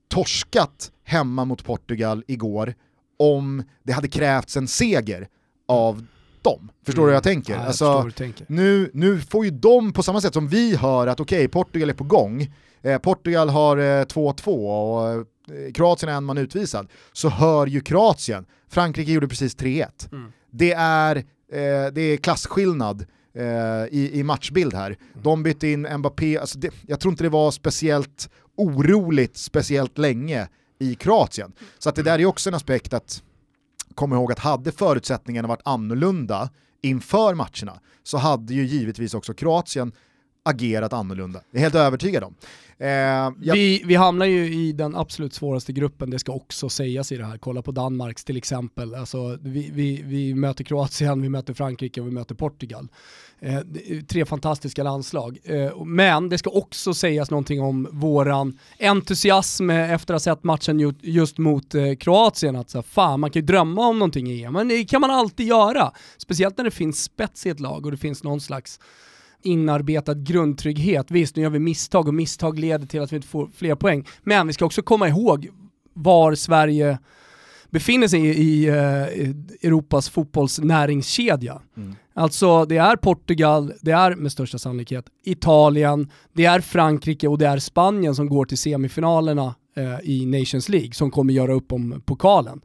torskat 0.08 0.92
hemma 1.04 1.46
mot 1.46 1.64
Portugal 1.64 2.24
igår 2.28 2.74
om 3.20 3.64
det 3.84 3.94
hade 3.94 4.08
krävts 4.08 4.58
en 4.58 4.68
seger 4.68 5.28
av 5.68 6.06
dem. 6.42 6.72
Förstår 6.86 7.02
mm. 7.02 7.08
du 7.08 7.12
hur 7.12 7.16
jag 7.16 7.24
tänker? 7.24 7.54
Ja, 7.54 7.60
jag 7.60 7.68
alltså, 7.68 8.10
tänker. 8.16 8.46
Nu, 8.50 8.92
nu 8.94 9.20
får 9.20 9.46
ju 9.46 9.52
de, 9.52 9.94
på 9.94 10.04
samma 10.04 10.22
sätt 10.22 10.34
som 10.34 10.48
vi 10.48 10.76
hör 10.76 11.08
att 11.08 11.20
okej, 11.20 11.38
okay, 11.38 11.48
Portugal 11.48 11.90
är 11.90 11.94
på 11.94 12.04
gång, 12.04 12.54
eh, 12.82 12.98
Portugal 12.98 13.50
har 13.50 13.78
2-2 14.06 14.48
eh, 14.48 14.56
och 14.56 15.12
eh, 15.56 15.72
Kroatien 15.74 16.12
är 16.12 16.18
en 16.18 16.24
man 16.24 16.38
utvisad, 16.38 16.88
så 17.14 17.30
hör 17.30 17.68
ju 17.68 17.82
Kroatien, 17.82 18.46
Frankrike 18.70 19.12
gjorde 19.12 19.28
precis 19.28 19.58
3-1. 19.58 20.12
Mm. 20.12 20.32
Det, 20.52 20.74
är, 20.78 21.16
eh, 21.16 21.94
det 21.94 22.02
är 22.02 22.18
klasskillnad 22.18 23.06
eh, 23.36 23.44
i, 23.92 24.10
i 24.14 24.24
matchbild 24.24 24.74
här. 24.74 24.98
De 25.24 25.44
bytte 25.44 25.68
in 25.68 25.98
Mbappé, 25.98 26.38
alltså 26.38 26.60
det, 26.60 26.70
jag 26.88 27.00
tror 27.00 27.12
inte 27.12 27.24
det 27.24 27.30
var 27.30 27.52
speciellt 27.52 28.30
oroligt 28.56 29.38
speciellt 29.38 29.98
länge 29.98 30.48
i 30.80 30.96
Kroatien. 30.96 31.54
Så 31.80 31.90
att 31.90 31.96
det 31.96 32.04
där 32.04 32.20
är 32.20 32.26
också 32.26 32.50
en 32.50 32.56
aspekt 32.56 32.94
att 32.94 33.24
komma 33.96 34.16
ihåg 34.16 34.32
att 34.32 34.40
hade 34.40 34.72
förutsättningarna 34.72 35.48
varit 35.48 35.62
annorlunda 35.66 36.50
inför 36.82 37.36
matcherna 37.36 37.80
så 38.04 38.18
hade 38.18 38.54
ju 38.54 38.66
givetvis 38.66 39.14
också 39.14 39.34
Kroatien 39.34 39.92
agerat 40.44 40.94
annorlunda. 40.94 41.42
Det 41.52 41.58
är 41.58 41.62
helt 41.62 41.76
övertygad 41.76 42.24
om. 42.24 42.36
Eh, 42.78 42.88
jag... 43.42 43.54
vi, 43.54 43.84
vi 43.86 43.96
hamnar 43.96 44.26
ju 44.26 44.54
i 44.54 44.72
den 44.72 44.96
absolut 44.96 45.34
svåraste 45.34 45.74
gruppen, 45.74 46.10
det 46.10 46.20
ska 46.20 46.32
också 46.32 46.70
sägas 46.70 47.12
i 47.12 47.18
det 47.18 47.26
här. 47.26 47.38
Kolla 47.38 47.62
på 47.62 47.72
Danmarks 47.72 48.24
till 48.24 48.38
exempel. 48.38 48.96
Alltså, 48.96 49.38
vi, 49.42 49.70
vi, 49.74 50.02
vi 50.06 50.36
möter 50.36 50.64
Kroatien, 50.64 51.22
vi 51.22 51.30
möter 51.30 51.54
Frankrike 51.54 52.02
och 52.02 52.08
vi 52.08 52.12
möter 52.12 52.36
Portugal. 52.36 52.88
Eh, 53.40 53.60
tre 54.08 54.26
fantastiska 54.26 54.84
landslag. 54.84 55.38
Eh, 55.44 55.86
men 55.86 56.30
det 56.30 56.38
ska 56.38 56.50
också 56.50 56.94
sägas 56.94 57.32
någonting 57.32 57.62
om 57.62 57.88
våran 57.92 58.60
entusiasm 58.80 59.70
efter 59.70 60.14
att 60.14 60.26
ha 60.26 60.36
sett 60.36 60.44
matchen 60.44 60.96
just 61.02 61.38
mot 61.38 61.76
eh, 61.76 61.96
Kroatien. 61.96 62.56
Att 62.56 62.70
så, 62.70 62.84
fan, 62.84 63.20
man 63.20 63.32
kan 63.32 63.42
ju 63.42 63.46
drömma 63.46 63.88
om 63.88 64.00
någonting 64.00 64.32
i 64.32 64.44
EM, 64.44 64.54
men 64.54 64.68
det 64.68 64.86
kan 64.86 65.02
man 65.02 65.12
alltid 65.12 65.48
göra. 65.48 65.92
Speciellt 66.18 66.58
när 66.58 66.66
det 66.66 66.72
finns 66.72 67.04
spets 67.04 67.46
i 67.46 67.50
ett 67.50 67.60
lag 67.60 67.86
och 67.86 67.92
det 67.92 67.98
finns 67.98 68.24
någon 68.24 68.42
slags 68.42 68.80
inarbetad 69.44 70.14
grundtrygghet. 70.14 71.12
Visst, 71.12 71.36
nu 71.36 71.42
gör 71.42 71.50
vi 71.50 71.60
misstag 71.60 72.08
och 72.08 72.14
misstag 72.14 72.60
leder 72.60 72.86
till 72.86 73.02
att 73.02 73.12
vi 73.12 73.16
inte 73.16 73.28
får 73.28 73.50
fler 73.56 73.76
poäng. 73.76 74.08
Men 74.24 74.48
vi 74.48 74.54
ska 74.54 74.66
också 74.66 74.82
komma 74.82 75.08
ihåg 75.08 75.50
var 75.94 76.36
Sverige 76.36 76.98
befinner 77.72 78.08
sig 78.08 78.26
i, 78.26 78.44
i 78.44 78.70
uh, 78.70 78.76
Europas 79.62 80.10
fotbollsnäringskedja. 80.10 81.62
Mm. 81.78 81.96
Alltså 82.14 82.66
det 82.66 82.78
är 82.78 82.96
Portugal, 82.96 83.74
det 83.82 83.92
är 83.92 84.16
med 84.16 84.32
största 84.32 84.58
sannolikhet 84.58 85.06
Italien, 85.24 86.10
det 86.34 86.46
är 86.46 86.60
Frankrike 86.60 87.28
och 87.28 87.38
det 87.38 87.48
är 87.48 87.60
Spanien 87.60 88.16
som 88.16 88.30
går 88.30 88.46
till 88.46 88.58
semifinalerna 88.58 89.56
uh, 89.78 90.00
i 90.04 90.26
Nations 90.26 90.70
League 90.70 90.94
som 90.94 91.12
kommer 91.12 91.34
göra 91.34 91.54
upp 91.54 91.72
om 91.72 92.02
pokalen. 92.06 92.62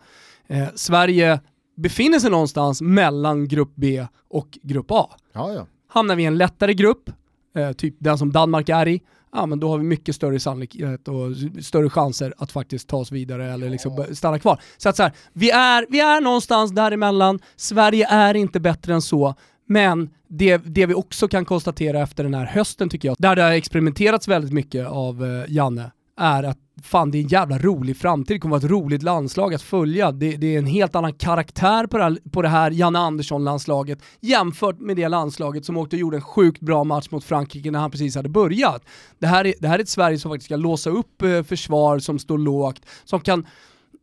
Uh, 0.51 0.67
Sverige 0.75 1.41
befinner 1.77 2.19
sig 2.19 2.31
någonstans 2.31 2.83
mellan 2.83 3.49
grupp 3.49 3.73
B 3.75 4.07
och 4.29 4.59
grupp 4.63 4.91
A. 4.91 5.11
Ja, 5.33 5.53
ja. 5.53 5.67
Hamnar 5.97 6.17
vi 6.17 6.23
i 6.23 6.27
en 6.27 6.39
lättare 6.39 6.75
grupp, 6.75 7.11
eh, 7.57 7.73
typ 7.73 7.95
den 7.99 8.19
som 8.19 8.33
Danmark 8.33 8.69
är 8.69 8.89
i, 8.89 9.01
ja 9.33 9.47
men 9.47 9.61
då 9.61 9.69
har 9.69 9.79
vi 9.79 9.85
mycket 9.85 10.15
större 10.15 10.41
sannolikhet 10.41 11.09
och 11.09 11.37
större 11.65 11.91
chanser 11.91 12.35
att 12.39 12.53
faktiskt 12.53 12.89
ta 12.89 12.97
oss 12.97 13.13
vidare 13.13 13.53
eller 13.53 13.71
liksom 13.71 14.05
stanna 14.13 14.39
kvar. 14.39 14.61
Så 14.77 14.89
att 14.89 14.97
så 14.97 15.03
här, 15.03 15.13
vi, 15.33 15.51
är, 15.51 15.87
vi 15.89 16.01
är 16.01 16.21
någonstans 16.21 16.73
däremellan, 16.73 17.39
Sverige 17.57 18.07
är 18.11 18.35
inte 18.35 18.61
bättre 18.61 18.95
än 18.95 19.03
så, 19.03 19.35
men 19.67 20.11
det, 20.29 20.57
det 20.57 20.87
vi 20.87 20.95
också 20.95 21.29
kan 21.29 21.45
konstatera 21.45 22.01
efter 22.01 22.25
den 22.25 22.35
här 22.35 22.47
hösten 22.47 22.89
tycker 22.89 23.09
jag, 23.09 23.17
där 23.19 23.37
det 23.37 23.43
har 23.43 23.51
experimenterats 23.51 24.29
väldigt 24.29 24.53
mycket 24.53 24.87
av 24.87 25.25
eh, 25.25 25.45
Janne, 25.49 25.91
är 26.17 26.43
att 26.43 26.59
fan 26.83 27.11
det 27.11 27.19
är 27.19 27.23
en 27.23 27.29
jävla 27.29 27.59
rolig 27.59 27.97
framtid, 27.97 28.37
det 28.37 28.41
kommer 28.41 28.57
vara 28.57 28.65
ett 28.65 28.71
roligt 28.71 29.03
landslag 29.03 29.55
att 29.55 29.63
följa. 29.63 30.13
Det, 30.13 30.37
det 30.37 30.55
är 30.55 30.59
en 30.59 30.67
helt 30.67 30.95
annan 30.95 31.13
karaktär 31.13 31.87
på 31.87 31.99
det 31.99 32.05
här, 32.05 32.19
på 32.31 32.43
det 32.43 32.49
här 32.49 32.71
Janne 32.71 32.99
Andersson-landslaget 32.99 33.99
jämfört 34.21 34.81
med 34.81 34.97
det 34.97 35.09
landslaget 35.09 35.65
som 35.65 35.77
åkte 35.77 35.97
och 35.97 36.01
gjorde 36.01 36.17
en 36.17 36.23
sjukt 36.23 36.61
bra 36.61 36.85
match 36.85 37.11
mot 37.11 37.25
Frankrike 37.25 37.71
när 37.71 37.79
han 37.79 37.91
precis 37.91 38.17
hade 38.17 38.29
börjat. 38.29 38.83
Det 39.19 39.27
här 39.27 39.47
är, 39.47 39.55
det 39.61 39.69
här 39.69 39.79
är 39.79 39.83
ett 39.83 39.89
Sverige 39.89 40.19
som 40.19 40.31
faktiskt 40.31 40.47
ska 40.47 40.57
låsa 40.57 40.91
upp 40.91 41.23
eh, 41.23 41.43
försvar 41.43 41.99
som 41.99 42.19
står 42.19 42.39
lågt, 42.39 42.81
som 43.05 43.21
kan 43.21 43.47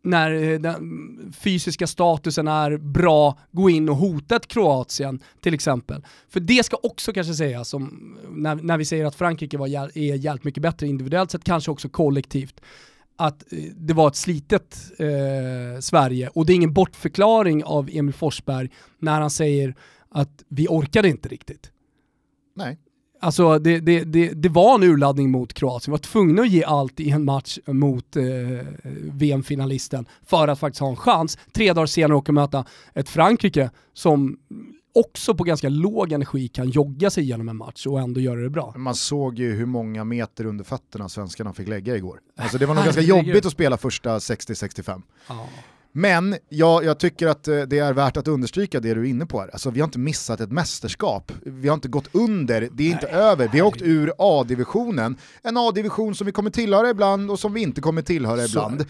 när 0.03 0.31
eh, 0.31 0.59
den 0.59 1.33
fysiska 1.39 1.87
statusen 1.87 2.47
är 2.47 2.77
bra, 2.77 3.39
gå 3.51 3.69
in 3.69 3.89
och 3.89 3.95
hota 3.95 4.35
ett 4.35 4.47
Kroatien 4.47 5.19
till 5.41 5.53
exempel. 5.53 6.05
För 6.29 6.39
det 6.39 6.65
ska 6.65 6.77
också 6.83 7.13
kanske 7.13 7.33
sägas, 7.33 7.69
som, 7.69 8.17
när, 8.29 8.55
när 8.55 8.77
vi 8.77 8.85
säger 8.85 9.05
att 9.05 9.15
Frankrike 9.15 9.57
var, 9.57 9.67
är 9.67 10.15
jävligt 10.15 10.43
mycket 10.43 10.63
bättre 10.63 10.87
individuellt 10.87 11.31
sett, 11.31 11.43
kanske 11.43 11.71
också 11.71 11.89
kollektivt, 11.89 12.61
att 13.15 13.53
eh, 13.53 13.59
det 13.75 13.93
var 13.93 14.07
ett 14.07 14.15
slitet 14.15 14.77
eh, 14.99 15.79
Sverige 15.79 16.29
och 16.33 16.45
det 16.45 16.53
är 16.53 16.55
ingen 16.55 16.73
bortförklaring 16.73 17.63
av 17.63 17.89
Emil 17.91 18.13
Forsberg 18.13 18.69
när 18.99 19.21
han 19.21 19.29
säger 19.29 19.75
att 20.09 20.43
vi 20.47 20.67
orkade 20.67 21.09
inte 21.09 21.29
riktigt. 21.29 21.71
Nej. 22.55 22.77
Alltså 23.23 23.59
det, 23.59 23.79
det, 23.79 24.03
det, 24.03 24.29
det, 24.29 24.49
var 24.49 24.75
en 24.75 24.83
urladdning 24.83 25.31
mot 25.31 25.53
Kroatien, 25.53 25.91
vi 25.91 25.91
var 25.91 25.97
tvungna 25.97 26.41
att 26.41 26.49
ge 26.49 26.63
allt 26.63 26.99
i 26.99 27.09
en 27.09 27.25
match 27.25 27.59
mot 27.65 28.15
eh, 28.15 28.23
VM-finalisten 29.11 30.05
för 30.25 30.47
att 30.47 30.59
faktiskt 30.59 30.81
ha 30.81 30.89
en 30.89 30.95
chans. 30.95 31.37
Tre 31.51 31.73
dagar 31.73 31.85
senare 31.85 32.17
och 32.17 32.29
möta 32.29 32.65
ett 32.93 33.09
Frankrike 33.09 33.69
som 33.93 34.37
också 34.93 35.35
på 35.35 35.43
ganska 35.43 35.69
låg 35.69 36.11
energi 36.11 36.47
kan 36.47 36.69
jogga 36.69 37.09
sig 37.09 37.23
igenom 37.23 37.49
en 37.49 37.57
match 37.57 37.87
och 37.87 37.99
ändå 37.99 38.19
göra 38.19 38.39
det 38.39 38.49
bra. 38.49 38.73
Man 38.77 38.95
såg 38.95 39.39
ju 39.39 39.53
hur 39.53 39.65
många 39.65 40.03
meter 40.03 40.45
under 40.45 40.63
fötterna 40.63 41.09
svenskarna 41.09 41.53
fick 41.53 41.67
lägga 41.67 41.95
igår. 41.95 42.19
Alltså 42.37 42.57
det 42.57 42.65
var 42.65 42.75
nog 42.75 42.83
ganska 42.85 43.01
jobbigt 43.01 43.45
att 43.45 43.51
spela 43.51 43.77
första 43.77 44.17
60-65. 44.17 45.01
Ah. 45.27 45.33
Men 45.95 46.35
jag, 46.49 46.85
jag, 46.85 46.99
tycker 46.99 47.27
att 47.27 47.47
eh, 47.47 47.61
det 47.61 47.79
är 47.79 47.93
värt 47.93 48.17
att 48.17 48.27
understryka 48.27 48.79
det 48.79 48.93
du 48.93 49.01
är 49.01 49.05
inne 49.05 49.25
på 49.25 49.39
här. 49.39 49.49
Alltså, 49.53 49.69
vi 49.69 49.79
har 49.79 49.87
inte 49.87 49.99
missat 49.99 50.39
ett 50.39 50.51
mästerskap, 50.51 51.31
vi 51.43 51.67
har 51.67 51.73
inte 51.73 51.87
gått 51.87 52.09
under, 52.11 52.69
det 52.71 52.83
är 52.83 52.91
inte 52.91 53.09
Nej. 53.11 53.21
över. 53.21 53.49
Vi 53.53 53.59
har 53.59 53.67
åkt 53.67 53.81
ur 53.81 54.13
A-divisionen, 54.17 55.17
en 55.43 55.57
A-division 55.57 56.15
som 56.15 56.25
vi 56.25 56.31
kommer 56.31 56.49
tillhöra 56.49 56.89
ibland 56.89 57.31
och 57.31 57.39
som 57.39 57.53
vi 57.53 57.61
inte 57.61 57.81
kommer 57.81 58.01
tillhöra 58.01 58.45
ibland. 58.45 58.85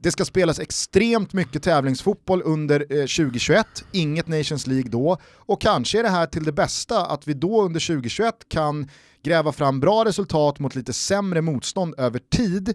Det 0.00 0.10
ska 0.10 0.24
spelas 0.24 0.60
extremt 0.60 1.32
mycket 1.32 1.62
tävlingsfotboll 1.62 2.42
under 2.44 2.80
eh, 2.80 2.86
2021, 2.86 3.66
inget 3.92 4.28
Nations 4.28 4.66
League 4.66 4.90
då, 4.90 5.18
och 5.36 5.60
kanske 5.60 5.98
är 5.98 6.02
det 6.02 6.08
här 6.08 6.26
till 6.26 6.44
det 6.44 6.52
bästa 6.52 7.06
att 7.06 7.28
vi 7.28 7.34
då 7.34 7.62
under 7.62 7.80
2021 7.86 8.34
kan 8.48 8.88
gräva 9.22 9.52
fram 9.52 9.80
bra 9.80 10.04
resultat 10.04 10.58
mot 10.58 10.74
lite 10.74 10.92
sämre 10.92 11.40
motstånd 11.42 11.94
över 11.98 12.18
tid 12.18 12.74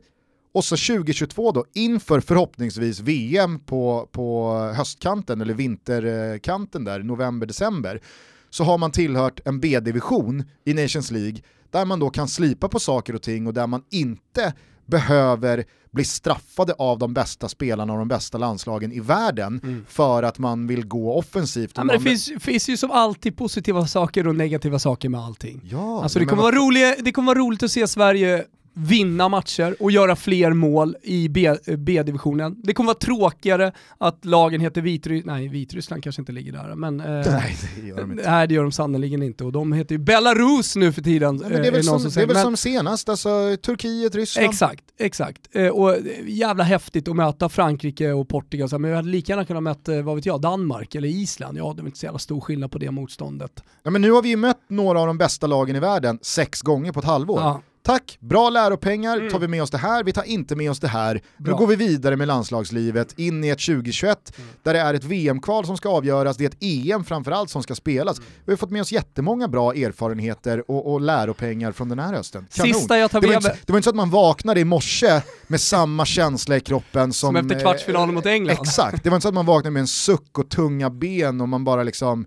och 0.54 0.66
så 0.66 0.78
2022 0.78 1.52
då, 1.52 1.66
inför 1.74 2.20
förhoppningsvis 2.20 3.00
VM 3.00 3.60
på, 3.60 4.10
på 4.12 4.58
höstkanten 4.76 5.42
eller 5.42 5.54
vinterkanten 5.54 6.84
där, 6.84 7.00
november-december, 7.00 8.02
så 8.50 8.64
har 8.64 8.78
man 8.78 8.92
tillhört 8.92 9.40
en 9.46 9.60
B-division 9.60 10.44
i 10.66 10.74
Nations 10.74 11.12
League 11.12 11.42
där 11.70 11.86
man 11.86 12.00
då 12.00 12.10
kan 12.10 12.28
slipa 12.28 12.70
på 12.70 12.80
saker 12.80 13.16
och 13.16 13.22
ting 13.22 13.48
och 13.48 13.54
där 13.54 13.68
man 13.68 13.84
inte 13.90 14.54
behöver 14.86 15.66
bli 15.92 16.04
straffade 16.04 16.74
av 16.74 17.00
de 17.00 17.14
bästa 17.14 17.50
spelarna 17.50 17.94
och 17.94 18.00
de 18.00 18.08
bästa 18.08 18.38
landslagen 18.38 18.92
i 18.92 19.00
världen 19.00 19.62
mm. 19.64 19.86
för 19.90 20.24
att 20.24 20.40
man 20.40 20.68
vill 20.68 20.88
gå 20.88 21.18
offensivt. 21.18 21.72
Ja, 21.76 21.84
men 21.84 21.98
det 21.98 22.04
finns, 22.04 22.32
finns, 22.40 22.70
ju 22.70 22.78
som 22.78 22.92
alltid 22.92 23.38
positiva 23.38 23.88
saker 23.88 24.28
och 24.28 24.36
negativa 24.36 24.80
saker 24.80 25.10
med 25.10 25.22
allting. 25.22 25.62
Ja, 25.72 26.04
alltså 26.04 26.20
det, 26.20 26.26
kommer 26.26 26.44
vara 26.44 26.56
roligt, 26.56 27.06
det 27.06 27.12
kommer 27.12 27.26
vara 27.26 27.40
roligt 27.40 27.64
att 27.64 27.72
se 27.72 27.88
Sverige 27.88 28.46
vinna 28.74 29.30
matcher 29.30 29.76
och 29.80 29.92
göra 29.92 30.16
fler 30.16 30.54
mål 30.54 30.96
i 31.04 31.30
B-divisionen. 31.78 32.56
Det 32.64 32.74
kommer 32.74 32.88
vara 32.88 32.98
tråkigare 32.98 33.72
att 33.98 34.26
lagen 34.26 34.62
heter 34.62 34.82
Vitryssland, 34.82 35.38
nej 35.38 35.48
Vitryssland 35.48 36.04
kanske 36.04 36.22
inte 36.22 36.32
ligger 36.32 36.52
där, 36.52 36.76
men 36.76 37.00
eh, 37.00 37.06
nej, 37.32 37.58
det 37.82 37.88
gör 37.88 37.98
de 37.98 38.12
inte. 38.12 38.32
Nej 38.32 38.48
det 38.48 38.54
gör 38.54 38.64
de 38.64 38.72
sannerligen 38.72 39.24
inte 39.24 39.44
och 39.44 39.52
de 39.52 39.74
heter 39.74 39.96
ju 39.96 40.00
Belarus 40.00 40.76
nu 40.76 40.92
för 40.92 41.02
tiden. 41.02 41.38
Men 41.38 41.52
det 41.52 41.68
är 41.68 41.72
väl, 41.72 41.88
eh, 41.88 41.98
som, 41.98 42.04
det 42.04 42.22
är 42.22 42.28
väl 42.28 42.36
men, 42.36 42.44
som 42.44 42.58
senast, 42.58 43.10
alltså 43.10 43.58
Turkiet, 43.62 44.16
Ryssland. 44.16 44.50
Exakt, 44.50 44.84
exakt. 44.98 45.42
Eh, 45.52 45.68
och 45.68 45.98
jävla 46.26 46.64
häftigt 46.64 47.08
att 47.08 47.16
möta 47.16 47.50
Frankrike 47.50 48.12
och 48.12 48.30
Portugal, 48.30 48.70
men 48.72 48.90
vi 48.90 48.96
hade 48.96 49.10
lika 49.10 49.32
gärna 49.32 49.46
kunnat 49.46 49.64
möta, 49.64 50.02
vad 50.02 50.16
vet 50.16 50.26
jag, 50.26 50.42
Danmark 50.42 50.96
eller 50.96 51.08
Island. 51.08 51.58
Ja, 51.58 51.74
det 51.76 51.82
är 51.82 51.86
inte 51.86 52.00
så 52.00 52.06
jävla 52.06 52.20
stor 52.20 52.42
skillnad 52.42 52.72
på 52.72 52.78
det 52.78 52.92
motståndet. 52.92 53.64
Ja 53.84 53.92
men 53.92 54.02
nu 54.02 54.12
har 54.12 54.22
vi 54.22 54.30
ju 54.30 54.36
mött 54.36 54.62
några 54.68 55.00
av 55.00 55.08
de 55.08 55.18
bästa 55.18 55.48
lagen 55.48 55.76
i 55.76 55.80
världen 55.80 56.20
sex 56.22 56.62
gånger 56.62 56.92
på 56.92 57.00
ett 57.00 57.06
halvår. 57.06 57.40
Ja. 57.42 57.62
Tack, 57.84 58.18
bra 58.20 58.50
läropengar, 58.50 59.18
mm. 59.18 59.30
tar 59.30 59.40
vi 59.40 59.48
med 59.48 59.64
oss 59.64 59.70
det 59.70 59.78
här, 59.78 60.04
vi 60.04 60.14
tar 60.14 60.24
inte 60.24 60.56
med 60.56 60.72
oss 60.72 60.80
det 60.80 60.88
här. 60.88 61.22
Bra. 61.38 61.54
Nu 61.54 61.60
går 61.60 61.68
vi 61.68 61.76
vidare 61.76 62.16
med 62.16 62.28
landslagslivet 62.28 63.20
in 63.20 63.44
i 63.44 63.50
ett 63.50 63.66
2021 63.66 64.38
mm. 64.38 64.50
där 64.64 64.74
det 64.74 64.80
är 64.80 64.94
ett 64.94 65.04
VM-kval 65.04 65.66
som 65.66 65.78
ska 65.78 65.90
avgöras, 65.90 66.38
det 66.38 66.44
är 66.44 66.50
ett 66.50 66.92
EM 66.92 67.04
framförallt 67.04 67.50
som 67.50 67.64
ska 67.64 67.76
spelas. 67.76 68.18
Mm. 68.18 68.30
Vi 68.46 68.52
har 68.52 68.58
fått 68.58 68.72
med 68.72 68.82
oss 68.82 68.92
jättemånga 68.92 69.48
bra 69.48 69.74
erfarenheter 69.74 70.72
och, 70.72 70.94
och 70.94 71.02
läropengar 71.02 71.72
från 71.72 71.90
den 71.90 72.00
här 72.00 72.14
hösten. 72.14 72.48
Kanon. 72.52 72.74
Sista 72.74 72.98
jag 72.98 73.12
tar 73.12 73.22
med 73.22 73.30
det, 73.30 73.34
var 73.34 73.38
inte, 73.38 73.58
det 73.66 73.72
var 73.72 73.78
inte 73.78 73.84
så 73.84 73.90
att 73.90 73.96
man 73.96 74.10
vaknade 74.10 74.60
i 74.60 74.66
morse 74.66 75.22
med 75.48 75.62
samma 75.62 76.06
känsla 76.06 76.58
i 76.58 76.60
kroppen 76.60 77.14
som... 77.14 77.28
Som 77.28 77.36
efter 77.36 77.60
kvartsfinalen 77.60 78.16
mot 78.16 78.26
England. 78.26 78.58
Exakt, 78.62 79.04
det 79.04 79.10
var 79.10 79.18
inte 79.18 79.24
så 79.24 79.28
att 79.28 79.34
man 79.34 79.46
vaknade 79.46 79.72
med 79.72 79.80
en 79.80 79.88
suck 79.88 80.40
och 80.40 80.50
tunga 80.50 80.90
ben 80.90 81.42
och 81.42 81.50
man 81.50 81.64
bara 81.64 81.84
liksom 81.84 82.26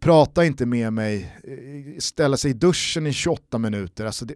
prata 0.00 0.44
inte 0.44 0.66
med 0.66 0.92
mig, 0.92 1.36
ställa 1.98 2.36
sig 2.36 2.50
i 2.50 2.54
duschen 2.54 3.06
i 3.06 3.12
28 3.12 3.58
minuter. 3.58 4.04
Alltså 4.04 4.24
det, 4.24 4.34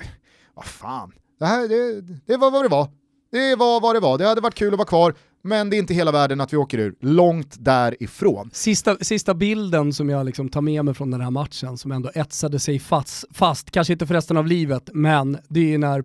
vad 0.54 0.64
fan, 0.64 1.12
det, 1.38 1.46
här, 1.46 1.68
det, 1.68 2.00
det 2.26 2.36
var 2.36 2.50
vad 2.50 2.64
det 2.64 2.68
var. 2.68 2.88
Det 3.32 3.56
var 3.56 3.80
vad 3.80 3.96
det 3.96 4.00
var, 4.00 4.18
det 4.18 4.26
hade 4.26 4.40
varit 4.40 4.54
kul 4.54 4.74
att 4.74 4.78
vara 4.78 4.88
kvar, 4.88 5.14
men 5.42 5.70
det 5.70 5.76
är 5.76 5.78
inte 5.78 5.94
hela 5.94 6.12
världen 6.12 6.40
att 6.40 6.52
vi 6.52 6.56
åker 6.56 6.78
ur. 6.78 6.94
Långt 7.00 7.56
därifrån. 7.58 8.50
Sista, 8.52 8.96
sista 9.00 9.34
bilden 9.34 9.92
som 9.92 10.08
jag 10.08 10.26
liksom 10.26 10.48
tar 10.48 10.60
med 10.60 10.84
mig 10.84 10.94
från 10.94 11.10
den 11.10 11.20
här 11.20 11.30
matchen, 11.30 11.78
som 11.78 11.92
ändå 11.92 12.10
etsade 12.14 12.58
sig 12.58 12.78
fast, 12.78 13.24
fast 13.30 13.70
kanske 13.70 13.92
inte 13.92 14.06
för 14.06 14.14
resten 14.14 14.36
av 14.36 14.46
livet, 14.46 14.90
men 14.92 15.38
det 15.48 15.74
är 15.74 15.78
när 15.78 16.04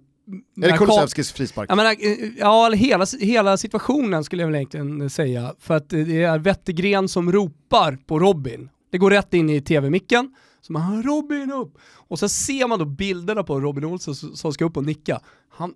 är 0.62 0.72
det 0.72 0.78
Kulusevskis 0.78 1.32
frispark? 1.32 1.70
Jag 1.70 1.76
menar, 1.76 1.92
eh, 1.92 2.32
ja, 2.38 2.72
hela, 2.72 3.06
hela 3.20 3.58
situationen 3.58 4.24
skulle 4.24 4.42
jag 4.44 4.48
väl 4.48 4.56
egentligen 4.56 5.10
säga. 5.10 5.54
För 5.60 5.74
att 5.74 5.90
det 5.90 6.24
är 6.24 6.40
Wettergren 6.40 7.10
som 7.10 7.32
ropar 7.32 7.98
på 8.08 8.20
Robin. 8.20 8.70
Det 8.92 8.98
går 8.98 9.12
rätt 9.12 9.34
in 9.34 9.50
i 9.50 9.62
tv-micken 9.62 10.36
så 10.68 10.74
man 10.74 11.04
Robin 11.04 11.52
upp! 11.52 11.78
Och 11.84 12.20
så 12.20 12.30
ser 12.30 12.68
man 12.68 12.80
då 12.80 12.86
bilderna 12.86 13.44
på 13.44 13.60
Robin 13.60 13.86
Olsson 13.86 14.16
som 14.16 14.54
ska 14.54 14.66
upp 14.66 14.78
och 14.78 14.86
nicka. 14.86 15.20
Han, 15.50 15.74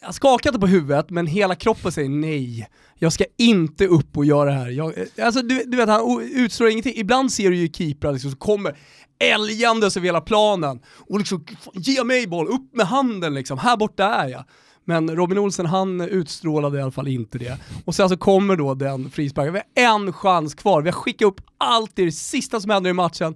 han 0.00 0.38
inte 0.46 0.58
på 0.58 0.66
huvudet 0.66 1.10
men 1.10 1.26
hela 1.26 1.54
kroppen 1.54 1.92
säger 1.92 2.08
nej, 2.08 2.68
jag 2.94 3.12
ska 3.12 3.24
inte 3.36 3.86
upp 3.86 4.16
och 4.16 4.24
göra 4.24 4.50
det 4.50 4.56
här. 4.56 4.68
Jag, 4.70 4.98
eh, 4.98 5.26
alltså, 5.26 5.42
du, 5.42 5.64
du, 5.66 5.76
vet, 5.76 5.88
han 5.88 6.20
utstrålar 6.20 6.70
ingenting. 6.70 6.96
Ibland 6.96 7.32
ser 7.32 7.50
du 7.50 7.56
ju 7.56 7.68
keeprar 7.68 8.12
liksom, 8.12 8.30
som 8.30 8.38
kommer 8.38 8.78
älgandes 9.18 9.96
över 9.96 10.06
hela 10.06 10.20
planen 10.20 10.80
och 10.86 11.18
liksom 11.18 11.44
ge 11.74 12.04
mig 12.04 12.26
boll, 12.26 12.48
upp 12.48 12.76
med 12.76 12.86
handen 12.86 13.34
liksom, 13.34 13.58
här 13.58 13.76
borta 13.76 14.04
är 14.04 14.28
jag. 14.28 14.44
Men 14.84 15.16
Robin 15.16 15.38
Olsen 15.38 15.66
han 15.66 16.00
utstrålade 16.00 16.78
i 16.78 16.82
alla 16.82 16.90
fall 16.90 17.08
inte 17.08 17.38
det. 17.38 17.58
Och 17.84 17.94
sen 17.94 18.08
så 18.08 18.16
kommer 18.16 18.56
då 18.56 18.74
den 18.74 19.10
frisparken, 19.10 19.52
vi 19.52 19.82
har 19.82 19.94
en 19.94 20.12
chans 20.12 20.54
kvar, 20.54 20.82
vi 20.82 20.88
har 20.88 20.96
skickat 20.96 21.26
upp 21.26 21.40
allt 21.58 21.98
i 21.98 22.04
det 22.04 22.12
sista 22.12 22.60
som 22.60 22.70
händer 22.70 22.90
i 22.90 22.92
matchen. 22.92 23.34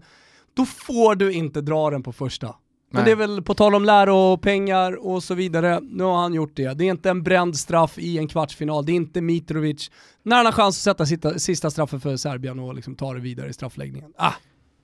Då 0.55 0.67
får 0.67 1.15
du 1.15 1.33
inte 1.33 1.61
dra 1.61 1.91
den 1.91 2.03
på 2.03 2.13
första. 2.13 2.55
Men 2.93 3.05
det 3.05 3.11
är 3.11 3.17
väl 3.17 3.43
på 3.43 3.55
tal 3.55 3.75
om 3.75 3.85
läropengar 3.85 5.07
och 5.07 5.23
så 5.23 5.35
vidare, 5.35 5.81
nu 5.81 6.05
har 6.05 6.17
han 6.17 6.35
gjort 6.35 6.57
det. 6.57 6.75
Det 6.75 6.85
är 6.85 6.91
inte 6.91 7.11
en 7.11 7.23
bränd 7.23 7.57
straff 7.57 7.99
i 7.99 8.19
en 8.19 8.29
kvartsfinal, 8.29 8.87
det 8.87 8.93
är 8.93 8.97
inte 8.97 9.21
Mitrovic. 9.21 9.91
När 10.23 10.37
han 10.37 10.47
har 10.47 10.53
chans 10.53 10.79
att 10.79 10.83
sätta 10.83 11.07
sista, 11.07 11.39
sista 11.39 11.71
straffen 11.71 12.01
för 12.01 12.17
Serbien 12.17 12.59
och 12.59 12.75
liksom 12.75 12.95
ta 12.95 13.15
det 13.15 13.21
vidare 13.21 13.49
i 13.49 13.53
straffläggningen. 13.53 14.13
Ah, 14.17 14.33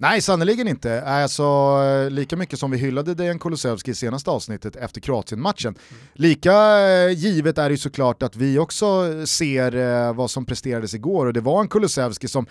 Nej, 0.01 0.21
sannerligen 0.21 0.69
inte. 0.69 1.03
Alltså, 1.03 1.79
lika 2.09 2.37
mycket 2.37 2.59
som 2.59 2.71
vi 2.71 2.79
hyllade 2.79 3.15
Dejan 3.15 3.39
Kulusevski 3.39 3.91
i 3.91 3.95
senaste 3.95 4.31
avsnittet 4.31 4.77
efter 4.77 5.01
Kroatien-matchen, 5.01 5.75
mm. 5.91 6.03
lika 6.15 6.53
eh, 6.89 7.11
givet 7.11 7.59
är 7.59 7.71
det 7.71 7.77
såklart 7.77 8.23
att 8.23 8.37
vi 8.37 8.59
också 8.59 8.87
ser 9.27 9.77
eh, 9.77 10.15
vad 10.15 10.31
som 10.31 10.47
presterades 10.47 10.95
igår 10.95 11.27
och 11.27 11.33
det 11.33 11.41
var 11.41 11.61
en 11.61 11.69
Kulusevski 11.69 12.29
som 12.29 12.47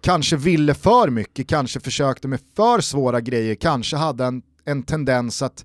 kanske 0.00 0.36
ville 0.36 0.74
för 0.74 1.10
mycket, 1.10 1.48
kanske 1.48 1.80
försökte 1.80 2.28
med 2.28 2.40
för 2.56 2.80
svåra 2.80 3.20
grejer, 3.20 3.54
kanske 3.54 3.96
hade 3.96 4.24
en, 4.24 4.42
en 4.64 4.82
tendens 4.82 5.42
att 5.42 5.64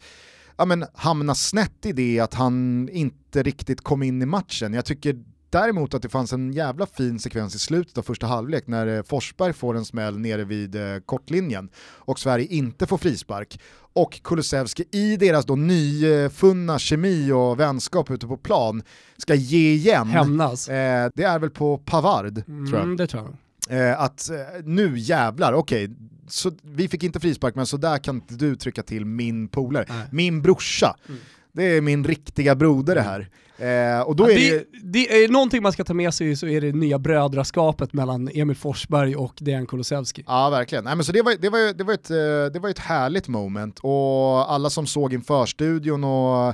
ja, 0.58 0.66
men, 0.66 0.86
hamna 0.94 1.36
snett 1.36 1.86
i 1.86 1.92
det 1.92 2.20
att 2.20 2.34
han 2.34 2.90
inte 2.92 3.44
riktigt 3.44 3.82
kom 3.82 4.04
in 4.04 4.22
i 4.22 4.26
matchen. 4.26 4.74
Jag 4.74 4.86
tycker 4.86 5.16
däremot 5.50 5.94
att 5.94 6.02
det 6.02 6.10
fanns 6.10 6.34
en 6.34 6.54
jävla 6.54 6.86
fin 6.86 7.20
sekvens 7.20 7.56
i 7.56 7.60
slutet 7.60 7.98
av 7.98 8.02
första 8.02 8.28
halvlek 8.28 8.68
när 8.68 8.88
eh, 8.88 9.04
Forsberg 9.04 9.54
får 9.54 9.78
en 9.78 9.86
smäll 9.86 10.20
nere 10.20 10.44
vid 10.44 10.76
eh, 10.76 11.00
kortlinjen 11.06 11.70
och 11.78 12.20
Sverige 12.20 12.46
inte 12.46 12.88
får 12.88 12.98
frispark. 12.98 13.60
Och 13.96 14.22
Kulusevski 14.24 14.84
i 14.92 15.18
deras 15.18 15.46
då 15.46 15.56
nyfunna 15.56 16.80
kemi 16.80 17.32
och 17.32 17.60
vänskap 17.60 18.12
ute 18.12 18.28
på 18.28 18.38
plan 18.38 18.84
ska 19.18 19.36
ge 19.36 19.74
igen. 19.74 20.08
Hämnas. 20.08 20.70
Eh, 20.70 21.10
det 21.16 21.24
är 21.24 21.40
väl 21.40 21.50
på 21.50 21.78
Pavard, 21.78 22.44
mm, 22.48 22.68
tror 22.68 22.80
jag. 22.80 22.98
Det 22.98 23.08
tror 23.08 23.24
jag. 23.24 23.38
Eh, 23.70 24.02
att 24.02 24.30
eh, 24.30 24.38
nu 24.64 24.98
jävlar, 24.98 25.54
okej, 25.54 25.86
okay, 25.86 25.96
så, 26.28 26.52
vi 26.62 26.88
fick 26.88 27.04
inte 27.04 27.20
frispark 27.20 27.56
men 27.56 27.66
så 27.66 27.78
där 27.78 27.98
kan 27.98 28.16
inte 28.16 28.34
du 28.34 28.56
trycka 28.56 28.84
till 28.84 29.06
min 29.06 29.48
polare, 29.48 29.86
min 30.12 30.42
brorsa. 30.42 30.96
Mm. 31.10 31.20
Det 31.52 31.64
är 31.64 31.82
min 31.82 32.04
riktiga 32.04 32.56
broder 32.56 32.96
det 32.96 33.02
här. 33.02 33.30
Eh, 33.58 34.02
och 34.02 34.16
då 34.16 34.24
ja, 34.24 34.32
är 34.32 34.36
det, 34.36 34.58
det, 34.58 34.66
det, 34.84 35.24
är 35.24 35.30
någonting 35.30 35.64
man 35.64 35.72
ska 35.72 35.84
ta 35.84 35.94
med 35.94 36.14
sig 36.14 36.36
så 36.36 36.48
är 36.48 36.62
det 36.62 36.72
nya 36.72 37.00
brödraskapet 37.00 37.94
mellan 37.94 38.30
Emil 38.34 38.56
Forsberg 38.56 39.16
och 39.16 39.34
Dejan 39.40 39.66
Kulusevski. 39.66 40.24
Ja 40.28 40.50
verkligen, 40.50 40.84
Nej, 40.84 40.96
men 40.96 41.06
så 41.06 41.12
det, 41.12 41.22
var, 41.22 41.36
det, 41.40 41.50
var, 41.50 41.74
det, 41.74 41.84
var 41.84 41.94
ett, 41.94 42.10
eh, 42.10 42.54
det 42.54 42.60
var 42.60 42.70
ett 42.70 42.80
härligt 42.80 43.28
moment 43.28 43.80
och 43.80 44.54
alla 44.54 44.70
som 44.70 44.88
såg 44.88 45.14
inför 45.14 45.46
studion 45.46 46.04
och 46.04 46.48
eh, 46.48 46.54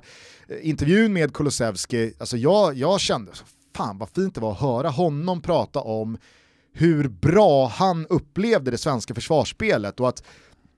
intervjun 0.61 1.13
med 1.13 1.33
Kulusevski, 1.33 2.13
alltså 2.19 2.37
jag, 2.37 2.75
jag 2.77 2.99
kände, 2.99 3.31
fan 3.75 3.97
vad 3.97 4.09
fint 4.09 4.35
det 4.35 4.41
var 4.41 4.51
att 4.51 4.59
höra 4.59 4.89
honom 4.89 5.41
prata 5.41 5.79
om 5.79 6.17
hur 6.73 7.07
bra 7.07 7.67
han 7.67 8.05
upplevde 8.07 8.71
det 8.71 8.77
svenska 8.77 9.15
försvarsspelet 9.15 9.99
och 9.99 10.09
att 10.09 10.23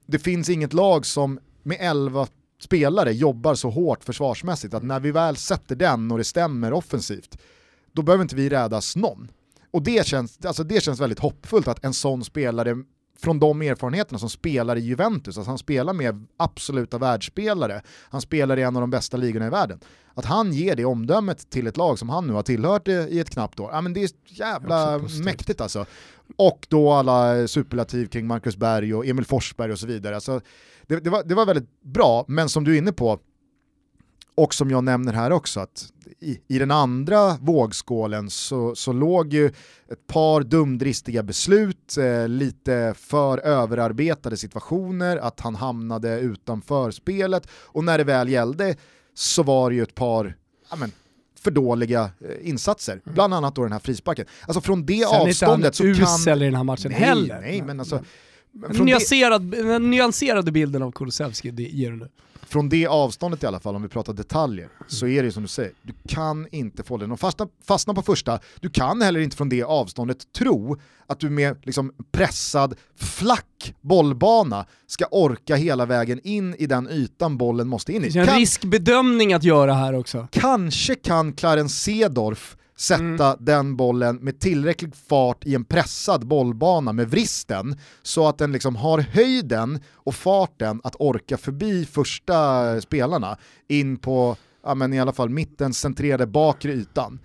det 0.05 0.19
finns 0.19 0.49
inget 0.49 0.73
lag 0.73 1.05
som 1.05 1.39
med 1.63 1.77
11 1.79 2.27
spelare 2.61 3.11
jobbar 3.11 3.55
så 3.55 3.69
hårt 3.69 4.03
försvarsmässigt 4.03 4.73
att 4.73 4.83
när 4.83 4.99
vi 4.99 5.11
väl 5.11 5.35
sätter 5.35 5.75
den 5.75 6.11
och 6.11 6.17
det 6.17 6.23
stämmer 6.23 6.73
offensivt, 6.73 7.37
då 7.91 8.01
behöver 8.01 8.21
inte 8.21 8.35
vi 8.35 8.49
rädas 8.49 8.95
någon. 8.95 9.31
Och 9.71 9.83
det 9.83 10.07
känns, 10.07 10.45
alltså 10.45 10.63
det 10.63 10.83
känns 10.83 10.99
väldigt 10.99 11.19
hoppfullt 11.19 11.67
att 11.67 11.85
en 11.85 11.93
sån 11.93 12.23
spelare 12.23 12.75
från 13.22 13.39
de 13.39 13.61
erfarenheterna 13.61 14.19
som 14.19 14.30
spelar 14.30 14.76
i 14.76 14.80
Juventus, 14.80 15.38
alltså 15.38 15.51
han 15.51 15.57
spelar 15.57 15.93
med 15.93 16.28
absoluta 16.38 16.97
världsspelare, 16.97 17.82
han 18.09 18.22
spelar 18.22 18.59
i 18.59 18.61
en 18.61 18.76
av 18.76 18.82
de 18.82 18.89
bästa 18.89 19.17
ligorna 19.17 19.47
i 19.47 19.49
världen. 19.49 19.80
Att 20.13 20.26
han 20.26 20.53
ger 20.53 20.76
det 20.76 20.86
omdömet 20.86 21.49
till 21.49 21.67
ett 21.67 21.78
lag 21.78 21.99
som 21.99 22.09
han 22.09 22.28
nu 22.28 22.34
har 22.34 22.43
tillhört 22.43 22.88
i 22.88 23.19
ett 23.19 23.30
knappt 23.30 23.59
år, 23.59 23.69
ja 23.74 23.82
men 23.82 23.93
det 23.93 24.03
är 24.03 24.09
jävla 24.26 24.99
mäktigt 25.24 25.61
alltså. 25.61 25.86
Och 26.38 26.67
då 26.69 26.91
alla 26.91 27.47
superlativ 27.47 28.05
kring 28.07 28.28
Marcus 28.28 28.57
Berg 28.57 28.95
och 28.95 29.05
Emil 29.05 29.26
Forsberg 29.26 29.72
och 29.72 29.80
så 29.80 29.88
vidare. 29.88 30.15
Alltså, 30.15 30.41
det, 30.88 30.99
det, 30.99 31.09
var, 31.09 31.24
det 31.24 31.36
var 31.36 31.45
väldigt 31.45 31.82
bra, 31.82 32.26
men 32.28 32.49
som 32.49 32.63
du 32.63 32.74
är 32.74 32.78
inne 32.78 32.91
på, 32.91 33.19
och 34.36 34.53
som 34.53 34.71
jag 34.71 34.84
nämner 34.84 35.13
här 35.13 35.32
också, 35.32 35.59
att 35.59 35.91
i, 36.19 36.41
i 36.47 36.59
den 36.59 36.71
andra 36.71 37.38
vågskålen 37.41 38.29
så, 38.29 38.75
så 38.75 38.93
låg 38.93 39.34
ju 39.34 39.47
ett 39.47 40.07
par 40.07 40.41
dumdristiga 40.41 41.23
beslut, 41.23 41.97
eh, 41.97 42.27
lite 42.27 42.93
för 42.97 43.38
överarbetade 43.38 44.38
situationer, 44.38 45.17
att 45.17 45.39
han 45.39 45.55
hamnade 45.55 46.19
utanför 46.19 46.91
spelet 46.91 47.47
och 47.51 47.84
när 47.84 47.97
det 47.97 48.03
väl 48.03 48.29
gällde 48.29 48.75
så 49.13 49.43
var 49.43 49.69
det 49.69 49.75
ju 49.75 49.84
ett 49.84 49.95
par 49.95 50.38
ja, 50.69 50.75
men, 50.75 50.91
för 51.39 51.51
dåliga 51.51 52.01
eh, 52.01 52.49
insatser, 52.49 52.93
mm. 52.93 53.13
bland 53.13 53.34
annat 53.34 53.55
då 53.55 53.63
den 53.63 53.71
här 53.71 53.79
frisparken. 53.79 54.25
Alltså 54.41 54.61
från 54.61 54.86
det 54.86 55.07
Sen 55.09 55.21
avståndet 55.21 55.75
så 55.75 55.84
kan... 55.84 55.95
Sen 55.95 56.03
är 56.03 56.17
inte 56.17 56.29
han 56.32 56.41
i 56.41 56.45
den 56.45 56.55
här 56.55 56.63
matchen 56.63 56.91
nej, 56.91 56.99
heller. 56.99 57.41
Nej, 57.41 57.61
men 57.61 57.79
alltså, 57.79 58.03
nyanserad, 58.80 59.41
den 59.41 59.91
nyanserade 59.91 60.52
bilden 60.52 60.82
av 60.82 60.91
Kulusevski 60.91 61.49
ger 61.49 61.91
du 61.91 61.97
nu 61.97 62.10
från 62.52 62.70
det 62.70 62.88
avståndet 62.88 63.43
i 63.43 63.45
alla 63.45 63.60
fall, 63.60 63.76
om 63.76 63.82
vi 63.82 63.88
pratar 63.88 64.14
detaljer, 64.14 64.70
så 64.88 65.08
är 65.08 65.24
det 65.24 65.32
som 65.32 65.43
du 65.43 65.49
säger, 65.49 65.72
du 65.82 65.93
kan 66.08 66.47
inte 66.52 66.84
få 66.84 66.97
den 66.97 67.12
att 67.12 67.20
fastna, 67.20 67.47
fastna 67.64 67.93
på 67.93 68.02
första, 68.02 68.39
du 68.60 68.70
kan 68.70 69.02
heller 69.02 69.20
inte 69.20 69.38
från 69.38 69.49
det 69.49 69.64
avståndet 69.64 70.34
tro 70.34 70.78
att 71.08 71.20
du 71.20 71.30
med 71.30 71.58
liksom 71.64 71.93
pressad, 72.12 72.76
flack 72.95 73.76
bollbana 73.82 74.66
ska 74.88 75.06
orka 75.06 75.56
hela 75.56 75.86
vägen 75.86 76.20
in 76.24 76.56
i 76.56 76.66
den 76.66 76.89
ytan 76.89 77.38
bollen 77.38 77.68
måste 77.68 77.93
in 77.93 78.04
i. 78.04 78.10
Det 78.10 78.20
är 78.20 78.22
en 78.22 78.28
kan, 78.28 78.39
riskbedömning 78.39 79.34
att 79.34 79.43
göra 79.43 79.74
här 79.74 79.93
också. 79.93 80.28
Kanske 80.32 80.95
kan 80.95 81.34
Clarence 81.34 81.76
Sedorf 81.76 82.58
sätta 82.82 83.27
mm. 83.27 83.38
den 83.39 83.75
bollen 83.75 84.15
med 84.15 84.39
tillräcklig 84.39 84.95
fart 84.95 85.45
i 85.45 85.55
en 85.55 85.65
pressad 85.65 86.27
bollbana 86.27 86.93
med 86.93 87.09
vristen 87.09 87.79
så 88.01 88.27
att 88.27 88.38
den 88.38 88.51
liksom 88.51 88.75
har 88.75 88.99
höjden 88.99 89.79
och 89.93 90.15
farten 90.15 90.82
att 90.84 90.95
orka 90.99 91.38
förbi 91.38 91.86
första 91.86 92.82
spelarna 92.82 93.38
in 93.67 93.97
på 93.97 94.36
ja, 94.63 94.75
men 94.75 94.93
i 94.93 94.99
alla 94.99 95.13
fall 95.13 95.29
mittens 95.29 95.79
centrerade 95.79 96.27
bakre 96.27 96.71
ytan. 96.71 97.19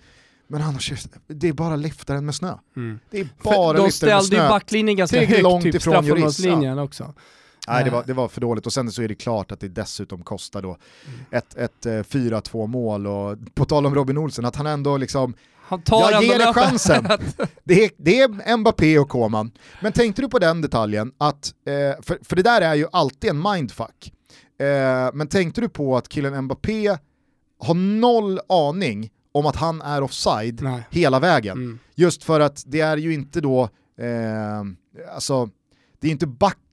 Men 0.47 0.61
annars, 0.61 0.93
det 1.27 1.47
är 1.47 1.53
bara 1.53 1.75
liftaren 1.75 2.25
med 2.25 2.35
snö. 2.35 2.53
Mm. 2.75 2.99
Det 3.09 3.19
är 3.19 3.27
bara 3.43 3.73
de 3.73 3.85
liftaren 3.85 3.85
med 3.85 3.91
snö. 3.91 4.13
De 4.13 4.21
ställde 4.27 4.35
ju 4.35 4.49
backlinjen 4.49 4.97
ganska 4.97 5.25
högt, 5.25 5.41
långt 5.41 5.63
typ 5.63 5.81
straffområdeslinjen 5.81 6.79
också. 6.79 7.13
Nej, 7.67 7.83
det 7.83 7.89
var, 7.89 8.03
det 8.07 8.13
var 8.13 8.27
för 8.27 8.41
dåligt 8.41 8.65
och 8.65 8.73
sen 8.73 8.91
så 8.91 9.01
är 9.01 9.07
det 9.07 9.15
klart 9.15 9.51
att 9.51 9.59
det 9.59 9.67
dessutom 9.67 10.23
kostar 10.23 10.61
då 10.61 10.77
mm. 11.07 11.19
ett, 11.31 11.57
ett, 11.57 11.85
ett 11.85 12.15
eh, 12.15 12.19
4-2 12.19 12.67
mål 12.67 13.07
och 13.07 13.37
på 13.53 13.65
tal 13.65 13.85
om 13.85 13.95
Robin 13.95 14.17
Olsen, 14.17 14.45
att 14.45 14.55
han 14.55 14.67
ändå 14.67 14.97
liksom 14.97 15.33
han 15.67 15.81
tar 15.81 16.11
jag 16.11 16.23
ger 16.23 16.39
det 16.39 16.53
chansen. 16.53 17.07
Det 17.63 17.85
är, 17.85 17.91
det 17.97 18.19
är 18.19 18.57
Mbappé 18.57 18.99
och 18.99 19.09
Koman. 19.09 19.51
Men 19.81 19.93
tänkte 19.93 20.21
du 20.21 20.29
på 20.29 20.39
den 20.39 20.61
detaljen, 20.61 21.11
att, 21.17 21.53
eh, 21.65 22.03
för, 22.03 22.19
för 22.23 22.35
det 22.35 22.43
där 22.43 22.61
är 22.61 22.75
ju 22.75 22.87
alltid 22.91 23.29
en 23.29 23.41
mindfuck. 23.41 24.13
Eh, 24.59 25.09
men 25.13 25.27
tänkte 25.27 25.61
du 25.61 25.69
på 25.69 25.97
att 25.97 26.09
killen 26.09 26.43
Mbappé 26.43 26.97
har 27.59 27.73
noll 27.73 28.39
aning 28.49 29.09
om 29.31 29.45
att 29.45 29.55
han 29.55 29.81
är 29.81 30.03
offside 30.03 30.61
Nej. 30.61 30.87
hela 30.89 31.19
vägen. 31.19 31.57
Mm. 31.57 31.79
Just 31.95 32.23
för 32.23 32.39
att 32.39 32.63
det 32.65 32.81
är 32.81 32.97
ju 32.97 33.13
inte 33.13 33.41
då, 33.41 33.63
eh, 33.99 34.61
alltså 35.15 35.49
det 35.99 36.07
är 36.07 36.11
inte 36.11 36.27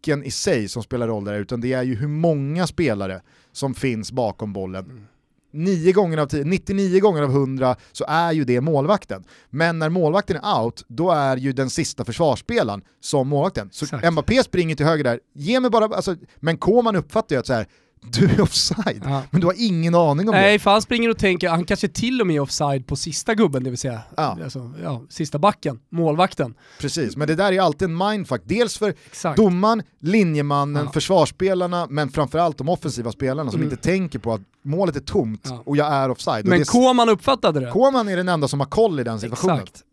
backen 0.04 0.24
i 0.24 0.30
sig 0.30 0.68
som 0.68 0.82
spelar 0.82 1.08
roll 1.08 1.24
där, 1.24 1.34
utan 1.34 1.60
det 1.60 1.72
är 1.72 1.82
ju 1.82 1.94
hur 1.94 2.08
många 2.08 2.66
spelare 2.66 3.20
som 3.52 3.74
finns 3.74 4.12
bakom 4.12 4.52
bollen. 4.52 4.84
Mm. 4.84 5.04
9 5.52 5.92
gånger 5.92 6.18
av 6.18 6.26
10, 6.26 6.44
99 6.44 7.00
gånger 7.00 7.22
av 7.22 7.30
100 7.30 7.76
så 7.92 8.04
är 8.08 8.32
ju 8.32 8.44
det 8.44 8.60
målvakten. 8.60 9.24
Men 9.50 9.78
när 9.78 9.88
målvakten 9.88 10.36
är 10.36 10.62
out, 10.62 10.84
då 10.88 11.10
är 11.10 11.36
ju 11.36 11.52
den 11.52 11.70
sista 11.70 12.04
försvarsspelaren 12.04 12.82
som 13.00 13.28
målvakten. 13.28 13.68
Så 13.72 13.84
Exakt. 13.84 14.12
Mbappé 14.12 14.42
springer 14.42 14.76
till 14.76 14.86
höger 14.86 15.04
där, 15.04 15.20
ge 15.34 15.60
mig 15.60 15.70
bara, 15.70 15.84
alltså, 15.84 16.16
men 16.40 16.56
Koman 16.56 16.96
uppfattar 16.96 17.36
ju 17.36 17.40
att 17.40 17.46
så 17.46 17.52
här, 17.52 17.66
du 18.12 18.24
är 18.24 18.40
offside, 18.40 19.02
ja. 19.04 19.22
men 19.30 19.40
du 19.40 19.46
har 19.46 19.54
ingen 19.56 19.94
aning 19.94 20.28
om 20.28 20.34
Nej, 20.34 20.42
det. 20.42 20.48
Nej, 20.48 20.58
för 20.58 20.70
han 20.70 20.82
springer 20.82 21.10
och 21.10 21.18
tänker, 21.18 21.48
han 21.48 21.64
kanske 21.64 21.88
till 21.88 22.20
och 22.20 22.26
med 22.26 22.36
är 22.36 22.40
offside 22.40 22.86
på 22.86 22.96
sista 22.96 23.34
gubben, 23.34 23.64
det 23.64 23.70
vill 23.70 23.78
säga 23.78 24.00
ja. 24.16 24.38
Alltså, 24.44 24.72
ja, 24.82 25.02
sista 25.08 25.38
backen, 25.38 25.78
målvakten. 25.90 26.54
Precis, 26.80 27.16
men 27.16 27.28
det 27.28 27.34
där 27.34 27.52
är 27.52 27.60
alltid 27.60 27.88
en 27.88 27.96
mindfuck. 27.96 28.42
Dels 28.44 28.78
för 28.78 28.94
Exakt. 29.06 29.36
domaren, 29.36 29.82
linjemannen, 30.00 30.92
försvarsspelarna, 30.92 31.86
men 31.90 32.10
framförallt 32.10 32.58
de 32.58 32.68
offensiva 32.68 33.12
spelarna 33.12 33.50
som 33.50 33.60
mm. 33.60 33.72
inte 33.72 33.82
tänker 33.82 34.18
på 34.18 34.32
att 34.32 34.40
målet 34.64 34.96
är 34.96 35.00
tomt 35.00 35.52
och 35.64 35.76
jag 35.76 35.92
är 35.92 36.10
offside. 36.10 36.46
Men 36.46 36.64
Koman 36.64 37.08
uppfattade 37.08 37.60
det. 37.60 37.70
Koman 37.70 38.08
är 38.08 38.16
den 38.16 38.28
enda 38.28 38.48
som 38.48 38.60
har 38.60 38.66
koll 38.66 39.00
i 39.00 39.04
den 39.04 39.20
situationen. 39.20 39.58
Exakt. 39.58 39.84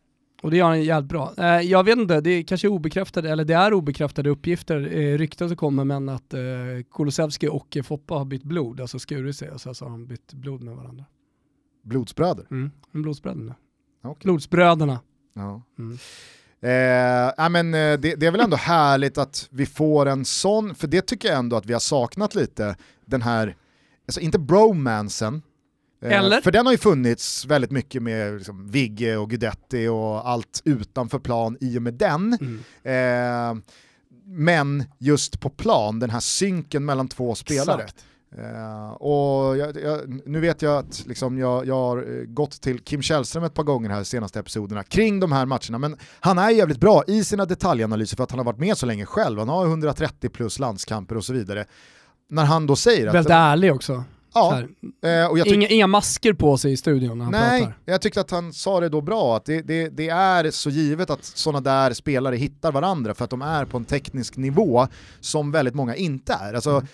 Och 0.41 0.51
det 0.51 0.57
gör 0.57 0.67
han 0.67 0.83
jävligt 0.83 1.09
bra. 1.09 1.33
Eh, 1.37 1.61
jag 1.61 1.83
vet 1.83 1.97
inte, 1.97 2.21
det 2.21 2.29
är 2.29 2.43
kanske 2.43 2.67
obekräftade, 2.67 3.29
eller 3.29 3.45
det 3.45 3.53
är 3.53 3.73
obekräftade 3.73 4.29
uppgifter, 4.29 4.97
eh, 4.97 5.17
rykten 5.17 5.47
som 5.47 5.57
kommer, 5.57 5.83
men 5.83 6.09
att 6.09 6.33
eh, 6.33 6.39
Kulusevski 6.91 7.47
och 7.47 7.77
Foppa 7.83 8.13
har 8.13 8.25
bytt 8.25 8.43
blod, 8.43 8.81
alltså 8.81 8.99
skurit 8.99 9.35
sig 9.35 9.51
och 9.51 9.61
så 9.61 9.69
har 9.69 9.89
han 9.89 10.07
bytt 10.07 10.33
blod 10.33 10.63
med 10.63 10.75
varandra. 10.75 11.05
Blodsbröder? 11.83 12.45
Mm, 12.51 12.71
blodsbröderna. 12.91 13.55
Okay. 14.03 14.23
Blodsbröderna. 14.23 14.99
Ja. 15.33 15.61
Mm. 15.79 15.97
Eh, 16.63 17.49
men, 17.49 17.73
eh, 17.73 17.99
det, 17.99 18.15
det, 18.15 18.25
är 18.25 18.31
väl 18.31 18.41
ändå 18.41 18.57
härligt 18.57 19.17
att 19.17 19.47
vi 19.51 19.65
får 19.65 20.05
en 20.05 20.25
sån, 20.25 20.75
för 20.75 20.87
det 20.87 21.01
tycker 21.01 21.27
jag 21.27 21.37
ändå 21.37 21.55
att 21.55 21.65
vi 21.65 21.73
har 21.73 21.79
saknat 21.79 22.35
lite, 22.35 22.75
den 23.05 23.21
här, 23.21 23.55
alltså 24.07 24.21
inte 24.21 24.39
bromansen, 24.39 25.41
Eller? 26.01 26.41
För 26.41 26.51
den 26.51 26.65
har 26.65 26.73
ju 26.73 26.77
funnits 26.77 27.45
väldigt 27.45 27.71
mycket 27.71 28.03
med 28.03 28.35
liksom, 28.35 28.67
Vigge 28.67 29.17
och 29.17 29.29
Guidetti 29.29 29.87
och 29.87 30.29
allt 30.29 30.61
utanför 30.65 31.19
plan 31.19 31.57
i 31.61 31.77
och 31.77 31.81
med 31.81 31.93
den. 31.93 32.37
Mm. 32.41 33.57
Eh, 33.57 33.63
men 34.25 34.83
just 34.97 35.39
på 35.39 35.49
plan, 35.49 35.99
den 35.99 36.09
här 36.09 36.19
synken 36.19 36.85
mellan 36.85 37.07
två 37.07 37.35
spelare. 37.35 37.85
Eh, 38.37 38.91
och 38.91 39.57
jag, 39.57 39.77
jag, 39.77 40.21
nu 40.25 40.39
vet 40.39 40.61
jag 40.61 40.77
att 40.77 41.05
liksom 41.07 41.37
jag, 41.37 41.67
jag, 41.67 41.75
har 41.75 41.97
eh, 41.97 42.25
gått 42.25 42.61
till 42.61 42.79
Kim 42.79 43.01
Källström 43.01 43.43
ett 43.43 43.53
par 43.53 43.63
gånger 43.63 43.89
här 43.89 44.03
senaste 44.03 44.39
episoderna 44.39 44.83
kring 44.83 45.19
de 45.19 45.31
här 45.31 45.45
matcherna, 45.45 45.77
men 45.77 45.97
han 46.19 46.37
är 46.37 46.49
jävligt 46.49 46.79
bra 46.79 47.03
i 47.07 47.23
sina 47.23 47.45
detaljanalyser 47.45 48.17
för 48.17 48.23
att 48.23 48.31
han 48.31 48.39
har 48.39 48.45
varit 48.45 48.59
med 48.59 48.77
så 48.77 48.85
länge 48.85 49.05
själv, 49.05 49.39
han 49.39 49.49
har 49.49 49.65
130 49.65 50.29
plus 50.29 50.59
landskamper 50.59 51.17
och 51.17 51.25
så 51.25 51.33
vidare. 51.33 51.65
När 52.29 52.45
han 52.45 52.67
då 52.67 52.75
säger 52.75 53.07
att... 53.07 53.13
Väldigt 53.13 53.31
ärlig 53.31 53.73
också. 53.73 54.03
Ja. 54.33 54.63
Eh, 55.03 55.25
och 55.25 55.37
inga, 55.47 55.67
inga, 55.67 55.87
masker 55.87 56.33
på 56.33 56.57
sig 56.57 56.71
i 56.71 56.77
studion 56.77 57.17
när 57.17 57.25
han 57.25 57.31
Nej, 57.31 57.61
pratar. 57.61 57.77
jag 57.85 58.01
tyckte 58.01 58.21
att 58.21 58.31
han 58.31 58.53
sa 58.53 58.79
det 58.79 58.89
då 58.89 59.01
bra, 59.01 59.37
att 59.37 59.45
det, 59.45 59.61
det, 59.61 59.89
det 59.89 60.09
är 60.09 60.51
så 60.51 60.69
givet 60.69 61.09
att 61.09 61.25
sådana 61.25 61.61
där 61.61 61.93
spelare 61.93 62.35
hittar 62.35 62.71
varandra 62.71 63.13
för 63.13 63.23
att 63.23 63.29
de 63.29 63.41
är 63.41 63.65
på 63.65 63.77
en 63.77 63.85
teknisk 63.85 64.37
nivå 64.37 64.87
som 65.19 65.51
väldigt 65.51 65.75
många 65.75 65.95
inte 65.95 66.33
är. 66.33 66.53
Alltså, 66.53 66.69
mm. 66.69 66.87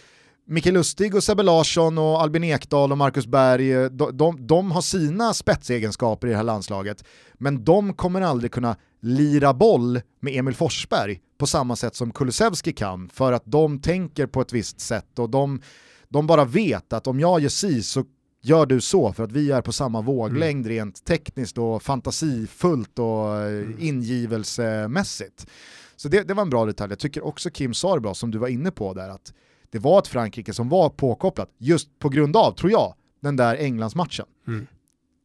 Micke 0.50 0.66
Lustig 0.66 1.16
och 1.16 1.24
Sebbe 1.24 1.44
Larsson 1.44 1.98
och 1.98 2.22
Albin 2.22 2.44
Ekdal 2.44 2.92
och 2.92 2.98
Marcus 2.98 3.28
Berg, 3.28 3.90
de, 3.90 4.18
de, 4.18 4.48
de, 4.48 4.72
har 4.72 4.82
sina 4.82 5.34
spetsegenskaper 5.34 6.28
i 6.28 6.30
det 6.30 6.38
här 6.38 6.44
landslaget, 6.44 7.04
men 7.34 7.64
de 7.64 7.94
kommer 7.94 8.22
aldrig 8.22 8.52
kunna 8.52 8.76
lira 9.02 9.54
boll 9.54 10.02
med 10.20 10.36
Emil 10.36 10.56
Forsberg 10.56 11.20
på 11.38 11.48
samma 11.48 11.76
sätt 11.76 11.96
som 11.96 12.12
Kulusevski 12.12 12.74
kan, 12.74 13.10
för 13.10 13.34
att 13.34 13.44
de 13.46 13.82
tänker 13.82 14.28
på 14.28 14.42
ett 14.42 14.54
visst 14.54 14.80
sätt 14.80 15.20
och 15.20 15.30
de 15.30 15.62
de 16.10 16.28
bara 16.28 16.46
vet 16.46 16.94
att 16.94 17.08
om 17.08 17.20
jag 17.20 17.40
gör 17.40 17.50
si 17.50 17.84
så 17.84 18.06
gör 18.42 18.66
du 18.66 18.82
så 18.82 19.14
för 19.14 19.24
att 19.24 19.32
vi 19.32 19.52
är 19.52 19.62
på 19.62 19.72
samma 19.72 20.02
våglängd 20.02 20.66
mm. 20.66 20.78
rent 20.78 21.06
tekniskt 21.06 21.58
och 21.58 21.84
fantasifullt 21.84 23.00
och 23.00 23.36
eh, 23.36 23.48
mm. 23.48 23.76
ingivelsemässigt. 23.80 25.48
Så 25.96 26.08
det, 26.08 26.24
det, 26.24 26.34
var 26.34 26.42
en 26.42 26.50
bra 26.50 26.66
detalj. 26.66 26.92
Jag 26.92 27.00
tycker 27.00 27.26
också 27.26 27.50
Kim 27.50 27.74
sa 27.74 27.96
det 27.96 28.02
bra, 28.02 28.14
som 28.14 28.32
du 28.32 28.38
var 28.38 28.48
inne 28.48 28.72
på 28.72 28.94
där, 28.94 29.10
att 29.10 29.34
det 29.70 29.80
var 29.80 30.00
ett 30.00 30.08
Frankrike 30.08 30.54
som 30.54 30.70
var 30.70 30.90
påkopplat 30.90 31.50
just 31.58 32.00
på 32.00 32.10
grund 32.10 32.38
av, 32.38 32.52
tror 32.52 32.72
jag, 32.72 32.94
den 33.22 33.36
där 33.36 33.56
Englandsmatchen. 33.56 34.26
Mm. 34.48 34.68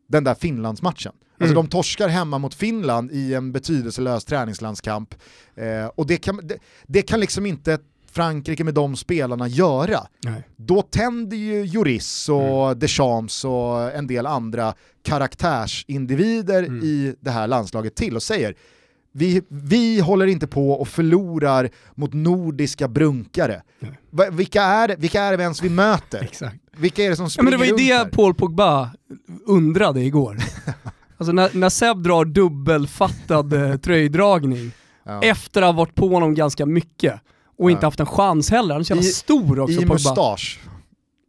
Den 0.09 0.25
där 0.25 0.35
Finlandsmatchen. 0.35 1.13
Alltså 1.43 1.53
mm. 1.53 1.65
de 1.65 1.69
torskar 1.71 2.09
hemma 2.09 2.39
mot 2.39 2.55
Finland 2.55 3.11
i 3.13 3.35
en 3.35 3.53
betydelselös 3.53 4.25
träningslandskamp. 4.25 5.15
Eh, 5.55 5.87
och 5.87 6.07
det 6.07 6.17
kan, 6.17 6.41
det, 6.43 6.59
det, 6.87 7.03
kan 7.03 7.21
liksom 7.21 7.47
inte 7.47 7.79
Frankrike 8.13 8.65
med 8.65 8.75
de 8.75 8.97
spelarna 8.97 9.49
göra? 9.49 10.07
Nej. 10.25 10.49
Då 10.57 10.83
tänder 10.83 11.37
ju 11.37 11.65
Juris 11.65 12.29
och 12.29 12.67
mm. 12.67 12.79
Deschamps 12.79 13.45
och 13.45 13.95
en 13.95 14.07
del 14.07 14.27
andra 14.27 14.75
karaktärsindivider 15.03 16.63
mm. 16.63 16.85
i 16.85 17.15
det 17.21 17.31
här 17.31 17.47
landslaget 17.47 17.95
till 17.95 18.17
och 18.17 18.23
säger 18.23 18.55
vi, 19.13 19.43
vi 19.49 20.01
håller 20.01 20.27
inte 20.27 20.47
på 20.47 20.71
och 20.71 20.89
förlorar 20.89 21.71
mot 21.95 22.13
nordiska 22.13 22.89
brunkare. 22.89 23.63
Va, 24.11 24.25
vilka, 24.31 24.63
är 24.63 24.89
det, 24.89 24.97
vilka 24.99 25.23
är 25.23 25.37
det 25.37 25.43
ens 25.43 25.63
vi 25.63 25.69
möter? 25.69 26.23
Exakt. 26.23 26.57
Vilka 26.77 27.05
är 27.05 27.11
det 27.11 27.17
som 27.17 27.31
springer 27.31 27.53
ja, 27.53 27.59
men 27.59 27.67
Det 27.67 27.73
var 27.73 27.79
ju 27.79 27.87
det 27.87 27.95
här? 27.95 28.05
Paul 28.05 28.35
Pogba 28.35 28.91
undrade 29.47 30.01
igår. 30.01 30.37
alltså 31.17 31.33
när, 31.33 31.51
när 31.53 31.69
Seb 31.69 32.03
drar 32.03 32.25
dubbelfattad 32.25 33.53
eh, 33.53 33.77
tröjdragning, 33.77 34.73
ja. 35.05 35.23
efter 35.23 35.63
att 35.63 35.69
ha 35.69 35.73
varit 35.73 35.95
på 35.95 36.09
honom 36.09 36.35
ganska 36.35 36.67
mycket, 36.67 37.21
och 37.63 37.71
inte 37.71 37.87
haft 37.87 38.01
en 38.01 38.07
chans 38.07 38.51
heller. 38.51 38.75
Han 38.75 38.81
är 38.81 38.85
så 38.85 38.95
jävla 38.95 39.11
stor 39.11 39.61
också. 39.61 39.81
I 39.81 39.87
mustasch. 39.87 40.61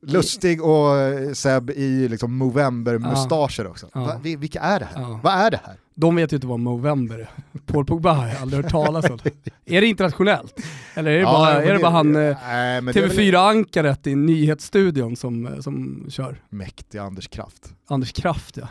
Lustig 0.05 0.63
och 0.63 0.97
eh, 0.97 1.33
Seb 1.33 1.69
i 1.69 2.07
liksom 2.09 2.37
Movember-mustascher 2.37 3.67
också. 3.67 3.87
Ja. 3.93 4.05
Va, 4.05 4.19
vilka 4.23 4.59
är 4.59 4.79
det 4.79 4.85
här? 4.85 5.01
Ja. 5.01 5.19
Vad 5.23 5.33
är 5.33 5.51
det 5.51 5.59
här? 5.65 5.75
De 5.95 6.15
vet 6.15 6.33
ju 6.33 6.37
inte 6.37 6.47
vad 6.47 6.59
Movember 6.59 7.19
är. 7.19 7.29
Paul 7.65 7.85
Pogba 7.85 8.13
har 8.13 8.27
jag 8.27 8.37
aldrig 8.41 8.63
hört 8.63 8.71
talas 8.71 9.09
om. 9.09 9.19
är 9.65 9.81
det 9.81 9.87
internationellt? 9.87 10.59
Eller 10.93 11.11
är 11.11 11.15
det, 11.15 11.21
ja, 11.21 11.31
bara, 11.31 11.63
är 11.63 11.73
det 11.73 11.79
bara 11.79 11.91
han 11.91 12.15
eh, 12.15 12.37
TV4-ankaret 12.81 14.07
i 14.07 14.15
nyhetsstudion 14.15 15.15
som, 15.15 15.47
eh, 15.47 15.59
som 15.59 16.05
kör? 16.09 16.41
Mäktig 16.49 16.97
Anders 16.97 17.27
Kraft. 17.27 17.73
Anders 17.87 18.11
Kraft 18.11 18.57
ja. 18.57 18.67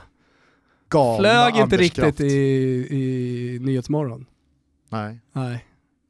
Galna 0.88 1.18
Flög 1.18 1.48
inte 1.48 1.62
Anders 1.62 1.80
riktigt 1.80 2.04
Kraft. 2.04 2.20
i, 2.20 2.34
i 2.90 3.58
Nyhetsmorgon. 3.60 4.26
Nej. 4.88 5.18
Nej. 5.32 5.64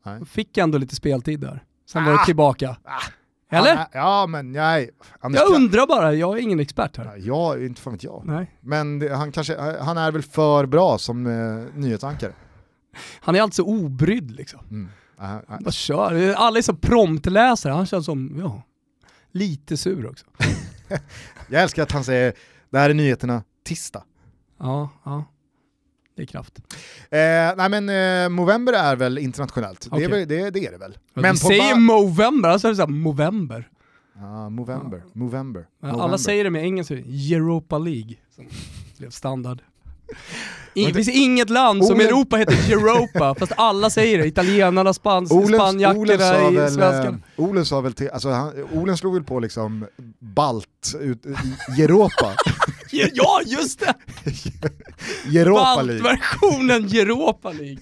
Nej. 0.04 0.24
Fick 0.26 0.58
ändå 0.58 0.78
lite 0.78 0.96
speltid 0.96 1.40
där. 1.40 1.64
Sen 1.86 2.02
ah, 2.02 2.06
var 2.06 2.12
det 2.12 2.24
tillbaka. 2.24 2.76
Ah, 2.84 3.02
Eller? 3.50 3.76
Han, 3.76 3.86
ja 3.92 4.26
men 4.26 4.52
nej. 4.52 4.90
Anders 5.20 5.42
jag 5.42 5.54
undrar 5.54 5.86
bara, 5.86 6.14
jag 6.14 6.38
är 6.38 6.42
ingen 6.42 6.60
expert 6.60 6.96
här. 6.96 7.16
Ja, 7.18 7.58
inte 7.58 7.80
fan 7.80 7.92
vet 7.92 8.04
jag. 8.04 8.22
Nej. 8.26 8.58
Men 8.60 8.98
det, 8.98 9.14
han, 9.16 9.32
kanske, 9.32 9.76
han 9.80 9.98
är 9.98 10.12
väl 10.12 10.22
för 10.22 10.66
bra 10.66 10.98
som 10.98 11.26
eh, 11.26 11.74
nyhetsankare. 11.74 12.32
Han 13.20 13.34
är 13.34 13.42
alltså 13.42 13.62
obrydd 13.62 14.30
liksom. 14.30 14.60
Mm. 14.70 14.88
Uh. 15.20 15.58
Bara 15.60 15.70
kör. 15.70 16.34
Alla 16.34 16.58
är 16.58 16.62
så 16.62 16.74
promptläsare, 16.74 17.72
han 17.72 17.86
känns 17.86 18.06
som, 18.06 18.36
ja, 18.38 18.62
lite 19.32 19.76
sur 19.76 20.10
också. 20.10 20.26
jag 21.48 21.62
älskar 21.62 21.82
att 21.82 21.92
han 21.92 22.04
säger, 22.04 22.34
det 22.70 22.78
här 22.78 22.90
är 22.90 22.94
nyheterna 22.94 23.42
tisdag. 23.64 24.04
Ja, 24.58 24.90
ja 25.04 25.24
det 26.22 26.24
är 26.24 26.32
kraft. 26.32 26.58
Eh, 27.10 27.68
nej 27.68 27.80
men 27.80 27.88
eh, 27.88 28.28
Movember 28.28 28.72
är 28.72 28.96
väl 28.96 29.18
internationellt, 29.18 29.86
okay. 29.86 30.06
det, 30.06 30.20
är 30.20 30.26
det, 30.26 30.50
det, 30.50 30.66
är 30.66 30.72
det 30.72 30.78
väl. 30.78 30.98
Men 31.14 31.32
du 31.32 31.38
säger 31.38 31.76
Movember, 31.76 32.48
alltså 32.48 32.68
är 32.68 32.74
det 32.74 32.86
Movember. 32.86 33.68
Ja, 34.14 34.50
Movember. 34.50 35.02
Ja. 35.04 35.10
Movember. 35.12 35.66
Alla 35.80 36.18
säger 36.18 36.44
det 36.44 36.50
med 36.50 36.64
engelska, 36.64 36.94
Europa 36.94 37.78
League, 37.78 38.14
som 38.34 38.44
blev 38.98 39.10
standard. 39.10 39.62
Det 40.74 40.94
finns 40.94 41.08
inget 41.08 41.50
land 41.50 41.84
som 41.84 41.96
Olen... 41.96 42.06
Europa 42.06 42.36
heter 42.36 42.72
Europa, 42.72 43.34
fast 43.38 43.52
alla 43.56 43.90
säger 43.90 44.18
det. 44.18 44.26
Italienarna, 44.26 44.94
spans, 44.94 45.30
spanjackorna 45.30 46.66
i 46.66 46.70
svenskan. 46.70 47.22
Eh, 47.36 47.44
Olen 47.44 47.64
sa 47.64 47.80
väl 47.80 47.92
till, 47.92 48.10
alltså 48.10 48.28
han, 48.28 48.52
Olen 48.72 48.96
slog 48.96 49.14
väl 49.14 49.24
på 49.24 49.40
liksom 49.40 49.86
balt 50.18 50.94
ut, 51.00 51.26
i 51.78 51.82
Europa. 51.82 52.34
ja, 52.90 53.40
just 53.46 53.80
det! 53.80 53.94
Europa 55.38 55.82
League. 55.82 56.02
Baltversionen 56.02 56.84
Europa 56.84 57.52
League. 57.52 57.78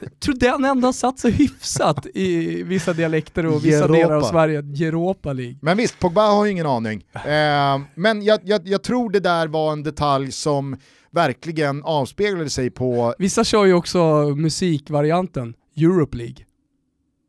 Jag 0.00 0.20
tror 0.20 0.34
den 0.34 0.64
ändå 0.64 0.92
satt 0.92 1.18
så 1.18 1.28
hyfsat 1.28 2.06
i 2.14 2.62
vissa 2.62 2.92
dialekter 2.92 3.46
och 3.46 3.64
vissa 3.64 3.84
Europa. 3.84 3.92
delar 3.92 4.14
av 4.14 4.22
Sverige. 4.22 4.58
Europa 4.58 5.32
League. 5.32 5.56
Men 5.62 5.76
visst, 5.76 5.98
Pogba 5.98 6.26
har 6.26 6.44
ju 6.44 6.50
ingen 6.50 6.66
aning. 6.66 7.04
Eh, 7.12 7.80
men 7.94 8.22
jag, 8.22 8.40
jag, 8.44 8.68
jag 8.68 8.82
tror 8.82 9.10
det 9.10 9.20
där 9.20 9.46
var 9.46 9.72
en 9.72 9.82
detalj 9.82 10.32
som 10.32 10.76
verkligen 11.10 11.82
avspeglade 11.82 12.50
sig 12.50 12.70
på... 12.70 13.14
Vissa 13.18 13.44
kör 13.44 13.64
ju 13.64 13.74
också 13.74 14.28
musikvarianten, 14.36 15.54
Europe 15.76 16.16
League. 16.16 16.46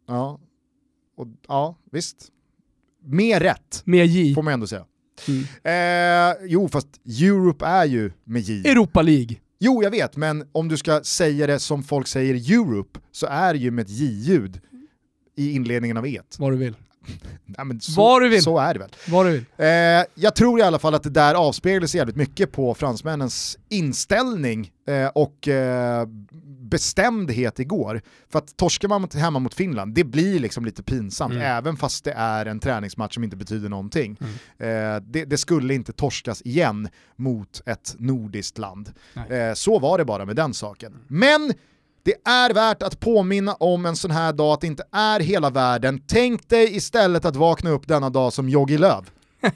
Ja, 0.08 0.40
och, 1.18 1.28
ja 1.48 1.78
visst. 1.92 2.28
Mer 3.04 3.40
rätt, 3.40 3.82
med 3.86 4.06
J. 4.06 4.36
får 4.36 4.44
man 4.44 4.54
ändå 4.54 4.68
säga. 4.68 4.86
Mm. 5.28 5.44
Eh, 5.64 6.38
jo, 6.48 6.68
fast 6.68 6.88
Europe 7.22 7.66
är 7.66 7.86
ju 7.86 8.12
med 8.24 8.42
J. 8.42 8.70
Europa 8.70 9.02
League. 9.02 9.38
Jo, 9.60 9.84
jag 9.84 9.92
vet, 9.92 10.16
men 10.16 10.50
om 10.52 10.68
du 10.68 10.78
ska 10.78 11.04
säga 11.04 11.48
det 11.48 11.60
som 11.60 11.84
folk 11.84 12.08
säger 12.08 12.54
Europe 12.54 13.00
så 13.12 13.28
är 13.28 13.54
det 13.54 13.60
ju 13.60 13.72
med 13.72 13.84
ett 13.84 13.90
J-ljud 13.90 14.62
i 15.36 15.52
inledningen 15.52 15.98
av 15.98 16.06
et. 16.06 16.36
Vad 16.40 16.52
du 16.52 16.58
vill. 16.58 16.76
Nej, 17.46 17.66
men 17.66 17.82
så, 17.82 18.02
Var 18.02 18.22
du 18.22 18.30
vill. 18.30 18.44
Så 18.44 18.58
är 18.58 18.74
det 18.74 18.80
väl. 18.80 18.90
Var 19.08 19.26
du 19.26 19.32
vill. 19.32 19.46
Eh, 19.58 19.68
jag 20.16 20.36
tror 20.36 20.60
i 20.60 20.64
alla 20.64 20.80
fall 20.80 20.96
att 20.96 21.04
det 21.04 21.10
där 21.10 21.36
avspeglas 21.36 21.96
jävligt 21.96 22.16
mycket 22.16 22.52
på 22.52 22.74
fransmännens 22.74 23.58
inställning 23.70 24.72
eh, 24.88 25.08
och 25.08 25.48
eh, 25.48 26.08
bestämdhet 26.60 27.60
igår. 27.60 28.02
För 28.30 28.40
att 28.40 28.58
torskar 28.58 28.88
man 28.88 29.08
hemma 29.14 29.40
mot 29.40 29.54
Finland, 29.54 29.94
det 29.94 30.04
blir 30.04 30.40
liksom 30.40 30.66
lite 30.66 30.84
pinsamt, 30.84 31.34
mm. 31.34 31.46
även 31.46 31.78
fast 31.78 32.04
det 32.04 32.12
är 32.12 32.46
en 32.46 32.60
träningsmatch 32.60 33.14
som 33.14 33.24
inte 33.24 33.38
betyder 33.38 33.70
någonting. 33.70 34.18
Mm. 34.22 34.96
Eh, 34.96 35.02
det, 35.02 35.26
det, 35.26 35.38
skulle 35.38 35.74
inte 35.74 35.94
torskas 35.94 36.42
igen 36.42 36.90
mot 37.16 37.62
ett 37.66 37.96
nordiskt 37.98 38.58
land. 38.58 38.92
Eh, 39.30 39.54
så 39.54 39.80
var 39.80 39.98
det 39.98 40.06
bara 40.06 40.26
med 40.26 40.36
den 40.36 40.54
saken. 40.54 40.94
Men 41.08 41.54
det 42.04 42.16
är 42.26 42.54
värt 42.54 42.84
att 42.84 43.00
påminna 43.00 43.54
om 43.54 43.86
en 43.86 43.96
sån 43.96 44.12
här 44.12 44.34
dag 44.34 44.54
att 44.54 44.62
det 44.62 44.68
inte 44.68 44.84
är 44.92 45.20
hela 45.20 45.50
världen. 45.50 46.02
Tänk 46.08 46.50
dig 46.50 46.76
istället 46.76 47.26
att 47.26 47.36
vakna 47.36 47.70
upp 47.70 47.88
denna 47.88 48.10
dag 48.10 48.34
som 48.34 48.50
Jogi 48.50 48.78
Löv. 48.78 49.10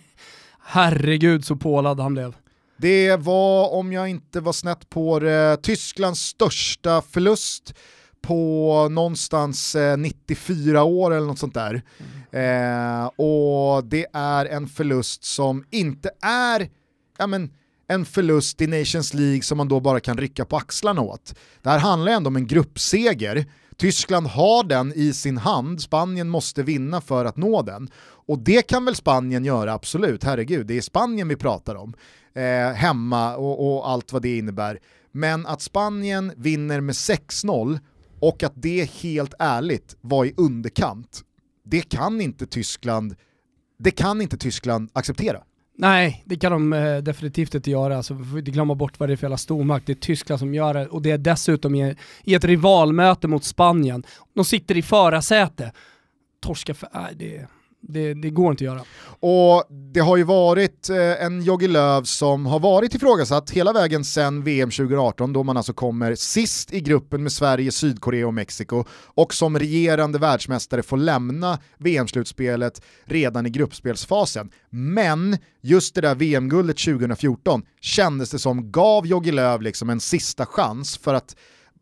Herregud 0.60 1.46
så 1.46 1.56
pålad 1.56 2.00
han 2.00 2.14
blev. 2.14 2.36
Det 2.78 3.16
var, 3.16 3.74
om 3.74 3.94
jag 3.94 4.10
inte 4.10 4.40
var 4.40 4.54
snett 4.54 4.90
på 4.90 5.20
det, 5.20 5.58
Tysklands 5.64 6.20
största 6.22 7.02
förlust 7.02 7.74
på 8.22 8.88
någonstans 8.92 9.76
94 9.98 10.78
eh, 10.78 10.86
år 10.86 11.14
eller 11.14 11.28
något 11.28 11.40
sånt 11.40 11.54
där. 11.54 11.82
Mm. 12.32 13.02
Eh, 13.02 13.06
och 13.06 13.84
det 13.84 14.06
är 14.14 14.46
en 14.46 14.68
förlust 14.68 15.24
som 15.24 15.66
inte 15.72 16.12
är 16.22 16.70
ja, 17.18 17.28
men, 17.28 17.52
en 17.88 18.06
förlust 18.06 18.62
i 18.62 18.68
Nations 18.68 19.14
League 19.14 19.42
som 19.42 19.58
man 19.58 19.68
då 19.68 19.80
bara 19.80 20.00
kan 20.00 20.18
rycka 20.18 20.46
på 20.46 20.58
axlarna 20.58 21.02
åt. 21.02 21.36
Det 21.62 21.70
här 21.70 21.80
handlar 21.80 22.12
ändå 22.12 22.28
om 22.28 22.36
en 22.36 22.48
gruppseger. 22.48 23.46
Tyskland 23.78 24.28
har 24.28 24.64
den 24.64 24.94
i 24.96 25.14
sin 25.14 25.38
hand, 25.38 25.82
Spanien 25.82 26.30
måste 26.30 26.64
vinna 26.64 27.02
för 27.02 27.26
att 27.26 27.38
nå 27.38 27.62
den. 27.62 27.90
Och 28.26 28.40
det 28.40 28.68
kan 28.68 28.86
väl 28.86 28.96
Spanien 28.96 29.46
göra, 29.46 29.74
absolut, 29.74 30.24
herregud, 30.24 30.68
det 30.68 30.78
är 30.78 30.82
Spanien 30.82 31.28
vi 31.28 31.36
pratar 31.36 31.76
om. 31.76 31.94
Eh, 32.36 32.74
hemma 32.74 33.36
och, 33.36 33.76
och 33.76 33.90
allt 33.90 34.14
vad 34.14 34.22
det 34.22 34.38
innebär. 34.38 34.80
Men 35.12 35.46
att 35.46 35.62
Spanien 35.62 36.32
vinner 36.38 36.82
med 36.82 36.94
6-0 36.94 37.80
och 38.20 38.44
att 38.44 38.54
det 38.56 38.92
helt 38.92 39.34
ärligt 39.40 39.96
var 40.02 40.26
i 40.26 40.34
underkant, 40.38 41.22
det 41.66 41.82
kan 41.82 42.22
inte 42.22 42.46
Tyskland, 42.46 43.16
det 43.80 43.92
kan 43.92 44.22
inte 44.22 44.38
Tyskland 44.38 44.90
acceptera. 44.94 45.44
Nej, 45.76 46.24
det 46.26 46.36
kan 46.36 46.52
de 46.52 46.74
eh, 46.74 46.98
definitivt 46.98 47.56
inte 47.56 47.72
göra. 47.72 47.98
Alltså, 47.98 48.14
vi 48.14 48.24
får 48.24 48.40
inte 48.40 48.52
glömma 48.52 48.76
bort 48.76 49.00
vad 49.00 49.10
det 49.10 49.14
är 49.14 49.18
för 49.18 49.26
jävla 49.26 49.38
stormakt. 49.38 49.86
Det 49.86 49.94
är 49.94 49.96
Tyskland 49.96 50.40
som 50.40 50.54
gör 50.54 50.74
det 50.74 50.88
och 50.88 51.02
det 51.02 51.12
är 51.12 51.18
dessutom 51.18 51.76
i, 51.76 51.96
i 52.24 52.34
ett 52.34 52.46
rivalmöte 52.46 53.28
mot 53.28 53.44
Spanien. 53.44 54.04
De 54.34 54.46
sitter 54.46 54.78
i 54.78 54.82
förarsäte. 54.82 55.72
Torska 56.40 56.74
för... 56.74 56.90
Nej, 56.94 57.14
det, 57.16 57.48
det, 57.88 58.14
det, 58.14 58.30
går 58.30 58.52
inte 58.52 58.64
att 58.64 58.76
göra. 58.76 58.82
Och 59.20 59.64
det 59.94 60.00
har 60.00 60.18
ju 60.18 60.24
varit 60.24 60.90
eh, 60.90 61.26
en 61.26 61.42
Jogi 61.42 61.68
Löw 61.68 62.04
som 62.04 62.46
har 62.46 62.60
varit 62.60 62.96
ifrågasatt 62.96 63.52
hela 63.52 63.74
vägen 63.74 64.04
sedan 64.04 64.44
VM 64.44 64.72
2018 64.72 65.34
då 65.34 65.44
man 65.44 65.58
alltså 65.58 65.74
kommer 65.74 66.16
sist 66.16 66.74
i 66.74 66.82
gruppen 66.82 67.24
med 67.24 67.32
Sverige, 67.32 67.72
Sydkorea 67.72 68.28
och 68.28 68.34
Mexiko 68.34 68.84
och 68.92 69.34
som 69.34 69.60
regerande 69.60 70.20
världsmästare 70.20 70.84
får 70.84 70.98
lämna 70.98 71.60
VM-slutspelet 71.78 72.82
redan 73.04 73.46
i 73.46 73.50
gruppspelsfasen. 73.50 74.52
Men 74.70 75.38
just 75.62 75.96
det 75.96 76.02
där 76.02 76.16
VM-guldet 76.16 76.78
2014 76.78 77.64
kändes 77.82 78.30
det 78.30 78.40
som 78.40 78.72
gav 78.72 79.08
Jogi 79.08 79.32
Löw 79.32 79.62
liksom 79.64 79.90
en 79.90 80.00
sista 80.00 80.46
chans 80.46 80.98
för 80.98 81.14
att 81.14 81.36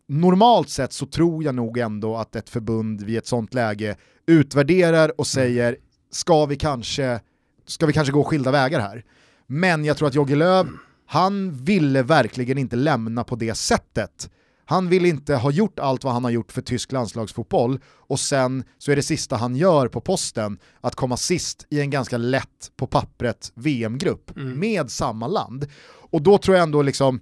normalt 0.07 0.69
sett 0.69 0.93
så 0.93 1.05
tror 1.05 1.43
jag 1.43 1.55
nog 1.55 1.77
ändå 1.77 2.17
att 2.17 2.35
ett 2.35 2.49
förbund 2.49 3.01
vid 3.01 3.17
ett 3.17 3.27
sånt 3.27 3.53
läge 3.53 3.95
utvärderar 4.27 5.19
och 5.19 5.27
säger 5.27 5.77
ska 6.12 6.45
vi 6.45 6.55
kanske, 6.55 7.20
ska 7.68 7.86
vi 7.86 7.93
kanske 7.93 8.14
gå 8.14 8.24
skilda 8.24 8.51
vägar 8.51 8.80
här. 8.80 9.03
Men 9.47 9.86
jag 9.86 9.97
tror 9.97 10.07
att 10.07 10.16
Jogge 10.16 10.36
Löw, 10.36 10.70
han 11.05 11.51
ville 11.64 12.03
verkligen 12.03 12.57
inte 12.57 12.76
lämna 12.76 13.24
på 13.24 13.36
det 13.36 13.55
sättet. 13.55 14.30
Han 14.66 14.89
vill 14.89 15.05
inte 15.05 15.36
ha 15.36 15.51
gjort 15.51 15.80
allt 15.80 16.03
vad 16.03 16.14
han 16.14 16.24
har 16.24 16.32
gjort 16.32 16.51
för 16.51 16.62
tysk 16.62 16.91
landslagsfotboll 16.91 17.80
och 17.86 18.20
sen 18.20 18.64
så 18.78 18.91
är 18.91 18.95
det 18.95 19.03
sista 19.03 19.36
han 19.36 19.55
gör 19.55 19.88
på 19.88 20.01
posten 20.01 20.59
att 20.82 20.95
komma 20.95 21.18
sist 21.18 21.68
i 21.70 21.82
en 21.82 21.89
ganska 21.89 22.18
lätt 22.18 22.72
på 22.76 22.88
pappret 22.88 23.51
VM-grupp 23.55 24.38
mm. 24.38 24.59
med 24.59 24.91
samma 24.91 25.28
land. 25.28 25.68
Och 25.84 26.22
då 26.22 26.38
tror 26.38 26.57
jag 26.57 26.64
ändå 26.64 26.82
liksom 26.82 27.20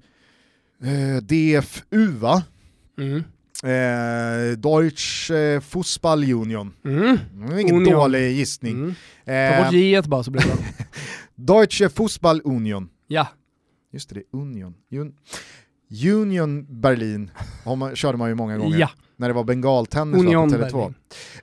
eh, 0.83 1.23
DFU 1.23 2.07
va? 2.07 2.43
Mm. 2.97 3.23
Eh, 3.63 4.55
Deutsche 4.57 5.61
Fußballunion. 5.61 6.73
Mm. 6.83 7.19
Mm, 7.35 7.59
ingen 7.59 7.75
Union. 7.75 7.93
dålig 7.93 8.37
gissning. 8.37 8.75
Mm. 8.75 8.95
Eh, 9.25 9.51
Ta 9.57 9.63
bort 9.63 9.73
J 9.73 10.07
bara 10.07 10.23
så 10.23 10.31
blir 10.31 10.41
det 10.41 10.47
bra. 10.47 10.57
Deutsche 11.35 11.89
Fußballunion. 11.89 12.89
Ja. 13.07 13.27
Just 13.93 14.09
det, 14.09 14.23
Union. 14.31 14.73
Un 14.91 15.13
Union 15.91 16.65
Berlin 16.81 17.31
man, 17.77 17.95
körde 17.95 18.17
man 18.17 18.29
ju 18.29 18.35
många 18.35 18.57
gånger. 18.57 18.77
Ja 18.79 18.89
när 19.19 19.27
det 19.27 19.33
var 19.33 19.43
bengaltennis 19.43 20.23
på 20.23 20.31
Tele2. 20.31 20.93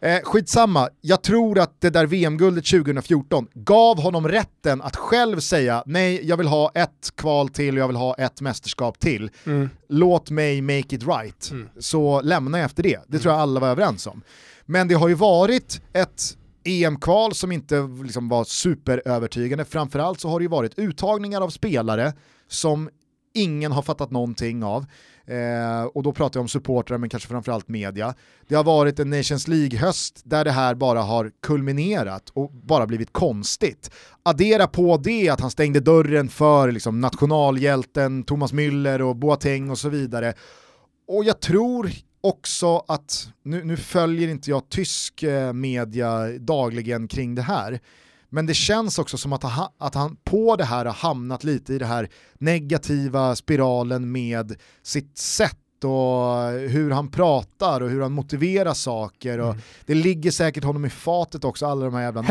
Eh, 0.00 0.20
skitsamma, 0.22 0.88
jag 1.00 1.22
tror 1.22 1.58
att 1.58 1.80
det 1.80 1.90
där 1.90 2.06
VM-guldet 2.06 2.66
2014 2.66 3.46
gav 3.54 4.00
honom 4.00 4.28
rätten 4.28 4.82
att 4.82 4.96
själv 4.96 5.40
säga 5.40 5.82
nej, 5.86 6.20
jag 6.26 6.36
vill 6.36 6.46
ha 6.46 6.70
ett 6.74 7.12
kval 7.16 7.48
till 7.48 7.74
och 7.74 7.80
jag 7.80 7.86
vill 7.86 7.96
ha 7.96 8.14
ett 8.14 8.40
mästerskap 8.40 8.98
till. 8.98 9.30
Mm. 9.46 9.70
Låt 9.88 10.30
mig 10.30 10.62
make 10.62 10.78
it 10.78 11.06
right, 11.06 11.50
mm. 11.50 11.68
så 11.78 12.20
lämnar 12.20 12.58
jag 12.58 12.66
efter 12.66 12.82
det. 12.82 13.00
Det 13.06 13.18
tror 13.18 13.34
jag 13.34 13.40
alla 13.40 13.60
var 13.60 13.68
överens 13.68 14.06
om. 14.06 14.22
Men 14.66 14.88
det 14.88 14.94
har 14.94 15.08
ju 15.08 15.14
varit 15.14 15.80
ett 15.92 16.36
EM-kval 16.64 17.34
som 17.34 17.52
inte 17.52 17.88
liksom 18.04 18.28
var 18.28 18.44
superövertygande, 18.44 19.64
framförallt 19.64 20.20
så 20.20 20.28
har 20.28 20.38
det 20.38 20.44
ju 20.44 20.48
varit 20.48 20.78
uttagningar 20.78 21.40
av 21.40 21.50
spelare 21.50 22.12
som 22.48 22.90
ingen 23.34 23.72
har 23.72 23.82
fattat 23.82 24.10
någonting 24.10 24.64
av. 24.64 24.86
Eh, 25.26 25.84
och 25.84 26.02
då 26.02 26.12
pratar 26.12 26.38
jag 26.38 26.42
om 26.42 26.48
supportrar 26.48 26.98
men 26.98 27.08
kanske 27.08 27.28
framförallt 27.28 27.68
media. 27.68 28.14
Det 28.48 28.54
har 28.54 28.64
varit 28.64 28.98
en 28.98 29.10
Nations 29.10 29.48
League-höst 29.48 30.20
där 30.24 30.44
det 30.44 30.50
här 30.50 30.74
bara 30.74 31.02
har 31.02 31.30
kulminerat 31.42 32.30
och 32.32 32.52
bara 32.52 32.86
blivit 32.86 33.12
konstigt. 33.12 33.90
Addera 34.22 34.66
på 34.66 34.96
det 34.96 35.28
att 35.28 35.40
han 35.40 35.50
stängde 35.50 35.80
dörren 35.80 36.28
för 36.28 36.72
liksom, 36.72 37.00
nationalhjälten 37.00 38.24
Thomas 38.24 38.52
Müller 38.52 39.00
och 39.00 39.16
Boateng 39.16 39.70
och 39.70 39.78
så 39.78 39.88
vidare. 39.88 40.34
Och 41.08 41.24
jag 41.24 41.40
tror 41.40 41.90
också 42.20 42.84
att, 42.88 43.28
nu, 43.42 43.64
nu 43.64 43.76
följer 43.76 44.28
inte 44.28 44.50
jag 44.50 44.68
tysk 44.68 45.22
eh, 45.22 45.52
media 45.52 46.28
dagligen 46.38 47.08
kring 47.08 47.34
det 47.34 47.42
här, 47.42 47.80
men 48.28 48.46
det 48.46 48.54
känns 48.54 48.98
också 48.98 49.18
som 49.18 49.32
att, 49.32 49.42
ha, 49.42 49.74
att 49.78 49.94
han 49.94 50.16
på 50.24 50.56
det 50.56 50.64
här 50.64 50.84
har 50.84 50.92
hamnat 50.92 51.44
lite 51.44 51.74
i 51.74 51.78
det 51.78 51.86
här 51.86 52.08
negativa 52.38 53.36
spiralen 53.36 54.12
med 54.12 54.56
sitt 54.82 55.18
sätt 55.18 55.56
och 55.84 56.50
hur 56.70 56.90
han 56.90 57.10
pratar 57.10 57.80
och 57.80 57.90
hur 57.90 58.02
han 58.02 58.12
motiverar 58.12 58.74
saker. 58.74 59.38
Och 59.38 59.50
mm. 59.50 59.62
Det 59.86 59.94
ligger 59.94 60.30
säkert 60.30 60.64
honom 60.64 60.84
i 60.84 60.90
fatet 60.90 61.44
också, 61.44 61.66
alla 61.66 61.84
de 61.84 61.94
här 61.94 62.02
jävla 62.02 62.22
nä 62.22 62.28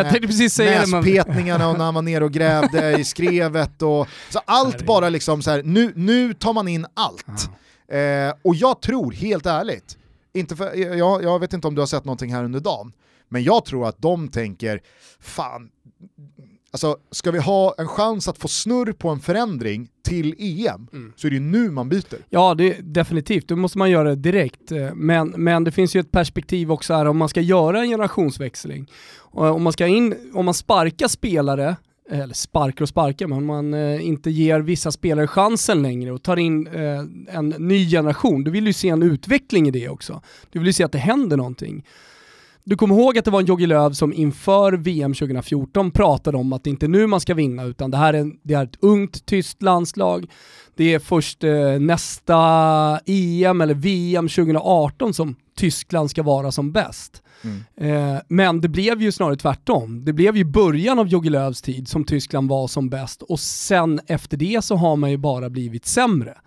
näspetningarna 0.86 1.70
och 1.70 1.78
när 1.78 1.86
han 1.86 1.94
var 1.94 2.02
nere 2.02 2.24
och 2.24 2.32
grävde 2.32 3.00
i 3.00 3.04
skrevet. 3.04 3.82
Och, 3.82 4.08
så 4.30 4.40
allt 4.46 4.86
bara 4.86 5.10
liksom 5.10 5.42
så 5.42 5.52
här, 5.52 5.64
nu, 5.64 5.94
nu 5.96 6.34
tar 6.34 6.54
man 6.54 6.68
in 6.68 6.86
allt. 6.94 7.50
Eh, 7.88 8.36
och 8.42 8.56
jag 8.56 8.82
tror, 8.82 9.12
helt 9.12 9.46
ärligt, 9.46 9.98
inte 10.34 10.56
för, 10.56 10.76
jag, 10.76 11.24
jag 11.24 11.40
vet 11.40 11.54
inte 11.54 11.68
om 11.68 11.76
du 11.76 11.82
har 11.82 11.88
sett 11.88 12.06
någonting 12.06 12.34
här 12.34 12.44
under 12.44 12.60
dagen, 12.60 12.94
men 13.30 13.44
jag 13.44 13.66
tror 13.66 13.88
att 13.88 14.02
de 14.02 14.28
tänker, 14.28 14.82
fan, 15.20 15.70
Alltså, 16.72 16.98
ska 17.12 17.32
vi 17.32 17.40
ha 17.40 17.76
en 17.78 17.88
chans 17.88 18.28
att 18.28 18.38
få 18.38 18.48
snurr 18.48 18.92
på 18.92 19.10
en 19.10 19.20
förändring 19.20 19.88
till 20.04 20.36
EM 20.38 20.88
mm. 20.94 21.14
så 21.16 21.28
är 21.28 21.32
det 21.32 21.40
nu 21.40 21.72
man 21.72 21.90
byter. 21.90 22.18
Ja, 22.30 22.56
det, 22.56 22.78
definitivt. 22.82 23.48
Då 23.48 23.56
måste 23.56 23.78
man 23.78 23.92
göra 23.92 24.10
det 24.10 24.16
direkt. 24.16 24.72
Men, 24.94 25.34
men 25.38 25.64
det 25.64 25.72
finns 25.72 25.96
ju 25.96 26.00
ett 26.00 26.12
perspektiv 26.12 26.72
också 26.72 26.94
här 26.94 27.06
om 27.06 27.18
man 27.18 27.30
ska 27.30 27.42
göra 27.42 27.82
en 27.82 27.90
generationsväxling. 27.90 28.92
Om 29.18 29.64
man, 29.64 29.74
ska 29.74 29.88
in, 29.88 30.16
om 30.34 30.46
man 30.46 30.54
sparkar 30.54 31.08
spelare 31.08 31.76
eller 32.10 32.34
sparkar 32.34 32.82
och 32.82 32.90
sparkar, 32.90 33.28
men 33.28 33.38
om 33.38 33.46
man 33.46 33.74
eh, 33.74 34.08
inte 34.08 34.32
ger 34.32 34.60
vissa 34.60 34.92
spelare 34.92 35.28
chansen 35.28 35.82
längre 35.82 36.12
och 36.12 36.24
tar 36.24 36.38
in 36.38 36.68
eh, 36.68 37.00
en 37.36 37.50
ny 37.50 37.90
generation, 37.90 38.44
då 38.44 38.52
vill 38.52 38.66
du 38.66 38.74
se 38.74 38.90
en 38.90 39.04
utveckling 39.04 39.68
i 39.68 39.72
det 39.72 39.90
också. 39.90 40.22
Du 40.52 40.60
vill 40.60 40.68
ju 40.68 40.74
se 40.74 40.84
att 40.84 40.92
det 40.92 40.98
händer 40.98 41.38
någonting. 41.38 41.86
Du 42.68 42.76
kommer 42.76 42.96
ihåg 42.96 43.18
att 43.18 43.26
det 43.26 43.32
var 43.32 43.40
en 43.40 43.46
Jogi 43.46 43.66
Löw 43.66 43.94
som 43.94 44.14
inför 44.14 44.74
VM 44.74 45.14
2014 45.14 45.92
pratade 45.92 46.38
om 46.38 46.54
att 46.54 46.64
det 46.64 46.70
inte 46.70 46.86
är 46.86 46.88
nu 46.88 47.08
man 47.08 47.20
ska 47.20 47.34
vinna 47.34 47.64
utan 47.64 47.92
det 47.92 47.98
här 47.98 48.14
är, 48.14 48.32
det 48.44 48.54
är 48.54 48.64
ett 48.64 48.78
ungt 48.80 49.26
tyskt 49.26 49.62
landslag. 49.62 50.32
Det 50.76 50.94
är 50.94 51.00
först 51.00 51.44
eh, 51.44 51.80
nästa 51.80 52.40
EM 53.06 53.62
eller 53.62 53.74
VM 53.74 54.28
2018 54.28 55.14
som 55.14 55.36
Tyskland 55.58 56.10
ska 56.10 56.24
vara 56.24 56.52
som 56.52 56.72
bäst. 56.72 57.24
Mm. 57.44 58.16
Eh, 58.16 58.22
men 58.28 58.62
det 58.62 58.70
blev 58.70 59.02
ju 59.02 59.12
snarare 59.12 59.36
tvärtom. 59.36 60.06
Det 60.06 60.14
blev 60.14 60.38
ju 60.38 60.44
början 60.44 61.00
av 61.00 61.08
Jogi 61.08 61.30
Löws 61.30 61.62
tid 61.62 61.88
som 61.88 62.04
Tyskland 62.04 62.50
var 62.50 62.68
som 62.68 62.90
bäst 62.90 63.22
och 63.22 63.40
sen 63.40 64.00
efter 64.08 64.38
det 64.38 64.64
så 64.64 64.76
har 64.76 64.96
man 64.96 65.12
ju 65.12 65.18
bara 65.18 65.50
blivit 65.50 65.86
sämre. 65.86 66.38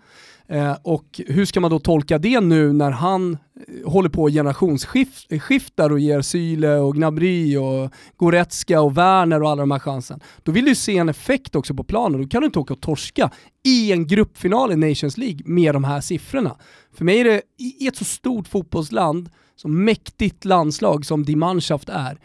Eh, 0.51 0.77
och 0.81 1.21
hur 1.27 1.45
ska 1.45 1.59
man 1.59 1.71
då 1.71 1.79
tolka 1.79 2.17
det 2.17 2.39
nu 2.39 2.73
när 2.73 2.91
han 2.91 3.37
eh, 3.67 3.89
håller 3.91 4.09
på 4.09 4.29
generationsskiftar 4.29 5.89
och 5.89 5.99
ger 5.99 6.21
Syle 6.21 6.65
och 6.65 6.95
Gnabry 6.95 7.57
och 7.57 7.91
Goretzka 8.17 8.81
och 8.81 8.97
Werner 8.97 9.43
och 9.43 9.49
alla 9.49 9.61
de 9.61 9.71
här 9.71 9.79
chansen. 9.79 10.19
Då 10.43 10.51
vill 10.51 10.65
du 10.65 10.75
se 10.75 10.97
en 10.97 11.09
effekt 11.09 11.55
också 11.55 11.73
på 11.73 11.83
planen. 11.83 12.21
Då 12.21 12.27
kan 12.27 12.41
du 12.41 12.45
inte 12.45 12.59
åka 12.59 12.73
och 12.73 12.81
torska 12.81 13.31
i 13.65 13.91
en 13.91 14.07
gruppfinal 14.07 14.71
i 14.71 14.75
Nations 14.75 15.17
League 15.17 15.39
med 15.45 15.75
de 15.75 15.83
här 15.83 16.01
siffrorna. 16.01 16.55
För 16.93 17.05
mig 17.05 17.19
är 17.19 17.23
det, 17.23 17.41
i 17.57 17.87
ett 17.87 17.95
så 17.95 18.05
stort 18.05 18.47
fotbollsland, 18.47 19.29
så 19.55 19.67
mäktigt 19.67 20.45
landslag 20.45 21.05
som 21.05 21.25
Die 21.25 21.35
Mannschaft 21.35 21.89
är, 21.89 22.17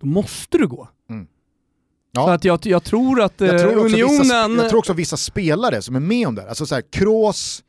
då 0.00 0.06
måste 0.06 0.58
du 0.58 0.66
gå. 0.66 0.88
Mm. 1.10 1.26
Ja. 2.12 2.24
Så 2.26 2.30
att 2.30 2.44
jag, 2.44 2.66
jag 2.66 2.84
tror 2.84 3.20
att 3.20 3.40
jag 3.40 3.60
tror 3.60 3.84
Unionen... 3.84 4.18
Vissa, 4.18 4.48
jag 4.48 4.68
tror 4.68 4.78
också 4.78 4.92
vissa 4.92 5.16
spelare 5.16 5.82
som 5.82 5.96
är 5.96 6.00
med 6.00 6.28
om 6.28 6.34
det, 6.34 6.48
alltså 6.48 6.66
såhär 6.66 6.82
Kroos, 6.90 7.62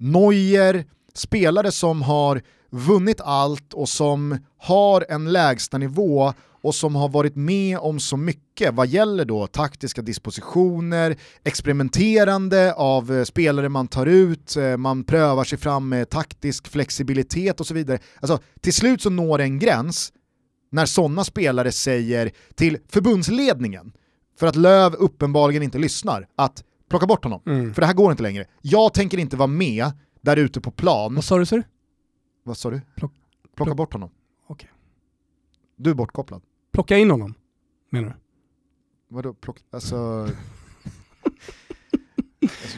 Neuer, 0.00 0.84
spelare 1.14 1.72
som 1.72 2.02
har 2.02 2.42
vunnit 2.70 3.20
allt 3.20 3.72
och 3.72 3.88
som 3.88 4.38
har 4.58 5.06
en 5.08 5.32
lägsta 5.32 5.78
nivå 5.78 6.32
och 6.62 6.74
som 6.74 6.94
har 6.94 7.08
varit 7.08 7.36
med 7.36 7.78
om 7.78 8.00
så 8.00 8.16
mycket 8.16 8.74
vad 8.74 8.86
gäller 8.86 9.24
då 9.24 9.46
taktiska 9.46 10.02
dispositioner, 10.02 11.16
experimenterande 11.44 12.74
av 12.74 13.12
eh, 13.12 13.24
spelare 13.24 13.68
man 13.68 13.88
tar 13.88 14.06
ut, 14.06 14.56
eh, 14.56 14.76
man 14.76 15.04
prövar 15.04 15.44
sig 15.44 15.58
fram 15.58 15.88
med 15.88 16.10
taktisk 16.10 16.68
flexibilitet 16.68 17.60
och 17.60 17.66
så 17.66 17.74
vidare. 17.74 17.98
Alltså, 18.20 18.38
till 18.60 18.74
slut 18.74 19.02
så 19.02 19.10
når 19.10 19.40
en 19.40 19.58
gräns 19.58 20.12
när 20.72 20.86
sådana 20.86 21.24
spelare 21.24 21.72
säger 21.72 22.30
till 22.54 22.78
förbundsledningen, 22.88 23.92
för 24.38 24.46
att 24.46 24.56
Löv 24.56 24.94
uppenbarligen 24.94 25.62
inte 25.62 25.78
lyssnar, 25.78 26.26
att 26.36 26.64
plocka 26.90 27.06
bort 27.06 27.24
honom. 27.24 27.42
Mm. 27.46 27.74
För 27.74 27.80
det 27.80 27.86
här 27.86 27.94
går 27.94 28.10
inte 28.10 28.22
längre. 28.22 28.46
Jag 28.60 28.94
tänker 28.94 29.18
inte 29.18 29.36
vara 29.36 29.46
med 29.46 29.92
där 30.20 30.36
ute 30.36 30.60
på 30.60 30.70
plan. 30.70 31.14
Vad 31.14 31.24
sa 31.24 31.38
du? 31.38 31.46
Sa 31.46 31.62
Vad 32.42 32.56
sa 32.56 32.70
du? 32.70 32.80
Plock, 32.96 33.12
Plocka 33.56 33.68
plock. 33.68 33.76
bort 33.76 33.92
honom. 33.92 34.10
Okay. 34.46 34.68
Du 35.76 35.90
är 35.90 35.94
bortkopplad. 35.94 36.42
Plocka 36.72 36.98
in 36.98 37.10
honom, 37.10 37.34
menar 37.90 38.08
du? 38.08 38.14
Vadå 39.08 39.34
plocka, 39.34 39.60
alltså... 39.70 40.28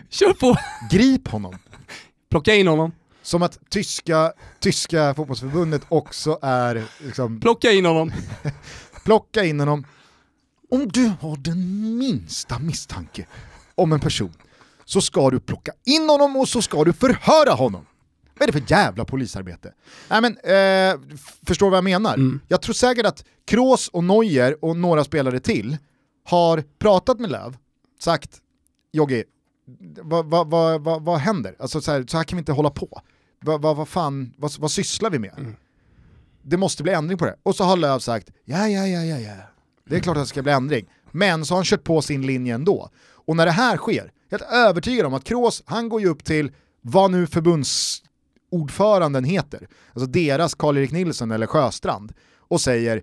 Kör 0.09 0.33
på! 0.33 0.57
Grip 0.91 1.29
honom. 1.29 1.55
Plocka 2.31 2.55
in 2.55 2.67
honom. 2.67 2.93
Som 3.23 3.43
att 3.43 3.59
tyska, 3.71 4.33
tyska 4.61 5.15
fotbollsförbundet 5.15 5.83
också 5.89 6.39
är 6.43 6.85
liksom... 7.05 7.41
Plocka 7.41 7.73
in 7.73 7.85
honom. 7.85 8.13
plocka 9.05 9.45
in 9.45 9.61
honom. 9.61 9.85
Om 10.71 10.89
du 10.89 11.13
har 11.21 11.37
den 11.37 11.99
minsta 11.99 12.59
misstanke 12.59 13.27
om 13.75 13.93
en 13.93 14.01
person 14.01 14.33
så 14.85 15.01
ska 15.01 15.31
du 15.31 15.41
plocka 15.41 15.73
in 15.85 16.09
honom 16.09 16.37
och 16.37 16.49
så 16.49 16.63
ska 16.63 16.85
du 16.85 16.93
förhöra 16.93 17.53
honom. 17.53 17.87
Vad 18.39 18.49
är 18.49 18.53
det 18.53 18.61
för 18.61 18.73
jävla 18.73 19.05
polisarbete? 19.05 19.73
Nej, 20.09 20.21
men, 20.21 20.37
eh, 20.37 21.19
förstår 21.47 21.71
vad 21.71 21.77
jag 21.77 21.85
menar? 21.85 22.15
Mm. 22.15 22.41
Jag 22.49 22.63
tror 22.63 22.75
säkert 22.75 23.07
att 23.07 23.25
Kroos 23.45 23.89
och 23.89 24.05
Neuer 24.05 24.65
och 24.65 24.77
några 24.77 25.05
spelare 25.05 25.41
till 25.41 25.77
har 26.25 26.65
pratat 26.79 27.21
med 27.21 27.31
Löv, 27.31 27.57
sagt 28.01 28.41
Jogge, 28.93 29.25
vad, 30.03 30.27
vad, 30.27 30.51
vad, 30.51 30.81
vad, 30.81 31.05
vad 31.05 31.19
händer? 31.19 31.57
Alltså, 31.59 31.81
så, 31.81 31.93
här, 31.93 32.05
så 32.09 32.17
här 32.17 32.25
kan 32.25 32.37
vi 32.37 32.39
inte 32.39 32.53
hålla 32.53 32.71
på. 32.71 33.03
Vad, 33.41 33.63
vad, 33.63 33.77
vad 33.77 33.89
fan, 33.89 34.35
vad, 34.37 34.53
vad 34.59 34.71
sysslar 34.71 35.11
vi 35.11 35.19
med? 35.19 35.35
Mm. 35.39 35.57
Det 36.43 36.57
måste 36.57 36.83
bli 36.83 36.93
ändring 36.93 37.19
på 37.19 37.25
det. 37.25 37.37
Och 37.43 37.57
så 37.57 37.65
har 37.65 37.77
Löv 37.77 37.99
sagt, 37.99 38.31
ja 38.45 38.69
ja 38.69 38.87
ja 38.87 39.05
ja 39.05 39.19
ja, 39.19 39.35
det 39.85 39.97
är 39.97 40.01
klart 40.01 40.17
att 40.17 40.23
det 40.23 40.29
ska 40.29 40.43
bli 40.43 40.53
ändring. 40.53 40.87
Men 41.11 41.47
så 41.47 41.55
har 41.55 41.59
han 41.59 41.65
kört 41.65 41.85
på 41.85 42.03
sin 42.03 42.27
linje 42.27 42.55
ändå. 42.55 42.91
Och 43.27 43.37
när 43.37 43.47
det 43.47 43.53
här 43.53 43.77
sker, 43.77 44.13
helt 44.31 44.43
övertygad 44.43 45.07
om 45.07 45.15
att 45.15 45.25
Kroos, 45.25 45.63
han 45.67 45.89
går 45.89 46.01
ju 46.01 46.09
upp 46.09 46.25
till 46.25 46.51
vad 46.81 47.11
nu 47.11 47.27
förbundsordföranden 47.27 49.25
heter, 49.25 49.69
alltså 49.93 50.07
deras 50.07 50.55
Karl-Erik 50.55 50.93
Nilsson 50.93 51.31
eller 51.31 51.47
Sjöstrand, 51.47 52.13
och 52.49 52.61
säger 52.61 53.03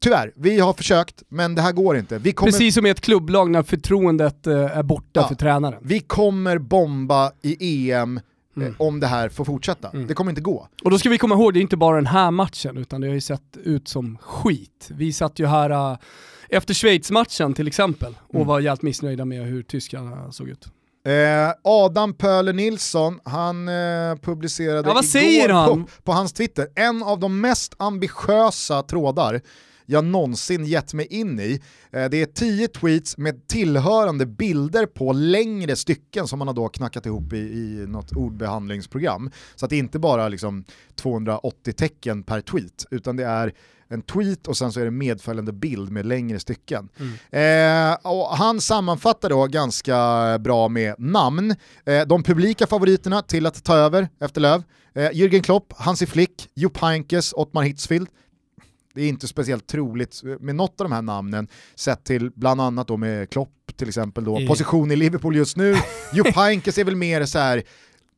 Tyvärr, 0.00 0.32
vi 0.36 0.60
har 0.60 0.72
försökt 0.72 1.22
men 1.28 1.54
det 1.54 1.62
här 1.62 1.72
går 1.72 1.96
inte. 1.96 2.18
Vi 2.18 2.32
kommer... 2.32 2.52
Precis 2.52 2.74
som 2.74 2.86
i 2.86 2.90
ett 2.90 3.00
klubblag 3.00 3.50
när 3.50 3.62
förtroendet 3.62 4.46
eh, 4.46 4.78
är 4.78 4.82
borta 4.82 5.20
ja, 5.20 5.28
för 5.28 5.34
tränaren. 5.34 5.82
Vi 5.82 6.00
kommer 6.00 6.58
bomba 6.58 7.32
i 7.42 7.90
EM 7.92 8.20
mm. 8.56 8.74
om 8.78 9.00
det 9.00 9.06
här 9.06 9.28
får 9.28 9.44
fortsätta. 9.44 9.88
Mm. 9.88 10.06
Det 10.06 10.14
kommer 10.14 10.30
inte 10.30 10.42
gå. 10.42 10.68
Och 10.84 10.90
då 10.90 10.98
ska 10.98 11.08
vi 11.08 11.18
komma 11.18 11.34
ihåg, 11.34 11.54
det 11.54 11.58
är 11.58 11.62
inte 11.62 11.76
bara 11.76 11.96
den 11.96 12.06
här 12.06 12.30
matchen 12.30 12.76
utan 12.76 13.00
det 13.00 13.06
har 13.06 13.14
ju 13.14 13.20
sett 13.20 13.56
ut 13.64 13.88
som 13.88 14.18
skit. 14.20 14.90
Vi 14.90 15.12
satt 15.12 15.38
ju 15.38 15.46
här 15.46 15.70
uh, 15.92 15.98
efter 16.48 16.74
Schweiz-matchen 16.74 17.54
till 17.54 17.66
exempel 17.66 18.14
och 18.28 18.34
mm. 18.34 18.46
var 18.46 18.60
jävligt 18.60 18.82
missnöjda 18.82 19.24
med 19.24 19.46
hur 19.46 19.62
tyskarna 19.62 20.32
såg 20.32 20.48
ut. 20.48 20.68
Eh, 21.06 21.52
Adam 21.64 22.14
Pöler 22.14 22.52
Nilsson, 22.52 23.20
han 23.24 23.68
eh, 23.68 24.16
publicerade 24.22 24.88
ja, 24.88 24.94
vad 24.94 25.04
säger 25.04 25.44
igår 25.44 25.54
han? 25.54 25.84
På, 25.84 25.90
på, 26.02 26.12
hans 26.12 26.32
Twitter 26.32 26.68
en 26.74 27.02
av 27.02 27.20
de 27.20 27.40
mest 27.40 27.74
ambitiösa 27.78 28.82
trådar 28.82 29.40
jag 29.86 30.04
någonsin 30.04 30.64
gett 30.64 30.94
mig 30.94 31.06
in 31.06 31.40
i. 31.40 31.60
Eh, 31.92 32.08
det 32.10 32.22
är 32.22 32.26
tio 32.26 32.68
tweets 32.68 33.18
med 33.18 33.46
tillhörande 33.46 34.26
bilder 34.26 34.86
på 34.86 35.12
längre 35.12 35.76
stycken 35.76 36.26
som 36.26 36.38
man 36.38 36.48
har 36.48 36.54
då 36.54 36.68
knackat 36.68 37.06
ihop 37.06 37.32
i, 37.32 37.36
i 37.36 37.84
något 37.88 38.12
ordbehandlingsprogram. 38.12 39.30
Så 39.54 39.66
att 39.66 39.70
det 39.70 39.76
är 39.76 39.78
inte 39.78 39.98
bara 39.98 40.28
liksom 40.28 40.64
280 40.96 41.72
tecken 41.72 42.22
per 42.22 42.40
tweet, 42.40 42.86
utan 42.90 43.16
det 43.16 43.24
är 43.24 43.52
en 43.88 44.02
tweet 44.02 44.48
och 44.48 44.56
sen 44.56 44.72
så 44.72 44.80
är 44.80 44.84
det 44.84 44.90
medföljande 44.90 45.52
bild 45.52 45.90
med 45.90 46.06
längre 46.06 46.40
stycken. 46.40 46.88
Mm. 47.30 47.92
Eh, 47.92 47.96
och 48.02 48.28
han 48.28 48.60
sammanfattar 48.60 49.28
då 49.28 49.46
ganska 49.46 50.38
bra 50.38 50.68
med 50.68 50.94
namn. 50.98 51.54
Eh, 51.86 52.06
de 52.06 52.22
publika 52.22 52.66
favoriterna 52.66 53.22
till 53.22 53.46
att 53.46 53.64
ta 53.64 53.76
över 53.76 54.08
efter 54.20 54.40
Löv. 54.40 54.62
Eh, 54.94 55.10
Jürgen 55.10 55.42
Klopp, 55.42 55.72
Hansi 55.76 56.06
Flick, 56.06 56.48
Jupp 56.54 56.76
Heynckes, 56.76 57.32
Ottmar 57.32 57.62
Hitzfield. 57.62 58.08
Det 58.94 59.02
är 59.02 59.08
inte 59.08 59.28
speciellt 59.28 59.66
troligt 59.66 60.20
med 60.40 60.54
något 60.56 60.80
av 60.80 60.84
de 60.84 60.92
här 60.92 61.02
namnen, 61.02 61.48
sett 61.74 62.04
till 62.04 62.30
bland 62.34 62.60
annat 62.60 62.88
då 62.88 62.96
med 62.96 63.30
Klopp 63.30 63.50
till 63.76 63.88
exempel 63.88 64.24
då, 64.24 64.46
position 64.46 64.90
i 64.90 64.96
Liverpool 64.96 65.36
just 65.36 65.56
nu. 65.56 65.74
Jupp 66.14 66.36
Heynckes 66.36 66.78
är 66.78 66.84
väl 66.84 66.96
mer 66.96 67.24
så 67.24 67.38
här 67.38 67.62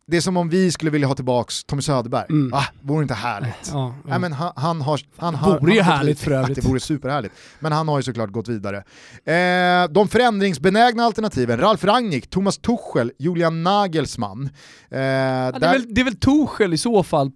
det 0.09 0.17
är 0.17 0.21
som 0.21 0.37
om 0.37 0.49
vi 0.49 0.73
skulle 0.73 0.91
vilja 0.91 1.09
ha 1.09 1.15
tillbaka 1.15 1.51
Tommy 1.67 1.83
Söderberg. 1.83 2.27
Mm. 2.31 2.55
Ah, 2.55 2.65
vore 2.81 3.03
inte 3.03 3.15
härligt? 3.15 3.71
Ja, 3.73 3.95
ja. 4.05 4.11
Nej, 4.11 4.19
men 4.19 4.33
han, 4.33 4.53
han 4.57 4.81
har, 4.81 5.01
han 5.17 5.35
har, 5.35 5.61
vore 5.61 5.75
ju 5.75 5.81
härligt 5.81 6.21
för 6.21 6.31
övrigt. 6.41 6.63
Det 6.63 6.69
vore 6.69 6.81
superhärligt. 6.81 7.35
Men 7.59 7.73
han 7.73 7.89
har 7.89 7.99
ju 7.99 8.03
såklart 8.03 8.31
gått 8.31 8.49
vidare. 8.49 8.77
Eh, 9.25 9.89
de 9.91 10.09
förändringsbenägna 10.09 11.03
alternativen, 11.03 11.61
Ralf 11.61 11.85
Rangnick, 11.85 12.31
Thomas 12.31 12.59
Tuchel, 12.59 13.13
Julian 13.19 13.63
Nagelsmann. 13.63 14.51
Eh, 14.91 15.01
ja, 15.01 15.53
det, 15.53 15.67
är 15.67 15.73
väl, 15.73 15.95
det 15.95 16.01
är 16.01 16.05
väl 16.05 16.17
Tuchel 16.17 16.75
i 16.75 16.79
så 16.79 17.03
fall 17.03 17.31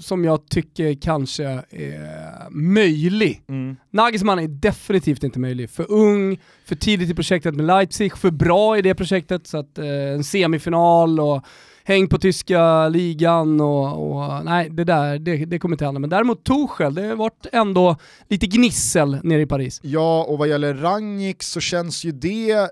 som 0.00 0.24
jag 0.24 0.48
tycker 0.48 0.94
kanske 0.94 1.44
är 1.70 2.50
möjlig. 2.50 3.42
Mm. 3.48 3.76
Nagelsmann 3.90 4.38
är 4.38 4.48
definitivt 4.48 5.24
inte 5.24 5.38
möjlig. 5.38 5.70
För 5.70 5.92
ung, 5.92 6.40
för 6.64 6.74
tidigt 6.74 7.10
i 7.10 7.14
projektet 7.14 7.54
med 7.54 7.66
Leipzig, 7.66 8.16
för 8.16 8.30
bra 8.30 8.78
i 8.78 8.82
det 8.82 8.94
projektet 8.94 9.46
så 9.46 9.58
att 9.58 9.78
eh, 9.78 9.86
en 9.86 10.24
semifinal 10.24 11.20
och 11.20 11.44
häng 11.86 12.08
på 12.08 12.18
tyska 12.18 12.88
ligan 12.88 13.60
och, 13.60 14.10
och 14.10 14.44
nej, 14.44 14.70
det 14.70 14.84
där 14.84 15.18
det, 15.18 15.36
det 15.36 15.58
kommer 15.58 15.74
inte 15.74 15.84
hända. 15.84 16.00
Men 16.00 16.10
däremot 16.10 16.44
Torshäll, 16.44 16.94
det 16.94 17.02
har 17.02 17.16
varit 17.16 17.46
ändå 17.52 17.96
lite 18.28 18.46
gnissel 18.46 19.18
nere 19.22 19.42
i 19.42 19.46
Paris. 19.46 19.80
Ja, 19.82 20.24
och 20.24 20.38
vad 20.38 20.48
gäller 20.48 20.74
Rangnick 20.74 21.42
så 21.42 21.60
känns 21.60 22.04
ju 22.04 22.12
det 22.12 22.70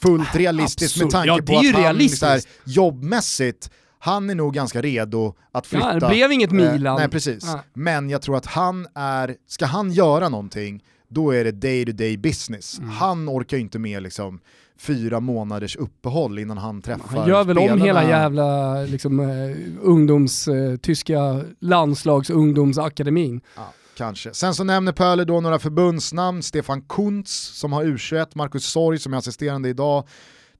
fullt 0.00 0.36
realistiskt 0.36 0.96
Absolut. 0.96 1.04
med 1.04 1.12
tanke 1.12 1.28
ja, 1.28 1.60
på 1.60 1.78
att 1.78 1.84
han 1.96 2.08
så 2.08 2.26
här, 2.26 2.40
jobbmässigt 2.64 3.70
han 3.98 4.30
är 4.30 4.34
nog 4.34 4.54
ganska 4.54 4.82
redo 4.82 5.34
att 5.52 5.66
flytta. 5.66 5.94
Ja, 5.94 6.00
det 6.00 6.08
blev 6.08 6.32
inget 6.32 6.50
Milan. 6.50 6.96
Eh, 6.96 7.00
nej 7.00 7.08
precis. 7.08 7.44
Ja. 7.46 7.60
Men 7.74 8.10
jag 8.10 8.22
tror 8.22 8.36
att 8.36 8.46
han 8.46 8.86
är, 8.94 9.36
ska 9.46 9.66
han 9.66 9.92
göra 9.92 10.28
någonting, 10.28 10.82
då 11.08 11.30
är 11.30 11.44
det 11.44 11.52
day 11.52 11.84
to 11.86 11.92
day 11.92 12.16
business. 12.16 12.78
Mm. 12.78 12.90
Han 12.90 13.28
orkar 13.28 13.56
ju 13.56 13.62
inte 13.62 13.78
med 13.78 14.02
liksom 14.02 14.40
fyra 14.80 15.20
månaders 15.20 15.76
uppehåll 15.76 16.38
innan 16.38 16.58
han 16.58 16.82
träffar 16.82 17.18
Han 17.18 17.28
gör 17.28 17.44
väl 17.44 17.56
spelarna. 17.56 17.74
om 17.74 17.80
hela 17.86 18.08
jävla 18.08 18.74
liksom, 18.82 19.20
eh, 19.20 19.56
ungdoms, 19.82 20.48
eh, 20.48 20.76
tyska 20.76 21.40
landslags 21.60 22.30
ungdomsakademin. 22.30 23.40
Ja, 23.56 23.72
kanske. 23.96 24.34
Sen 24.34 24.54
så 24.54 24.64
nämner 24.64 24.92
Pöler 24.92 25.24
då 25.24 25.40
några 25.40 25.58
förbundsnamn, 25.58 26.42
Stefan 26.42 26.82
Kuntz 26.82 27.32
som 27.58 27.72
har 27.72 27.84
U21, 27.84 28.26
Marcus 28.34 28.64
Sorg 28.64 28.98
som 28.98 29.12
är 29.14 29.18
assisterande 29.18 29.68
idag, 29.68 30.08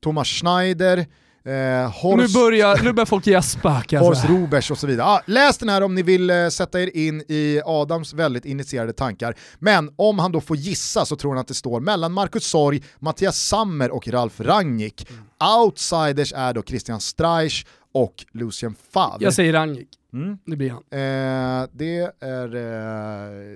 Thomas 0.00 0.28
Schneider, 0.28 1.06
Eh, 1.48 1.90
Horst, 1.90 2.34
nu, 2.34 2.40
börjar, 2.40 2.82
nu 2.82 2.92
börjar 2.92 3.06
folk 3.06 3.26
gäspa. 3.26 3.82
Horst 3.90 4.24
Rubers 4.24 4.70
och 4.70 4.78
så 4.78 4.86
vidare. 4.86 5.06
Ah, 5.06 5.22
läs 5.26 5.58
den 5.58 5.68
här 5.68 5.82
om 5.82 5.94
ni 5.94 6.02
vill 6.02 6.30
eh, 6.30 6.48
sätta 6.48 6.82
er 6.82 6.96
in 6.96 7.20
i 7.28 7.60
Adams 7.64 8.12
väldigt 8.12 8.44
initierade 8.44 8.92
tankar. 8.92 9.34
Men 9.58 9.90
om 9.96 10.18
han 10.18 10.32
då 10.32 10.40
får 10.40 10.56
gissa 10.56 11.04
så 11.04 11.16
tror 11.16 11.30
han 11.30 11.40
att 11.40 11.48
det 11.48 11.54
står 11.54 11.80
mellan 11.80 12.12
Marcus 12.12 12.44
Sorg, 12.44 12.82
Mattias 12.98 13.36
Sammer 13.36 13.90
och 13.90 14.08
Ralf 14.08 14.40
Rangnick. 14.40 15.10
Mm. 15.10 15.60
Outsiders 15.60 16.32
är 16.36 16.54
då 16.54 16.62
Christian 16.62 17.00
Streich 17.00 17.64
och 17.94 18.14
Lucien 18.32 18.74
Favre. 18.92 19.24
Jag 19.24 19.34
säger 19.34 19.52
Rangnick. 19.52 19.88
Mm. 20.12 20.38
Det 20.44 20.56
blir 20.56 20.70
han. 20.70 20.78
Eh, 20.78 21.68
det, 21.72 21.98
är, 21.98 22.44
eh, 22.44 22.50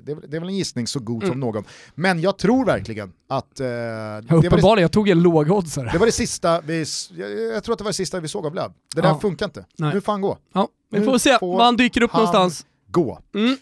det, 0.02 0.12
är, 0.12 0.28
det, 0.28 0.36
är 0.36 0.40
väl 0.40 0.48
en 0.48 0.56
gissning 0.56 0.86
så 0.86 1.00
god 1.00 1.22
mm. 1.22 1.32
som 1.32 1.40
någon. 1.40 1.64
Men 1.94 2.20
jag 2.20 2.38
tror 2.38 2.66
verkligen 2.66 3.12
att... 3.28 3.60
Eh, 3.60 4.36
Uppenbarligen, 4.36 4.82
jag 4.82 4.92
tog 4.92 5.08
en 5.08 5.22
lågoddsare. 5.22 5.90
Det 5.92 5.98
var 5.98 6.06
det 6.06 6.12
sista 6.12 6.60
vi, 6.60 6.84
jag, 7.10 7.30
jag, 7.30 7.64
tror 7.64 7.72
att 7.72 7.78
det 7.78 7.84
var 7.84 7.90
det 7.90 7.94
sista 7.94 8.20
vi 8.20 8.28
såg 8.28 8.46
av 8.46 8.54
Löv. 8.54 8.72
Det 8.94 9.00
där 9.00 9.08
ja. 9.08 9.18
funkar 9.18 9.46
inte. 9.46 9.66
Nej. 9.78 9.94
Nu 9.94 10.00
får 10.00 10.12
han 10.12 10.20
gå. 10.20 10.38
Ja, 10.52 10.68
vi 10.90 11.04
får 11.04 11.18
se 11.18 11.38
var 11.40 11.64
han 11.64 11.76
dyker 11.76 12.02
upp 12.02 12.12
någonstans. 12.12 12.66
gå. 12.90 13.18
Mm. 13.34 13.56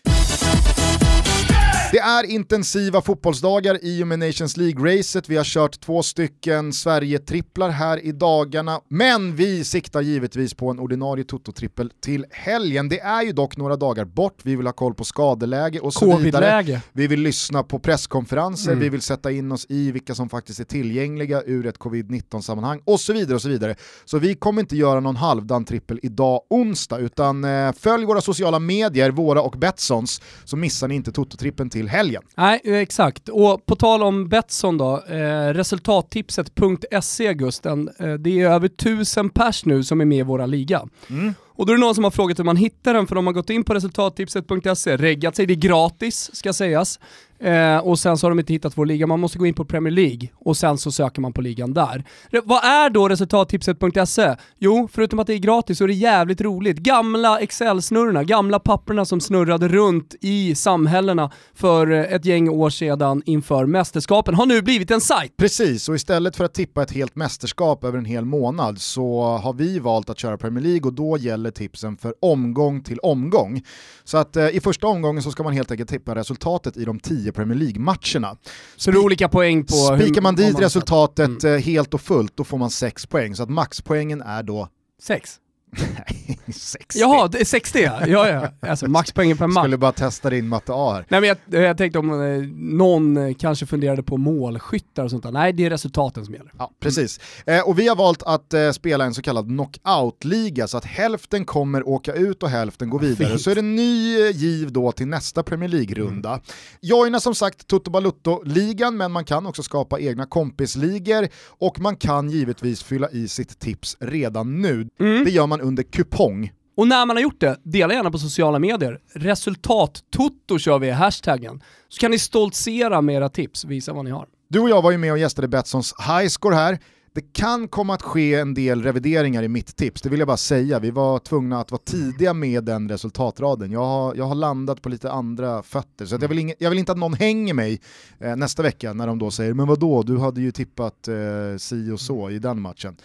Det 1.93 1.99
är 1.99 2.25
intensiva 2.25 3.01
fotbollsdagar 3.01 3.79
i 3.83 4.03
och 4.03 4.07
med 4.07 4.19
Nations 4.19 4.57
League-racet. 4.57 5.25
Vi 5.29 5.37
har 5.37 5.45
kört 5.45 5.81
två 5.81 6.03
stycken 6.03 6.73
Sverige-tripplar 6.73 7.71
här 7.71 8.05
i 8.05 8.13
dagarna, 8.13 8.81
men 8.89 9.37
vi 9.37 9.65
siktar 9.65 10.01
givetvis 10.01 10.55
på 10.55 10.71
en 10.71 10.79
ordinarie 10.79 11.25
Toto-trippel 11.25 11.91
till 12.03 12.27
helgen. 12.31 12.89
Det 12.89 13.01
är 13.01 13.23
ju 13.23 13.33
dock 13.33 13.57
några 13.57 13.77
dagar 13.77 14.05
bort, 14.05 14.39
vi 14.43 14.57
vill 14.57 14.67
ha 14.67 14.73
koll 14.73 14.95
på 14.95 15.05
skadeläge 15.05 15.81
och 15.81 15.95
så 15.95 16.17
vidare. 16.17 16.81
Vi 16.93 17.07
vill 17.07 17.21
lyssna 17.21 17.63
på 17.63 17.79
presskonferenser, 17.79 18.73
mm. 18.73 18.83
vi 18.83 18.89
vill 18.89 19.03
sätta 19.03 19.31
in 19.31 19.53
oss 19.53 19.67
i 19.69 19.93
vilka 19.93 20.15
som 20.15 20.29
faktiskt 20.29 20.61
är 20.61 20.65
tillgängliga 20.65 21.43
ur 21.43 21.67
ett 21.67 21.79
covid-19-sammanhang 21.79 22.81
och 22.85 23.01
så 23.01 23.13
vidare. 23.13 23.35
och 23.35 23.43
Så 23.43 23.49
vidare. 23.49 23.75
Så 24.05 24.19
vi 24.19 24.35
kommer 24.35 24.61
inte 24.61 24.77
göra 24.77 25.01
någon 25.01 25.17
halvdan 25.17 25.65
trippel 25.65 26.01
idag 26.03 26.41
onsdag, 26.51 26.99
utan 26.99 27.45
eh, 27.45 27.73
följ 27.73 28.05
våra 28.05 28.21
sociala 28.21 28.59
medier, 28.59 29.11
våra 29.11 29.43
och 29.43 29.55
Betssons, 29.59 30.23
så 30.45 30.57
missar 30.57 30.89
ni 30.89 30.95
inte 30.95 31.11
Toto-trippen 31.11 31.71
till 31.71 31.80
helgen. 31.89 32.23
Nej, 32.37 32.61
exakt. 32.65 33.29
Och 33.29 33.67
på 33.67 33.77
tal 33.77 34.03
om 34.03 34.29
Betsson 34.29 34.79
då, 34.79 35.03
eh, 35.09 35.55
resultattipset.se 35.55 37.35
Gusten, 37.35 37.91
eh, 37.99 38.13
det 38.13 38.41
är 38.41 38.51
över 38.51 38.69
tusen 38.69 39.31
pers 39.31 39.65
nu 39.65 39.85
som 39.85 40.01
är 40.01 40.05
med 40.05 40.19
i 40.19 40.23
våra 40.23 40.47
liga. 40.47 40.89
Mm. 41.11 41.35
Och 41.61 41.67
då 41.67 41.73
är 41.73 41.77
det 41.77 41.81
någon 41.81 41.95
som 41.95 42.05
har 42.05 42.11
frågat 42.11 42.39
hur 42.39 42.45
man 42.45 42.57
hittar 42.57 42.95
den, 42.95 43.07
för 43.07 43.15
de 43.15 43.27
har 43.27 43.33
gått 43.33 43.51
in 43.51 43.65
på 43.65 43.75
resultattipset.se, 43.75 44.97
reggat 44.97 45.37
sig, 45.37 45.47
det 45.47 45.53
är 45.53 45.57
gratis 45.57 46.31
ska 46.33 46.53
sägas. 46.53 46.99
Eh, 47.43 47.79
och 47.79 47.99
sen 47.99 48.19
så 48.19 48.27
har 48.27 48.31
de 48.31 48.39
inte 48.39 48.53
hittat 48.53 48.79
vår 48.79 48.87
liga, 48.87 49.07
man 49.07 49.21
måste 49.21 49.39
gå 49.39 49.47
in 49.47 49.55
på 49.55 49.65
Premier 49.65 49.93
League 49.93 50.29
och 50.35 50.57
sen 50.57 50.79
så 50.79 50.93
söker 50.93 51.21
man 51.21 51.33
på 51.33 51.41
ligan 51.41 51.75
där. 51.75 52.05
Re 52.31 52.41
vad 52.45 52.65
är 52.65 52.91
då 52.91 53.09
resultattipset.se? 53.09 54.37
Jo, 54.59 54.89
förutom 54.93 55.19
att 55.19 55.27
det 55.27 55.35
är 55.35 55.39
gratis 55.39 55.79
så 55.79 55.85
är 55.85 55.89
det 55.89 55.95
jävligt 55.95 56.41
roligt. 56.41 56.79
Gamla 56.79 57.41
Excel-snurrorna, 57.41 58.25
gamla 58.25 58.59
papperna 58.59 59.05
som 59.05 59.21
snurrade 59.21 59.69
runt 59.69 60.15
i 60.21 60.55
samhällena 60.55 61.31
för 61.55 61.91
eh, 61.91 62.01
ett 62.01 62.25
gäng 62.25 62.49
år 62.49 62.71
sedan 62.71 63.23
inför 63.27 63.67
mästerskapen 63.67 64.35
har 64.35 64.47
nu 64.47 64.63
blivit 64.63 64.91
en 64.91 65.01
sajt. 65.01 65.37
Precis, 65.37 65.89
och 65.89 65.95
istället 65.95 66.37
för 66.37 66.45
att 66.45 66.55
tippa 66.55 66.83
ett 66.83 66.93
helt 66.93 67.17
mästerskap 67.17 67.85
över 67.85 67.99
en 67.99 68.05
hel 68.05 68.25
månad 68.25 68.81
så 68.81 69.23
har 69.23 69.53
vi 69.53 69.79
valt 69.79 70.11
att 70.11 70.19
köra 70.19 70.39
Premier 70.39 70.65
League 70.65 70.89
och 70.89 70.93
då 70.93 71.19
gäller 71.19 71.50
tipsen 71.51 71.97
för 71.97 72.15
omgång 72.21 72.83
till 72.83 72.99
omgång. 72.99 73.63
Så 74.05 74.19
att 74.19 74.37
eh, 74.37 74.49
i 74.49 74.61
första 74.61 74.87
omgången 74.87 75.23
så 75.23 75.31
ska 75.31 75.43
man 75.43 75.53
helt 75.53 75.71
enkelt 75.71 75.91
tippa 75.91 76.15
resultatet 76.15 76.77
i 76.77 76.85
de 76.85 77.01
tio 77.01 77.33
Premier 77.33 77.59
League-matcherna. 77.59 78.37
Så 78.77 78.91
det 78.91 78.97
är 78.97 79.05
olika 79.05 79.29
poäng 79.29 79.65
på... 79.65 79.99
Spikar 79.99 80.23
man 80.23 80.35
dit 80.35 80.53
man 80.53 80.63
resultatet 80.63 81.45
mm. 81.45 81.57
Eh, 81.57 81.61
helt 81.61 81.95
och 81.95 82.01
fullt, 82.01 82.37
då 82.37 82.45
får 82.45 82.59
man 82.59 82.71
sex 82.71 83.07
poäng. 83.07 83.35
Så 83.35 83.43
att 83.43 83.51
maxpoängen 83.51 84.23
är 84.23 84.43
då... 84.43 84.69
Sex? 85.03 85.41
Nej, 85.73 86.39
60. 86.55 86.99
Jaha, 86.99 87.29
det 87.29 87.41
är 87.41 87.45
60 87.45 87.79
ja. 87.79 88.07
ja, 88.07 88.29
ja. 88.29 88.69
Alltså 88.71 88.89
maxpoängen 88.89 89.37
per 89.37 89.47
match. 89.47 89.63
Skulle 89.63 89.79
bara 89.79 89.93
testa 89.93 90.31
din 90.31 90.49
matte 90.49 90.73
A 90.75 90.93
här. 90.95 91.07
Nej 91.09 91.21
men 91.21 91.29
jag, 91.29 91.65
jag 91.65 91.79
tänkte 91.79 91.99
om 91.99 92.11
eh, 92.11 92.49
någon 92.57 93.17
eh, 93.17 93.35
kanske 93.35 93.67
funderade 93.67 94.03
på 94.03 94.17
målskyttar 94.17 95.05
och 95.05 95.11
sånt 95.11 95.23
där. 95.23 95.33
Nej, 95.33 95.53
det 95.53 95.65
är 95.67 95.71
resultaten 95.71 96.25
som 96.25 96.35
gäller. 96.35 96.53
Ja, 96.59 96.71
precis. 96.81 97.21
Eh, 97.47 97.61
och 97.61 97.79
vi 97.79 97.89
har 97.89 97.97
valt 97.97 98.23
att 98.23 98.55
eh, 98.55 98.71
spela 98.71 99.05
en 99.05 99.15
så 99.15 99.23
kallad 99.23 99.47
knockout-liga, 99.47 100.69
så 100.69 100.77
att 100.77 100.85
hälften 100.85 101.45
kommer 101.45 101.89
åka 101.89 102.13
ut 102.13 102.43
och 102.43 102.49
hälften 102.49 102.91
går 102.91 102.99
vidare. 102.99 103.29
Fint. 103.29 103.41
Så 103.41 103.51
är 103.51 103.55
det 103.55 103.63
ny 103.63 104.21
eh, 104.21 104.37
giv 104.37 104.73
då 104.73 104.93
till 104.93 105.07
nästa 105.07 105.43
Premier 105.43 105.69
League-runda. 105.69 106.29
Mm. 106.29 106.41
Joina 106.81 107.21
som 107.21 107.35
sagt 107.35 107.67
Toto 107.67 107.91
Balutto-ligan, 107.91 108.97
men 108.97 109.13
man 109.13 109.25
kan 109.25 109.47
också 109.47 109.63
skapa 109.63 110.01
egna 110.01 110.27
kompisligor 110.27 111.29
och 111.47 111.81
man 111.81 111.97
kan 111.97 112.31
givetvis 112.31 112.83
fylla 112.83 113.11
i 113.11 113.29
sitt 113.29 113.59
tips 113.59 113.97
redan 114.01 114.61
nu. 114.63 114.89
Mm. 115.01 115.25
Det 115.25 115.31
gör 115.31 115.47
man 115.47 115.60
under 115.61 115.83
kupong. 115.83 116.53
Och 116.77 116.89
när 116.89 117.07
man 117.07 117.17
har 117.17 117.23
gjort 117.23 117.41
det, 117.41 117.61
dela 117.63 117.95
gärna 117.95 118.11
på 118.11 118.19
sociala 118.19 118.59
medier. 118.59 119.01
Resultat-toto 119.15 120.59
kör 120.59 120.79
vi 120.79 120.87
i 120.87 120.91
hashtaggen. 120.91 121.63
Så 121.89 122.01
kan 122.01 122.11
ni 122.11 122.19
stoltsera 122.19 123.01
med 123.01 123.15
era 123.15 123.29
tips, 123.29 123.65
visa 123.65 123.93
vad 123.93 124.05
ni 124.05 124.11
har. 124.11 124.27
Du 124.49 124.61
och 124.61 124.71
jag 124.71 124.83
var 124.83 124.91
ju 124.91 124.99
med 124.99 125.13
och 125.13 125.19
gästade 125.19 125.49
Betssons 125.49 125.95
highscore 125.99 126.55
här. 126.55 126.79
Det 127.13 127.33
kan 127.33 127.69
komma 127.69 127.95
att 127.95 128.03
ske 128.03 128.35
en 128.35 128.55
del 128.55 128.83
revideringar 128.83 129.43
i 129.43 129.49
mitt 129.49 129.77
tips, 129.77 130.03
det 130.03 130.09
vill 130.09 130.19
jag 130.19 130.29
bara 130.29 130.37
säga. 130.37 130.79
Vi 130.79 130.91
var 130.91 131.19
tvungna 131.19 131.61
att 131.61 131.71
vara 131.71 131.83
tidiga 131.85 132.35
med 132.35 132.65
den 132.65 132.89
resultatraden. 132.89 133.73
Jag 133.73 133.85
har, 133.85 134.15
jag 134.15 134.25
har 134.25 134.35
landat 134.35 134.83
på 134.83 134.89
lite 134.89 135.11
andra 135.11 135.63
fötter, 135.63 136.07
så 136.07 136.19
jag, 136.21 136.29
vill 136.29 136.39
inga, 136.39 136.55
jag 136.59 136.71
vill 136.71 136.79
inte 136.79 136.93
att 136.93 136.99
någon 136.99 137.15
hänger 137.15 137.55
mig 137.55 137.81
eh, 138.19 138.37
nästa 138.37 138.63
vecka 138.63 138.93
när 138.93 139.07
de 139.07 139.19
då 139.19 139.31
säger 139.31 139.55
“men 139.55 139.67
vadå, 139.67 140.03
du 140.03 140.19
hade 140.19 140.41
ju 140.41 140.53
tippat 140.53 141.09
eh, 141.09 141.15
si 141.59 141.91
och 141.91 142.01
så 142.01 142.31
i 142.31 142.39
den 142.39 142.61
matchen” 142.61 142.97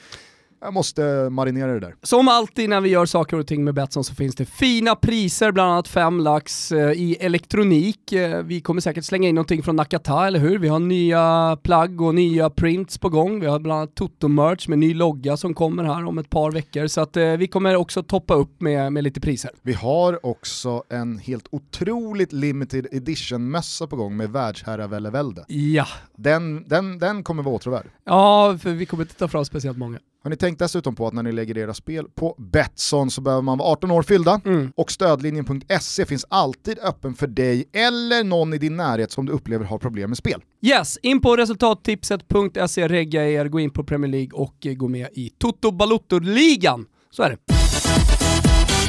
jag 0.61 0.73
måste 0.73 1.29
marinera 1.29 1.73
det 1.73 1.79
där. 1.79 1.95
Som 2.01 2.27
alltid 2.27 2.69
när 2.69 2.81
vi 2.81 2.89
gör 2.89 3.05
saker 3.05 3.39
och 3.39 3.47
ting 3.47 3.63
med 3.63 3.73
Betsson 3.73 4.03
så 4.03 4.15
finns 4.15 4.35
det 4.35 4.45
fina 4.45 4.95
priser, 4.95 5.51
bland 5.51 5.71
annat 5.71 5.87
fem 5.87 6.19
lax 6.19 6.71
eh, 6.71 6.91
i 6.91 7.17
elektronik. 7.19 8.11
Eh, 8.11 8.43
vi 8.43 8.61
kommer 8.61 8.81
säkert 8.81 9.05
slänga 9.05 9.29
in 9.29 9.35
någonting 9.35 9.63
från 9.63 9.75
Nakata, 9.75 10.27
eller 10.27 10.39
hur? 10.39 10.59
Vi 10.59 10.67
har 10.67 10.79
nya 10.79 11.57
plagg 11.63 12.01
och 12.01 12.15
nya 12.15 12.49
prints 12.49 12.97
på 12.97 13.09
gång. 13.09 13.39
Vi 13.39 13.47
har 13.47 13.59
bland 13.59 13.79
annat 13.79 13.95
Toto-merch 13.95 14.69
med 14.69 14.79
ny 14.79 14.93
logga 14.93 15.37
som 15.37 15.53
kommer 15.53 15.83
här 15.83 16.05
om 16.05 16.17
ett 16.17 16.29
par 16.29 16.51
veckor. 16.51 16.87
Så 16.87 17.01
att 17.01 17.17
eh, 17.17 17.31
vi 17.31 17.47
kommer 17.47 17.75
också 17.75 18.03
toppa 18.03 18.33
upp 18.33 18.61
med, 18.61 18.93
med 18.93 19.03
lite 19.03 19.21
priser. 19.21 19.51
Vi 19.61 19.73
har 19.73 20.25
också 20.25 20.83
en 20.89 21.17
helt 21.17 21.47
otroligt 21.51 22.33
limited 22.33 22.87
edition-mössa 22.91 23.87
på 23.87 23.95
gång 23.95 24.17
med 24.17 24.29
världsherravälde. 24.29 25.45
Ja. 25.47 25.87
Den, 26.15 26.63
den, 26.67 26.99
den 26.99 27.23
kommer 27.23 27.43
vara 27.43 27.55
åtråvärd. 27.55 27.87
Ja, 28.03 28.57
för 28.61 28.69
vi 28.69 28.85
kommer 28.85 29.03
inte 29.03 29.15
ta 29.15 29.27
fram 29.27 29.45
speciellt 29.45 29.77
många. 29.77 29.99
Har 30.25 30.29
ni 30.29 30.37
tänkt 30.37 30.59
dessutom 30.59 30.95
på 30.95 31.07
att 31.07 31.13
när 31.13 31.23
ni 31.23 31.31
lägger 31.31 31.57
era 31.57 31.73
spel 31.73 32.05
på 32.15 32.35
Betsson 32.37 33.11
så 33.11 33.21
behöver 33.21 33.41
man 33.41 33.57
vara 33.57 33.69
18 33.69 33.91
år 33.91 34.03
fyllda 34.03 34.41
mm. 34.45 34.71
och 34.75 34.91
stödlinjen.se 34.91 36.05
finns 36.05 36.25
alltid 36.29 36.79
öppen 36.79 37.13
för 37.13 37.27
dig 37.27 37.69
eller 37.73 38.23
någon 38.23 38.53
i 38.53 38.57
din 38.57 38.77
närhet 38.77 39.11
som 39.11 39.25
du 39.25 39.31
upplever 39.31 39.65
har 39.65 39.77
problem 39.77 40.09
med 40.09 40.17
spel. 40.17 40.41
Yes, 40.61 40.97
in 40.97 41.21
på 41.21 41.35
resultattipset.se, 41.35 42.87
regga 42.87 43.29
er, 43.29 43.47
gå 43.47 43.59
in 43.59 43.69
på 43.69 43.83
Premier 43.83 44.11
League 44.11 44.31
och 44.33 44.55
gå 44.77 44.87
med 44.87 45.09
i 45.13 45.29
Toto 45.29 45.71
Balutto-ligan. 45.71 46.85
Så 47.11 47.23
är 47.23 47.29
det. 47.29 47.37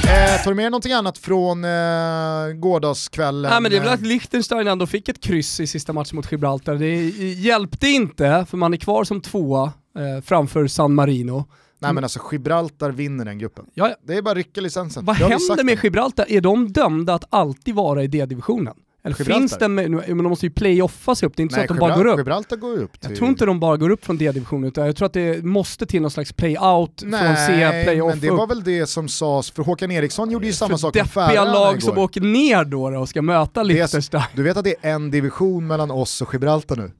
Eh, 0.06 0.42
tar 0.42 0.50
du 0.50 0.54
med 0.54 0.70
någonting 0.70 0.92
annat 0.92 1.18
från 1.18 1.64
eh, 1.64 2.52
gårdagskvällen? 2.54 3.50
Nej 3.50 3.60
men 3.60 3.70
det 3.70 3.76
är 3.76 3.80
väl 3.80 3.92
att 3.92 4.06
Liechtenstein 4.06 4.66
ändå 4.66 4.86
fick 4.86 5.08
ett 5.08 5.20
kryss 5.20 5.60
i 5.60 5.66
sista 5.66 5.92
matchen 5.92 6.16
mot 6.16 6.32
Gibraltar. 6.32 6.74
Det 6.74 6.94
hjälpte 7.32 7.88
inte, 7.88 8.46
för 8.50 8.56
man 8.56 8.74
är 8.74 8.78
kvar 8.78 9.04
som 9.04 9.20
tvåa 9.20 9.72
eh, 9.96 10.22
framför 10.24 10.66
San 10.66 10.94
Marino. 10.94 11.44
Nej 11.78 11.92
men 11.92 12.04
alltså 12.04 12.20
Gibraltar 12.32 12.90
vinner 12.90 13.24
den 13.24 13.38
gruppen. 13.38 13.66
Ja, 13.74 13.94
Det 14.06 14.14
är 14.14 14.22
bara 14.22 14.30
att 14.30 14.36
rycka 14.36 14.60
licensen. 14.60 15.04
Vad 15.04 15.16
händer 15.16 15.64
med 15.64 15.78
Gibraltar? 15.84 16.26
Är 16.28 16.40
de 16.40 16.72
dömda 16.72 17.14
att 17.14 17.24
alltid 17.30 17.74
vara 17.74 18.02
i 18.02 18.06
D-divisionen? 18.06 18.74
Eller 19.04 19.16
Gibraltar. 19.18 19.40
finns 19.40 19.52
den 19.58 19.74
med, 19.74 19.90
men 19.90 20.02
de 20.18 20.22
måste 20.26 20.46
ju 20.46 20.50
playoffas 20.50 21.18
sig 21.18 21.26
upp, 21.26 21.36
det 21.36 21.40
är 21.40 21.42
inte 21.42 21.56
Nej, 21.56 21.66
så 21.66 21.72
att 21.72 21.78
de 21.78 21.80
bara 21.80 21.96
går 21.96 22.06
upp. 22.06 22.18
Gibraltar 22.18 22.56
går 22.56 22.76
upp 22.76 23.00
till... 23.00 23.10
Jag 23.10 23.18
tror 23.18 23.28
inte 23.30 23.46
de 23.46 23.60
bara 23.60 23.76
går 23.76 23.90
upp 23.90 24.04
från 24.04 24.18
D-divisionen, 24.18 24.68
utan 24.68 24.86
jag 24.86 24.96
tror 24.96 25.06
att 25.06 25.12
det 25.12 25.44
måste 25.44 25.86
till 25.86 26.02
någon 26.02 26.10
slags 26.10 26.32
playout 26.32 27.00
från 27.00 27.36
C, 27.46 27.82
playoff 27.84 28.10
men 28.10 28.20
det 28.20 28.30
var 28.30 28.46
väl 28.46 28.64
det 28.64 28.86
som 28.86 29.08
sades, 29.08 29.50
för 29.50 29.62
Håkan 29.62 29.90
Eriksson 29.90 30.30
gjorde 30.30 30.46
ju 30.46 30.52
samma 30.52 30.78
sak 30.78 30.94
med 30.94 31.06
Färöarna 31.10 31.50
igår. 31.50 31.52
lag 31.52 31.82
som 31.82 31.98
åker 31.98 32.20
ner 32.20 32.64
då, 32.64 32.98
och 33.00 33.08
ska 33.08 33.22
möta 33.22 33.62
Liechtenstein. 33.62 34.22
Du 34.34 34.42
vet 34.42 34.56
att 34.56 34.64
det 34.64 34.74
är 34.82 34.92
en 34.94 35.10
division 35.10 35.66
mellan 35.66 35.90
oss 35.90 36.22
och 36.22 36.34
Gibraltar 36.34 36.76
nu? 36.76 36.90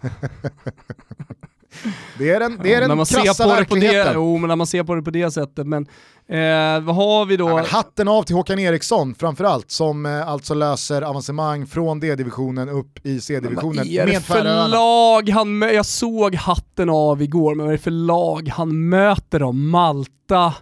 Det 2.18 2.30
är 2.30 2.40
den, 2.40 2.58
det 2.62 2.74
är 2.74 2.82
ja, 2.82 2.88
den 2.88 3.04
krassa 3.04 3.46
verkligheten. 3.46 4.06
Det, 4.06 4.12
jo, 4.14 4.38
men 4.38 4.48
när 4.48 4.56
man 4.56 4.66
ser 4.66 4.84
på 4.84 4.94
det 4.94 5.02
på 5.02 5.10
det 5.10 5.30
sättet. 5.30 5.66
Men 5.66 5.86
eh, 6.28 6.80
vad 6.80 6.96
har 6.96 7.26
vi 7.26 7.36
då? 7.36 7.48
Ja, 7.48 7.64
hatten 7.68 8.08
av 8.08 8.22
till 8.22 8.36
Håkan 8.36 8.58
Eriksson 8.58 9.14
framförallt, 9.14 9.70
som 9.70 10.06
eh, 10.06 10.28
alltså 10.28 10.54
löser 10.54 11.02
avancemang 11.02 11.66
från 11.66 12.00
D-divisionen 12.00 12.68
upp 12.68 13.06
i 13.06 13.20
C-divisionen. 13.20 13.76
Vad 13.76 13.86
är 13.86 14.06
det 14.06 14.20
för 14.20 14.68
lag 14.68 15.28
han 15.28 15.62
Jag 15.62 15.86
såg 15.86 16.34
hatten 16.34 16.90
av 16.90 17.22
igår, 17.22 17.54
men 17.54 17.66
vad 17.66 17.72
är 17.72 17.76
det 17.76 17.82
för 17.82 17.90
lag 17.90 18.48
han 18.48 18.88
möter 18.88 19.38
då? 19.38 19.52
Malta, 19.52 20.54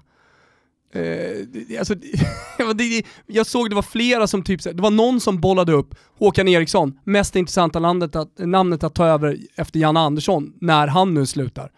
Eh, 0.96 1.78
alltså, 1.78 1.94
jag 3.26 3.46
såg 3.46 3.70
det 3.70 3.74
var 3.74 3.82
flera 3.82 4.26
som 4.26 4.42
typ, 4.42 4.62
det 4.62 4.82
var 4.82 4.90
någon 4.90 5.20
som 5.20 5.40
bollade 5.40 5.72
upp 5.72 5.94
Håkan 6.18 6.48
Eriksson, 6.48 6.98
mest 7.04 7.36
intressanta 7.36 7.80
namnet 7.80 8.16
att, 8.16 8.38
namnet 8.38 8.84
att 8.84 8.94
ta 8.94 9.06
över 9.06 9.38
efter 9.56 9.80
Janne 9.80 10.00
Andersson 10.00 10.52
när 10.60 10.86
han 10.86 11.14
nu 11.14 11.26
slutar. 11.26 11.70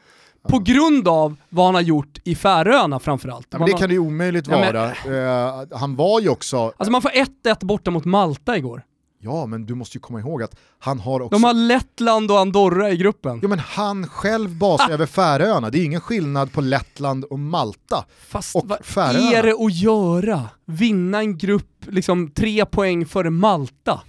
På 0.49 0.59
grund 0.59 1.09
av 1.09 1.37
vad 1.49 1.67
han 1.67 1.75
har 1.75 1.83
gjort 1.83 2.19
i 2.25 2.35
Färöarna 2.35 2.99
framförallt. 2.99 3.47
Ja, 3.51 3.59
det 3.59 3.73
kan 3.73 3.89
det 3.89 3.95
ju 3.95 3.99
omöjligt 3.99 4.47
vara. 4.47 4.93
Men, 5.05 5.15
uh, 5.15 5.79
han 5.79 5.97
var 5.97 6.21
ju 6.21 6.29
också... 6.29 6.57
Alltså 6.57 6.91
man 6.91 7.03
får 7.03 7.11
1-1 7.45 7.65
borta 7.65 7.91
mot 7.91 8.05
Malta 8.05 8.57
igår. 8.57 8.83
Ja, 9.21 9.47
men 9.47 9.67
du 9.67 9.75
måste 9.75 9.97
ju 9.97 10.01
komma 10.01 10.21
ihåg 10.21 10.43
att 10.43 10.57
han 10.79 11.01
har 11.01 11.21
också... 11.21 11.39
De 11.39 11.45
har 11.45 11.55
Lettland 11.55 12.31
och 12.31 12.39
Andorra 12.39 12.91
i 12.91 12.97
gruppen. 12.97 13.39
Ja, 13.43 13.49
men 13.49 13.59
han 13.59 14.09
själv 14.09 14.59
basar 14.59 14.91
ah. 14.91 14.93
över 14.93 15.07
Färöarna. 15.07 15.71
Det 15.71 15.79
är 15.79 15.85
ingen 15.85 16.01
skillnad 16.01 16.53
på 16.53 16.61
Lettland 16.61 17.25
och 17.25 17.39
Malta 17.39 18.05
Fast 18.29 18.57
och 18.57 18.69
vad 18.69 18.85
Färöarna. 18.85 19.33
är 19.33 19.43
det 19.43 19.53
att 19.53 19.75
göra? 19.75 20.49
Vinna 20.65 21.19
en 21.19 21.39
grupp 21.39 21.85
liksom 21.87 22.31
tre 22.31 22.67
poäng 22.67 23.07
före 23.07 23.31
Malta? 23.31 24.01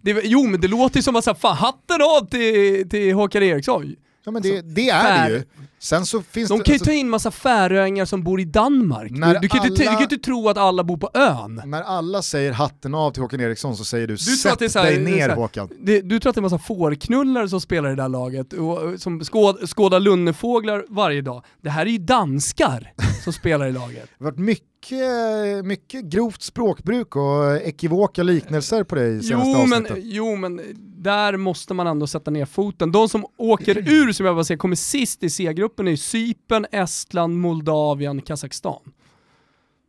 Det, 0.00 0.20
jo, 0.24 0.46
men 0.46 0.60
det 0.60 0.68
låter 0.68 0.96
ju 0.96 1.02
som 1.02 1.16
att 1.16 1.38
fan, 1.40 1.56
hatten 1.56 2.02
av 2.02 2.26
till, 2.26 2.88
till 2.88 3.14
Håkan 3.14 3.42
Eriksson. 3.42 3.96
Ja 4.24 4.30
men 4.30 4.42
det, 4.42 4.60
det 4.60 4.88
är 4.88 5.28
det 5.28 5.34
ju. 5.34 5.44
Sen 5.78 6.06
så 6.06 6.22
finns 6.22 6.48
de 6.48 6.58
det, 6.58 6.64
kan 6.64 6.72
ju 6.72 6.74
alltså, 6.74 6.84
ta 6.84 6.92
in 6.92 7.10
massa 7.10 7.30
färöingar 7.30 8.04
som 8.04 8.22
bor 8.22 8.40
i 8.40 8.44
Danmark. 8.44 9.10
Du, 9.10 9.48
kan 9.48 9.60
alla, 9.60 9.68
inte, 9.68 9.82
du 9.82 9.88
kan 9.88 10.02
inte 10.02 10.18
tro 10.18 10.48
att 10.48 10.56
alla 10.56 10.84
bor 10.84 10.96
på 10.96 11.10
ön. 11.14 11.62
När 11.64 11.82
alla 11.82 12.22
säger 12.22 12.52
hatten 12.52 12.94
av 12.94 13.10
till 13.10 13.22
Håkan 13.22 13.40
Eriksson 13.40 13.76
så 13.76 13.84
säger 13.84 14.06
du, 14.06 14.12
du 14.12 14.18
sätt 14.18 14.74
här, 14.74 14.84
dig 14.84 14.98
ner 14.98 15.28
här, 15.28 15.36
Håkan. 15.36 15.68
Det, 15.80 16.00
du 16.00 16.20
tror 16.20 16.30
att 16.30 16.34
det 16.34 16.40
är 16.40 16.42
massa 16.42 16.58
fårknullare 16.58 17.48
som 17.48 17.60
spelar 17.60 17.92
i 17.92 17.96
det 17.96 18.02
där 18.02 18.08
laget 18.08 18.52
och 18.52 19.00
som 19.00 19.24
skåd, 19.24 19.68
skådar 19.68 20.00
lunnefåglar 20.00 20.84
varje 20.88 21.22
dag. 21.22 21.44
Det 21.62 21.70
här 21.70 21.86
är 21.86 21.90
ju 21.90 21.98
danskar 21.98 22.92
som 23.24 23.32
spelar 23.32 23.66
i 23.66 23.72
laget. 23.72 24.10
Det 24.18 24.24
har 24.24 24.30
varit 24.30 24.38
mycket, 24.38 25.64
mycket 25.64 26.04
grovt 26.04 26.42
språkbruk 26.42 27.16
och 27.16 27.56
ekivoka 27.56 28.22
liknelser 28.22 28.84
på 28.84 28.94
dig 28.94 29.22
senaste 29.22 29.50
jo, 29.50 29.66
men, 29.66 29.86
jo 29.96 30.36
men 30.36 30.60
där 31.06 31.36
måste 31.36 31.74
man 31.74 31.86
ändå 31.86 32.06
sätta 32.06 32.30
ner 32.30 32.44
foten. 32.44 32.92
De 32.92 33.08
som 33.08 33.26
åker 33.36 33.78
ur, 33.88 34.12
som 34.12 34.26
jag 34.26 34.34
bara 34.34 34.44
säger, 34.44 34.58
kommer 34.58 34.76
sist 34.76 35.22
i 35.22 35.30
C-gruppen 35.30 35.88
är 35.88 35.96
Cypern, 35.96 36.66
Estland, 36.72 37.36
Moldavien, 37.40 38.22
Kazakstan. 38.22 38.80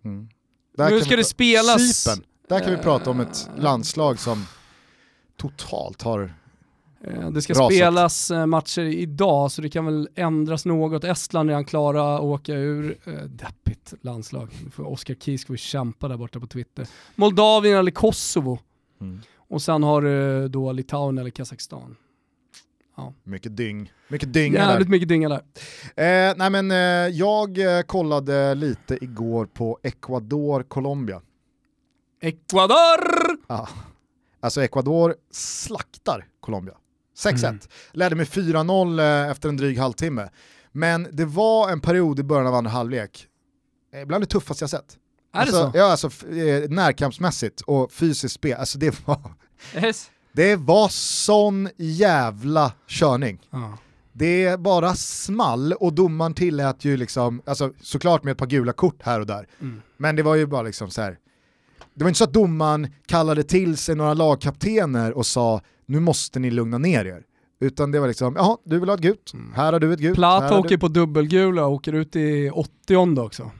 Mm. 0.05 0.29
nu 0.77 1.01
ska 1.01 1.15
det 1.15 1.23
spelas... 1.23 2.03
Cypern, 2.03 2.23
där 2.49 2.59
kan 2.59 2.71
vi 2.71 2.77
prata 2.77 3.09
om 3.09 3.19
ett 3.19 3.49
eh, 3.55 3.63
landslag 3.63 4.19
som 4.19 4.45
totalt 5.37 6.01
har 6.01 6.33
eh, 7.03 7.29
det 7.29 7.41
ska 7.41 7.53
rasat. 7.53 7.73
spelas 7.73 8.31
eh, 8.31 8.45
matcher 8.45 8.81
idag 8.81 9.51
så 9.51 9.61
det 9.61 9.69
kan 9.69 9.85
väl 9.85 10.09
ändras 10.15 10.65
något. 10.65 11.03
Estland 11.03 11.49
är 11.49 11.51
redan 11.51 11.65
klara 11.65 12.15
att 12.15 12.21
åka 12.21 12.53
ur. 12.53 12.97
Deppigt 13.27 13.93
landslag. 14.01 14.49
Oskar 14.77 15.15
Kisk 15.15 15.47
får 15.47 15.55
kämpa 15.55 16.07
där 16.07 16.17
borta 16.17 16.39
på 16.39 16.47
Twitter. 16.47 16.87
Moldavien 17.15 17.77
eller 17.77 17.91
Kosovo. 17.91 18.59
Mm. 19.01 19.21
Och 19.49 19.61
sen 19.61 19.83
har 19.83 20.01
du 20.01 20.47
då 20.47 20.71
Litauen 20.71 21.17
eller 21.17 21.29
Kazakstan. 21.29 21.95
Ja. 22.97 23.13
Mycket 23.23 23.57
dyng. 23.57 23.91
Mycket 24.07 24.33
dynga 24.33 24.57
Jävligt 24.57 24.87
där. 24.87 24.91
mycket 24.91 25.09
dynga 25.09 25.29
där. 25.29 25.41
Eh, 26.29 26.33
nej 26.37 26.49
men, 26.49 26.71
eh, 26.71 26.77
jag 27.17 27.77
eh, 27.77 27.81
kollade 27.81 28.55
lite 28.55 29.03
igår 29.03 29.45
på 29.45 29.79
Ecuador-Colombia. 29.83 31.21
Ecuador! 32.21 33.37
Ja. 33.47 33.69
Alltså 34.39 34.61
Ecuador 34.63 35.15
slaktar 35.31 36.27
Colombia. 36.39 36.73
6-1. 37.17 37.47
Mm. 37.47 37.59
Ledde 37.91 38.15
med 38.15 38.27
4-0 38.27 38.99
eh, 38.99 39.31
efter 39.31 39.49
en 39.49 39.57
dryg 39.57 39.77
halvtimme. 39.77 40.29
Men 40.71 41.07
det 41.11 41.25
var 41.25 41.69
en 41.71 41.81
period 41.81 42.19
i 42.19 42.23
början 42.23 42.47
av 42.47 42.53
andra 42.55 42.71
halvlek, 42.71 43.27
eh, 43.93 44.05
bland 44.05 44.21
det 44.23 44.27
tuffaste 44.27 44.63
jag 44.63 44.69
sett. 44.69 44.97
Är 45.37 45.41
alltså, 45.41 45.65
det 45.65 45.71
så? 45.71 45.77
Ja, 45.77 45.91
alltså 45.91 46.07
eh, 46.27 46.69
närkampsmässigt 46.69 47.61
och 47.61 47.91
fysiskt 47.91 48.35
spel, 48.35 48.57
alltså 48.59 48.77
det 48.77 49.07
var... 49.07 49.19
Yes. 49.75 50.09
Det 50.31 50.55
var 50.55 50.87
sån 50.89 51.69
jävla 51.77 52.71
körning. 52.87 53.39
Uh. 53.53 53.73
Det 54.13 54.59
bara 54.59 54.95
small 54.95 55.73
och 55.73 55.93
domaren 55.93 56.33
tillät 56.33 56.85
ju 56.85 56.97
liksom, 56.97 57.41
alltså 57.45 57.73
såklart 57.81 58.23
med 58.23 58.31
ett 58.31 58.37
par 58.37 58.45
gula 58.45 58.73
kort 58.73 59.01
här 59.03 59.19
och 59.19 59.25
där, 59.25 59.47
mm. 59.61 59.81
men 59.97 60.15
det 60.15 60.23
var 60.23 60.35
ju 60.35 60.45
bara 60.45 60.61
liksom 60.61 60.89
så 60.89 61.01
här. 61.01 61.17
det 61.93 62.03
var 62.03 62.09
inte 62.09 62.17
så 62.17 62.23
att 62.23 62.33
domaren 62.33 62.93
kallade 63.05 63.43
till 63.43 63.77
sig 63.77 63.95
några 63.95 64.13
lagkaptener 64.13 65.11
och 65.13 65.25
sa 65.25 65.61
nu 65.85 65.99
måste 65.99 66.39
ni 66.39 66.51
lugna 66.51 66.77
ner 66.77 67.05
er. 67.05 67.23
Utan 67.59 67.91
det 67.91 67.99
var 67.99 68.07
liksom, 68.07 68.35
jaha 68.35 68.57
du 68.63 68.79
vill 68.79 68.89
ha 68.89 68.95
ett 68.95 69.01
gult, 69.01 69.33
mm. 69.33 69.53
här 69.55 69.73
har 69.73 69.79
du 69.79 69.93
ett 69.93 69.99
gult. 69.99 70.15
Platt 70.15 70.51
åker 70.51 70.69
du. 70.69 70.77
på 70.77 70.87
dubbelgula 70.87 71.65
och 71.65 71.73
åker 71.73 71.93
ut 71.93 72.15
i 72.15 72.49
80 72.49 73.19
också. 73.21 73.51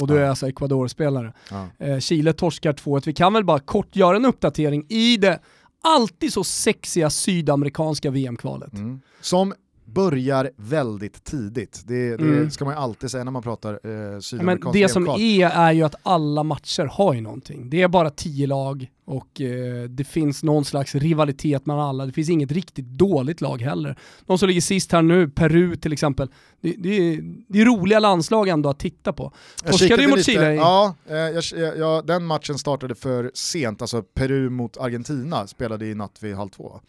Och 0.00 0.06
du 0.06 0.18
är 0.18 0.28
alltså 0.28 0.48
Ecuador-spelare. 0.48 1.32
Ja. 1.50 1.86
Eh, 1.86 1.98
Chile 1.98 2.32
torskar 2.32 2.72
2-1. 2.72 3.02
Vi 3.06 3.12
kan 3.12 3.32
väl 3.32 3.44
bara 3.44 3.58
kort 3.58 3.96
göra 3.96 4.16
en 4.16 4.24
uppdatering 4.24 4.86
i 4.88 5.16
det 5.16 5.40
alltid 5.82 6.32
så 6.32 6.44
sexiga 6.44 7.10
sydamerikanska 7.10 8.10
VM-kvalet. 8.10 8.72
Mm. 8.72 9.00
Som 9.20 9.54
börjar 9.94 10.50
väldigt 10.56 11.24
tidigt. 11.24 11.82
Det, 11.86 12.16
det 12.16 12.22
mm. 12.22 12.50
ska 12.50 12.64
man 12.64 12.74
ju 12.74 12.80
alltid 12.80 13.10
säga 13.10 13.24
när 13.24 13.32
man 13.32 13.42
pratar 13.42 13.72
eh, 13.72 14.20
sydamerikansk 14.20 14.64
Men 14.64 14.82
Det 14.82 14.88
som 14.88 15.08
är 15.08 15.50
är 15.50 15.72
ju 15.72 15.82
att 15.82 15.94
alla 16.02 16.42
matcher 16.42 16.84
har 16.84 17.14
ju 17.14 17.20
någonting. 17.20 17.70
Det 17.70 17.82
är 17.82 17.88
bara 17.88 18.10
tio 18.10 18.46
lag 18.46 18.90
och 19.04 19.40
eh, 19.40 19.84
det 19.84 20.04
finns 20.04 20.42
någon 20.42 20.64
slags 20.64 20.94
rivalitet 20.94 21.66
mellan 21.66 21.88
alla. 21.88 22.06
Det 22.06 22.12
finns 22.12 22.30
inget 22.30 22.52
riktigt 22.52 22.84
dåligt 22.84 23.40
lag 23.40 23.62
heller. 23.62 23.98
De 24.26 24.38
som 24.38 24.48
ligger 24.48 24.60
sist 24.60 24.92
här 24.92 25.02
nu, 25.02 25.28
Peru 25.28 25.76
till 25.76 25.92
exempel, 25.92 26.28
det, 26.60 26.74
det, 26.78 26.88
är, 26.88 27.20
det 27.48 27.60
är 27.60 27.64
roliga 27.64 27.98
landslag 27.98 28.48
ändå 28.48 28.68
att 28.68 28.78
titta 28.78 29.12
på. 29.12 29.32
Torskade 29.64 30.02
ju 30.02 30.08
mot 30.08 30.24
Chile. 30.24 30.54
Ja, 30.54 30.94
eh, 31.08 31.16
jag, 31.16 31.44
jag, 31.78 32.06
den 32.06 32.26
matchen 32.26 32.58
startade 32.58 32.94
för 32.94 33.30
sent, 33.34 33.82
alltså 33.82 34.02
Peru 34.02 34.50
mot 34.50 34.76
Argentina 34.76 35.46
spelade 35.46 35.86
i 35.86 35.94
natt 35.94 36.18
vid 36.20 36.34
halv 36.34 36.48
två. 36.48 36.80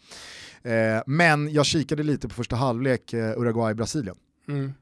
Eh, 0.64 1.02
men 1.06 1.52
jag 1.52 1.66
kikade 1.66 2.02
lite 2.02 2.28
på 2.28 2.34
första 2.34 2.56
halvlek, 2.56 3.12
eh, 3.12 3.38
Uruguay-Brasilien. 3.38 4.16
Mm. 4.48 4.72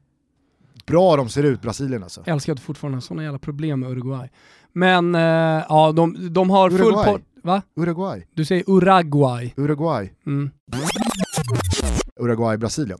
Bra 0.85 1.15
de 1.15 1.29
ser 1.29 1.43
ut, 1.43 1.61
Brasilien 1.61 2.03
alltså. 2.03 2.23
Jag 2.25 2.33
älskar 2.33 2.53
att 2.53 2.59
du 2.59 2.63
fortfarande 2.63 2.95
har 2.95 3.01
sådana 3.01 3.23
jävla 3.23 3.39
problem 3.39 3.79
med 3.79 3.91
Uruguay. 3.91 4.29
Men 4.73 5.15
eh, 5.15 5.21
ja, 5.69 5.91
de, 5.91 6.33
de 6.33 6.49
har 6.49 6.69
full 6.69 6.93
pott... 6.93 7.21
Va? 7.43 7.61
Uruguay. 7.75 8.27
Du 8.33 8.45
säger 8.45 8.63
Uruguay. 8.67 9.53
Uruguay. 9.57 10.13
Mm. 10.25 10.49
Uruguay-Brasilien. 12.19 12.99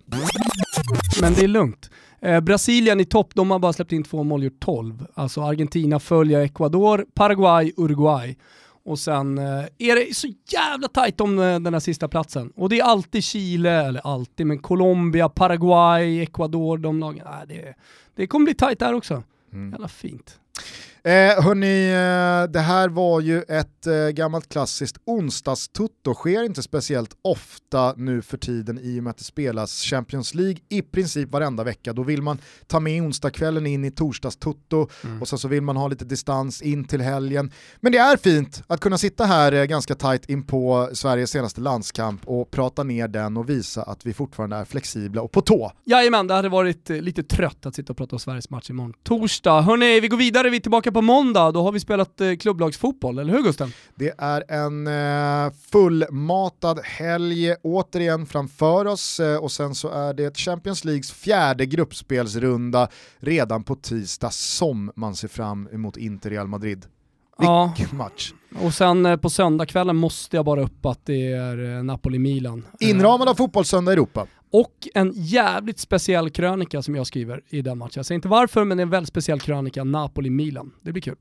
Men 1.21 1.33
det 1.33 1.43
är 1.43 1.47
lugnt. 1.47 1.89
Eh, 2.21 2.39
Brasilien 2.39 2.99
i 2.99 3.05
topp, 3.05 3.31
de 3.35 3.51
har 3.51 3.59
bara 3.59 3.73
släppt 3.73 3.91
in 3.91 4.03
två 4.03 4.23
mål, 4.23 4.43
gjort 4.43 4.59
12. 4.59 5.05
Alltså 5.13 5.41
Argentina 5.41 5.99
följer 5.99 6.39
Ecuador, 6.39 7.05
Paraguay, 7.13 7.73
Uruguay. 7.77 8.37
Och 8.83 8.99
sen 8.99 9.37
eh, 9.37 9.65
är 9.77 9.95
det 9.95 10.15
så 10.15 10.27
jävla 10.47 10.87
tajt 10.87 11.21
om 11.21 11.39
eh, 11.39 11.59
den 11.59 11.73
här 11.73 11.79
sista 11.79 12.07
platsen. 12.07 12.51
Och 12.55 12.69
det 12.69 12.79
är 12.79 12.83
alltid 12.83 13.23
Chile, 13.23 13.71
eller 13.71 14.07
alltid, 14.07 14.47
men 14.47 14.59
Colombia, 14.59 15.29
Paraguay, 15.29 16.21
Ecuador, 16.21 16.77
de 16.77 16.99
lagen. 16.99 17.27
Det, 17.47 17.75
det 18.15 18.27
kommer 18.27 18.43
bli 18.43 18.53
tajt 18.53 18.79
där 18.79 18.93
också. 18.93 19.23
Mm. 19.53 19.71
Jävla 19.71 19.87
fint. 19.87 20.39
Eh, 21.03 21.43
hörni, 21.43 21.89
eh, 21.89 22.51
det 22.51 22.59
här 22.59 22.89
var 22.89 23.21
ju 23.21 23.41
ett 23.41 23.87
eh, 23.87 24.09
gammalt 24.09 24.49
klassiskt 24.49 24.97
onsdagstutto, 25.05 26.13
sker 26.13 26.43
inte 26.43 26.63
speciellt 26.63 27.17
ofta 27.21 27.93
nu 27.97 28.21
för 28.21 28.37
tiden 28.37 28.79
i 28.83 28.99
och 28.99 29.03
med 29.03 29.11
att 29.11 29.17
det 29.17 29.23
spelas 29.23 29.81
Champions 29.81 30.33
League 30.33 30.57
i 30.69 30.81
princip 30.81 31.31
varenda 31.31 31.63
vecka. 31.63 31.93
Då 31.93 32.03
vill 32.03 32.21
man 32.21 32.37
ta 32.67 32.79
med 32.79 33.01
onsdagskvällen 33.01 33.67
in 33.67 33.85
i 33.85 33.91
torsdagstutto 33.91 34.87
mm. 35.03 35.21
och 35.21 35.27
sen 35.27 35.39
så 35.39 35.47
vill 35.47 35.61
man 35.61 35.77
ha 35.77 35.87
lite 35.87 36.05
distans 36.05 36.61
in 36.61 36.85
till 36.85 37.01
helgen. 37.01 37.51
Men 37.79 37.91
det 37.91 37.97
är 37.97 38.17
fint 38.17 38.63
att 38.67 38.79
kunna 38.79 38.97
sitta 38.97 39.25
här 39.25 39.51
eh, 39.51 39.65
ganska 39.65 39.95
tajt 39.95 40.29
in 40.29 40.43
på 40.43 40.89
Sveriges 40.93 41.31
senaste 41.31 41.61
landskamp 41.61 42.21
och 42.25 42.51
prata 42.51 42.83
ner 42.83 43.07
den 43.07 43.37
och 43.37 43.49
visa 43.49 43.83
att 43.83 44.05
vi 44.05 44.13
fortfarande 44.13 44.55
är 44.55 44.65
flexibla 44.65 45.21
och 45.21 45.31
på 45.31 45.41
tå. 45.41 45.71
Jajamän, 45.85 46.27
det 46.27 46.33
hade 46.33 46.49
varit 46.49 46.89
eh, 46.89 46.97
lite 46.97 47.23
trött 47.23 47.65
att 47.65 47.75
sitta 47.75 47.93
och 47.93 47.97
prata 47.97 48.15
om 48.15 48.19
Sveriges 48.19 48.49
match 48.49 48.69
imorgon. 48.69 48.93
Torsdag, 49.03 49.61
hörni, 49.61 49.99
vi 49.99 50.07
går 50.07 50.17
vidare, 50.17 50.49
vi 50.49 50.57
är 50.57 50.61
tillbaka 50.61 50.90
tillbaka 50.91 51.01
på 51.01 51.01
måndag, 51.01 51.51
då 51.51 51.63
har 51.63 51.71
vi 51.71 51.79
spelat 51.79 52.21
eh, 52.21 52.35
klubblagsfotboll, 52.35 53.19
eller 53.19 53.33
hur 53.33 53.43
Gusten? 53.43 53.73
Det 53.95 54.13
är 54.17 54.43
en 54.47 54.87
eh, 54.87 55.53
fullmatad 55.71 56.79
helg 56.83 57.55
återigen 57.63 58.25
framför 58.25 58.87
oss 58.87 59.19
eh, 59.19 59.37
och 59.37 59.51
sen 59.51 59.75
så 59.75 59.89
är 59.89 60.13
det 60.13 60.37
Champions 60.37 60.85
Leagues 60.85 61.11
fjärde 61.11 61.65
gruppspelsrunda 61.65 62.87
redan 63.19 63.63
på 63.63 63.75
tisdag 63.75 64.31
som 64.31 64.91
man 64.95 65.15
ser 65.15 65.27
fram 65.27 65.69
emot 65.73 65.97
Inter 65.97 66.29
Real 66.29 66.47
Madrid. 66.47 66.85
Vilken 67.39 67.87
ja. 67.91 67.97
match! 67.97 68.33
Och 68.61 68.73
sen 68.73 69.05
eh, 69.05 69.17
på 69.17 69.29
söndagskvällen 69.29 69.95
måste 69.95 70.35
jag 70.35 70.45
bara 70.45 70.61
upp 70.61 70.85
att 70.85 71.05
det 71.05 71.33
är 71.33 71.77
eh, 71.77 71.83
Napoli-Milan. 71.83 72.65
Inramad 72.79 73.29
av 73.29 73.35
Fotbollssöndag 73.35 73.93
Europa. 73.93 74.27
Och 74.51 74.87
en 74.93 75.13
jävligt 75.15 75.79
speciell 75.79 76.29
krönika 76.29 76.81
som 76.81 76.95
jag 76.95 77.07
skriver 77.07 77.43
i 77.49 77.61
den 77.61 77.77
matchen. 77.77 77.93
Jag 77.95 78.05
säger 78.05 78.15
inte 78.15 78.27
varför, 78.27 78.63
men 78.63 78.77
det 78.77 78.81
är 78.81 78.85
en 78.85 78.89
väldigt 78.89 79.09
speciell 79.09 79.39
krönika, 79.39 79.83
Napoli-Milan. 79.83 80.71
Det 80.81 80.91
blir 80.91 81.01
kul 81.01 81.15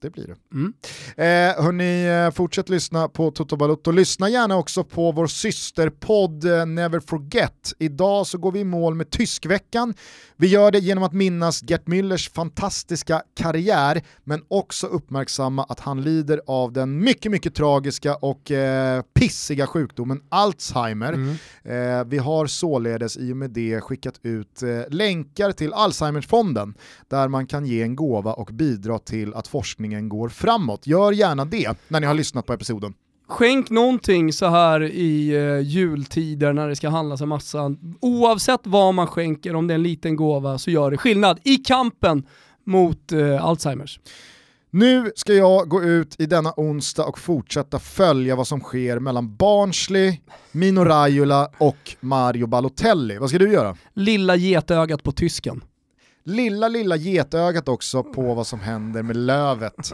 det 0.00 0.10
blir 0.10 0.26
det. 0.26 0.36
Mm. 0.52 0.72
Eh, 1.16 1.64
hörni, 1.64 2.06
eh, 2.06 2.30
fortsätt 2.30 2.68
lyssna 2.68 3.08
på 3.08 3.30
Toto 3.30 3.56
Balotto. 3.56 3.90
Lyssna 3.90 4.28
gärna 4.28 4.56
också 4.56 4.84
på 4.84 5.12
vår 5.12 5.26
systerpodd 5.26 6.44
eh, 6.44 6.66
Never 6.66 7.00
Forget. 7.00 7.72
Idag 7.78 8.26
så 8.26 8.38
går 8.38 8.52
vi 8.52 8.60
i 8.60 8.64
mål 8.64 8.94
med 8.94 9.10
Tyskveckan. 9.10 9.94
Vi 10.36 10.46
gör 10.46 10.70
det 10.70 10.78
genom 10.78 11.04
att 11.04 11.12
minnas 11.12 11.62
Gert 11.62 11.84
Müllers 11.86 12.32
fantastiska 12.32 13.22
karriär, 13.36 14.02
men 14.24 14.42
också 14.48 14.86
uppmärksamma 14.86 15.64
att 15.64 15.80
han 15.80 16.02
lider 16.02 16.40
av 16.46 16.72
den 16.72 16.98
mycket, 16.98 17.32
mycket 17.32 17.54
tragiska 17.54 18.14
och 18.14 18.50
eh, 18.50 19.02
pissiga 19.14 19.66
sjukdomen 19.66 20.22
Alzheimer. 20.28 21.12
Mm. 21.12 21.36
Eh, 21.64 22.04
vi 22.04 22.18
har 22.18 22.46
således 22.46 23.16
i 23.16 23.32
och 23.32 23.36
med 23.36 23.50
det 23.50 23.80
skickat 23.80 24.20
ut 24.22 24.62
eh, 24.62 24.80
länkar 24.90 25.52
till 25.52 25.72
Alzheimerfonden, 25.72 26.74
där 27.08 27.28
man 27.28 27.46
kan 27.46 27.66
ge 27.66 27.82
en 27.82 27.96
gåva 27.96 28.32
och 28.32 28.50
bidra 28.52 28.98
till 28.98 29.34
att 29.34 29.48
forskningen 29.84 30.08
går 30.08 30.28
framåt. 30.28 30.86
Gör 30.86 31.12
gärna 31.12 31.44
det 31.44 31.78
när 31.88 32.00
ni 32.00 32.06
har 32.06 32.14
lyssnat 32.14 32.46
på 32.46 32.52
episoden. 32.52 32.94
Skänk 33.28 33.70
någonting 33.70 34.32
så 34.32 34.46
här 34.46 34.82
i 34.82 35.36
uh, 35.36 35.60
jultider 35.60 36.52
när 36.52 36.68
det 36.68 36.76
ska 36.76 36.88
handlas 36.88 37.20
en 37.20 37.28
massa. 37.28 37.76
Oavsett 38.00 38.60
vad 38.64 38.94
man 38.94 39.06
skänker, 39.06 39.54
om 39.54 39.66
det 39.66 39.74
är 39.74 39.76
en 39.76 39.82
liten 39.82 40.16
gåva, 40.16 40.58
så 40.58 40.70
gör 40.70 40.90
det 40.90 40.96
skillnad 40.96 41.38
i 41.44 41.56
kampen 41.56 42.26
mot 42.66 43.12
uh, 43.12 43.44
Alzheimers. 43.44 44.00
Nu 44.70 45.12
ska 45.16 45.32
jag 45.32 45.68
gå 45.68 45.82
ut 45.82 46.20
i 46.20 46.26
denna 46.26 46.52
onsdag 46.56 47.04
och 47.04 47.18
fortsätta 47.18 47.78
följa 47.78 48.36
vad 48.36 48.46
som 48.46 48.60
sker 48.60 48.98
mellan 48.98 49.36
Barnsley, 49.36 50.20
Mino 50.52 50.84
Raiola 50.84 51.48
och 51.58 51.96
Mario 52.00 52.46
Balotelli. 52.46 53.18
Vad 53.18 53.28
ska 53.28 53.38
du 53.38 53.52
göra? 53.52 53.76
Lilla 53.94 54.36
getögat 54.36 55.02
på 55.02 55.12
tysken. 55.12 55.62
Lilla, 56.26 56.68
lilla 56.68 56.96
getögat 56.96 57.68
också 57.68 58.02
på 58.02 58.34
vad 58.34 58.46
som 58.46 58.60
händer 58.60 59.02
med 59.02 59.16
Lövet 59.16 59.92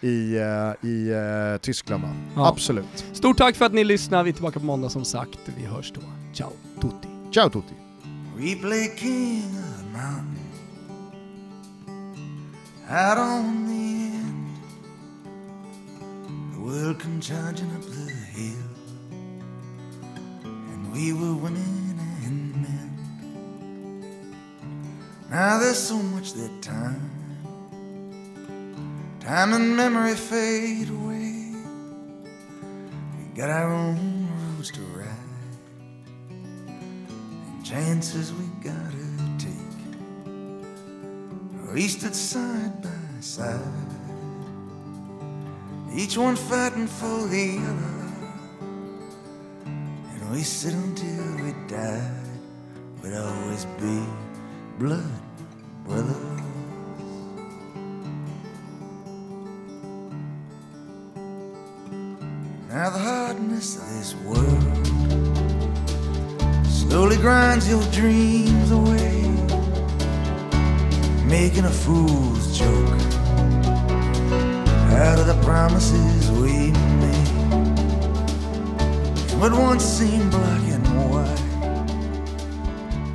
i, 0.00 0.38
uh, 0.38 0.90
i 0.90 1.10
uh, 1.10 1.58
Tyskland. 1.58 2.02
Ja. 2.36 2.48
Absolut. 2.48 3.04
Stort 3.12 3.38
tack 3.38 3.56
för 3.56 3.64
att 3.64 3.72
ni 3.72 3.84
lyssnar. 3.84 4.22
Vi 4.22 4.30
är 4.30 4.34
tillbaka 4.34 4.60
på 4.60 4.66
måndag 4.66 4.88
som 4.88 5.04
sagt. 5.04 5.38
Vi 5.56 5.64
hörs 5.66 5.92
då. 5.92 6.00
Ciao 6.32 6.50
tutti. 6.80 7.08
Ciao 7.34 7.50
tutti. 7.50 7.74
We 8.36 8.56
play 8.56 8.90
king 8.96 9.58
of 9.58 9.78
the 9.78 9.84
mountain 9.92 10.34
Out 12.90 13.18
on 13.18 13.66
the 13.68 14.16
end 14.16 14.56
The 16.54 16.60
world 16.60 17.00
come 17.00 17.20
charging 17.20 17.70
up 17.76 17.82
the 17.82 18.12
hill 18.40 18.56
And 20.44 20.92
we 20.92 21.12
were 21.12 21.34
women 21.34 21.83
Now 25.30 25.58
there's 25.58 25.78
so 25.78 25.96
much 25.96 26.32
that 26.34 26.62
time 26.62 27.10
Time 29.20 29.52
and 29.54 29.76
memory 29.76 30.14
fade 30.14 30.90
away 30.90 31.52
We 33.18 33.24
got 33.34 33.50
our 33.50 33.72
own 33.72 34.28
roads 34.56 34.70
to 34.72 34.80
ride 34.80 35.24
chances 37.64 38.32
we 38.34 38.44
gotta 38.62 39.06
take. 39.38 39.52
We 41.72 41.88
stood 41.88 42.14
side 42.14 42.82
by 42.82 43.20
side, 43.20 43.58
each 45.92 46.18
one 46.18 46.36
fighting 46.36 46.86
for 46.86 47.26
the 47.26 47.58
other. 47.70 48.12
And 49.64 50.30
we 50.30 50.42
said 50.42 50.74
until 50.74 51.44
we 51.44 51.52
die. 51.66 52.10
we'd 53.02 53.14
always 53.14 53.64
be 53.80 54.04
blood 54.78 55.04
brothers. 55.86 56.16
Now 62.68 62.90
the 62.90 62.98
hardness 62.98 63.76
of 63.76 63.88
this 63.90 64.14
world 64.24 64.86
slowly 66.66 67.16
grinds 67.18 67.68
your 67.68 67.84
dreams 67.92 68.72
away, 68.72 69.22
making 71.24 71.66
a 71.66 71.70
fool's 71.70 72.58
joke 72.58 73.00
out 74.90 75.18
of 75.20 75.26
the 75.28 75.40
promises 75.44 76.30
we 76.32 76.72
made. 76.72 77.28
What 79.38 79.52
once 79.52 79.84
seemed 79.84 80.30
black 80.32 80.62
and 80.62 80.86
white 81.10 81.44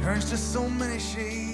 turns 0.02 0.30
to 0.30 0.38
so 0.38 0.70
many 0.70 1.00
shades. 1.00 1.49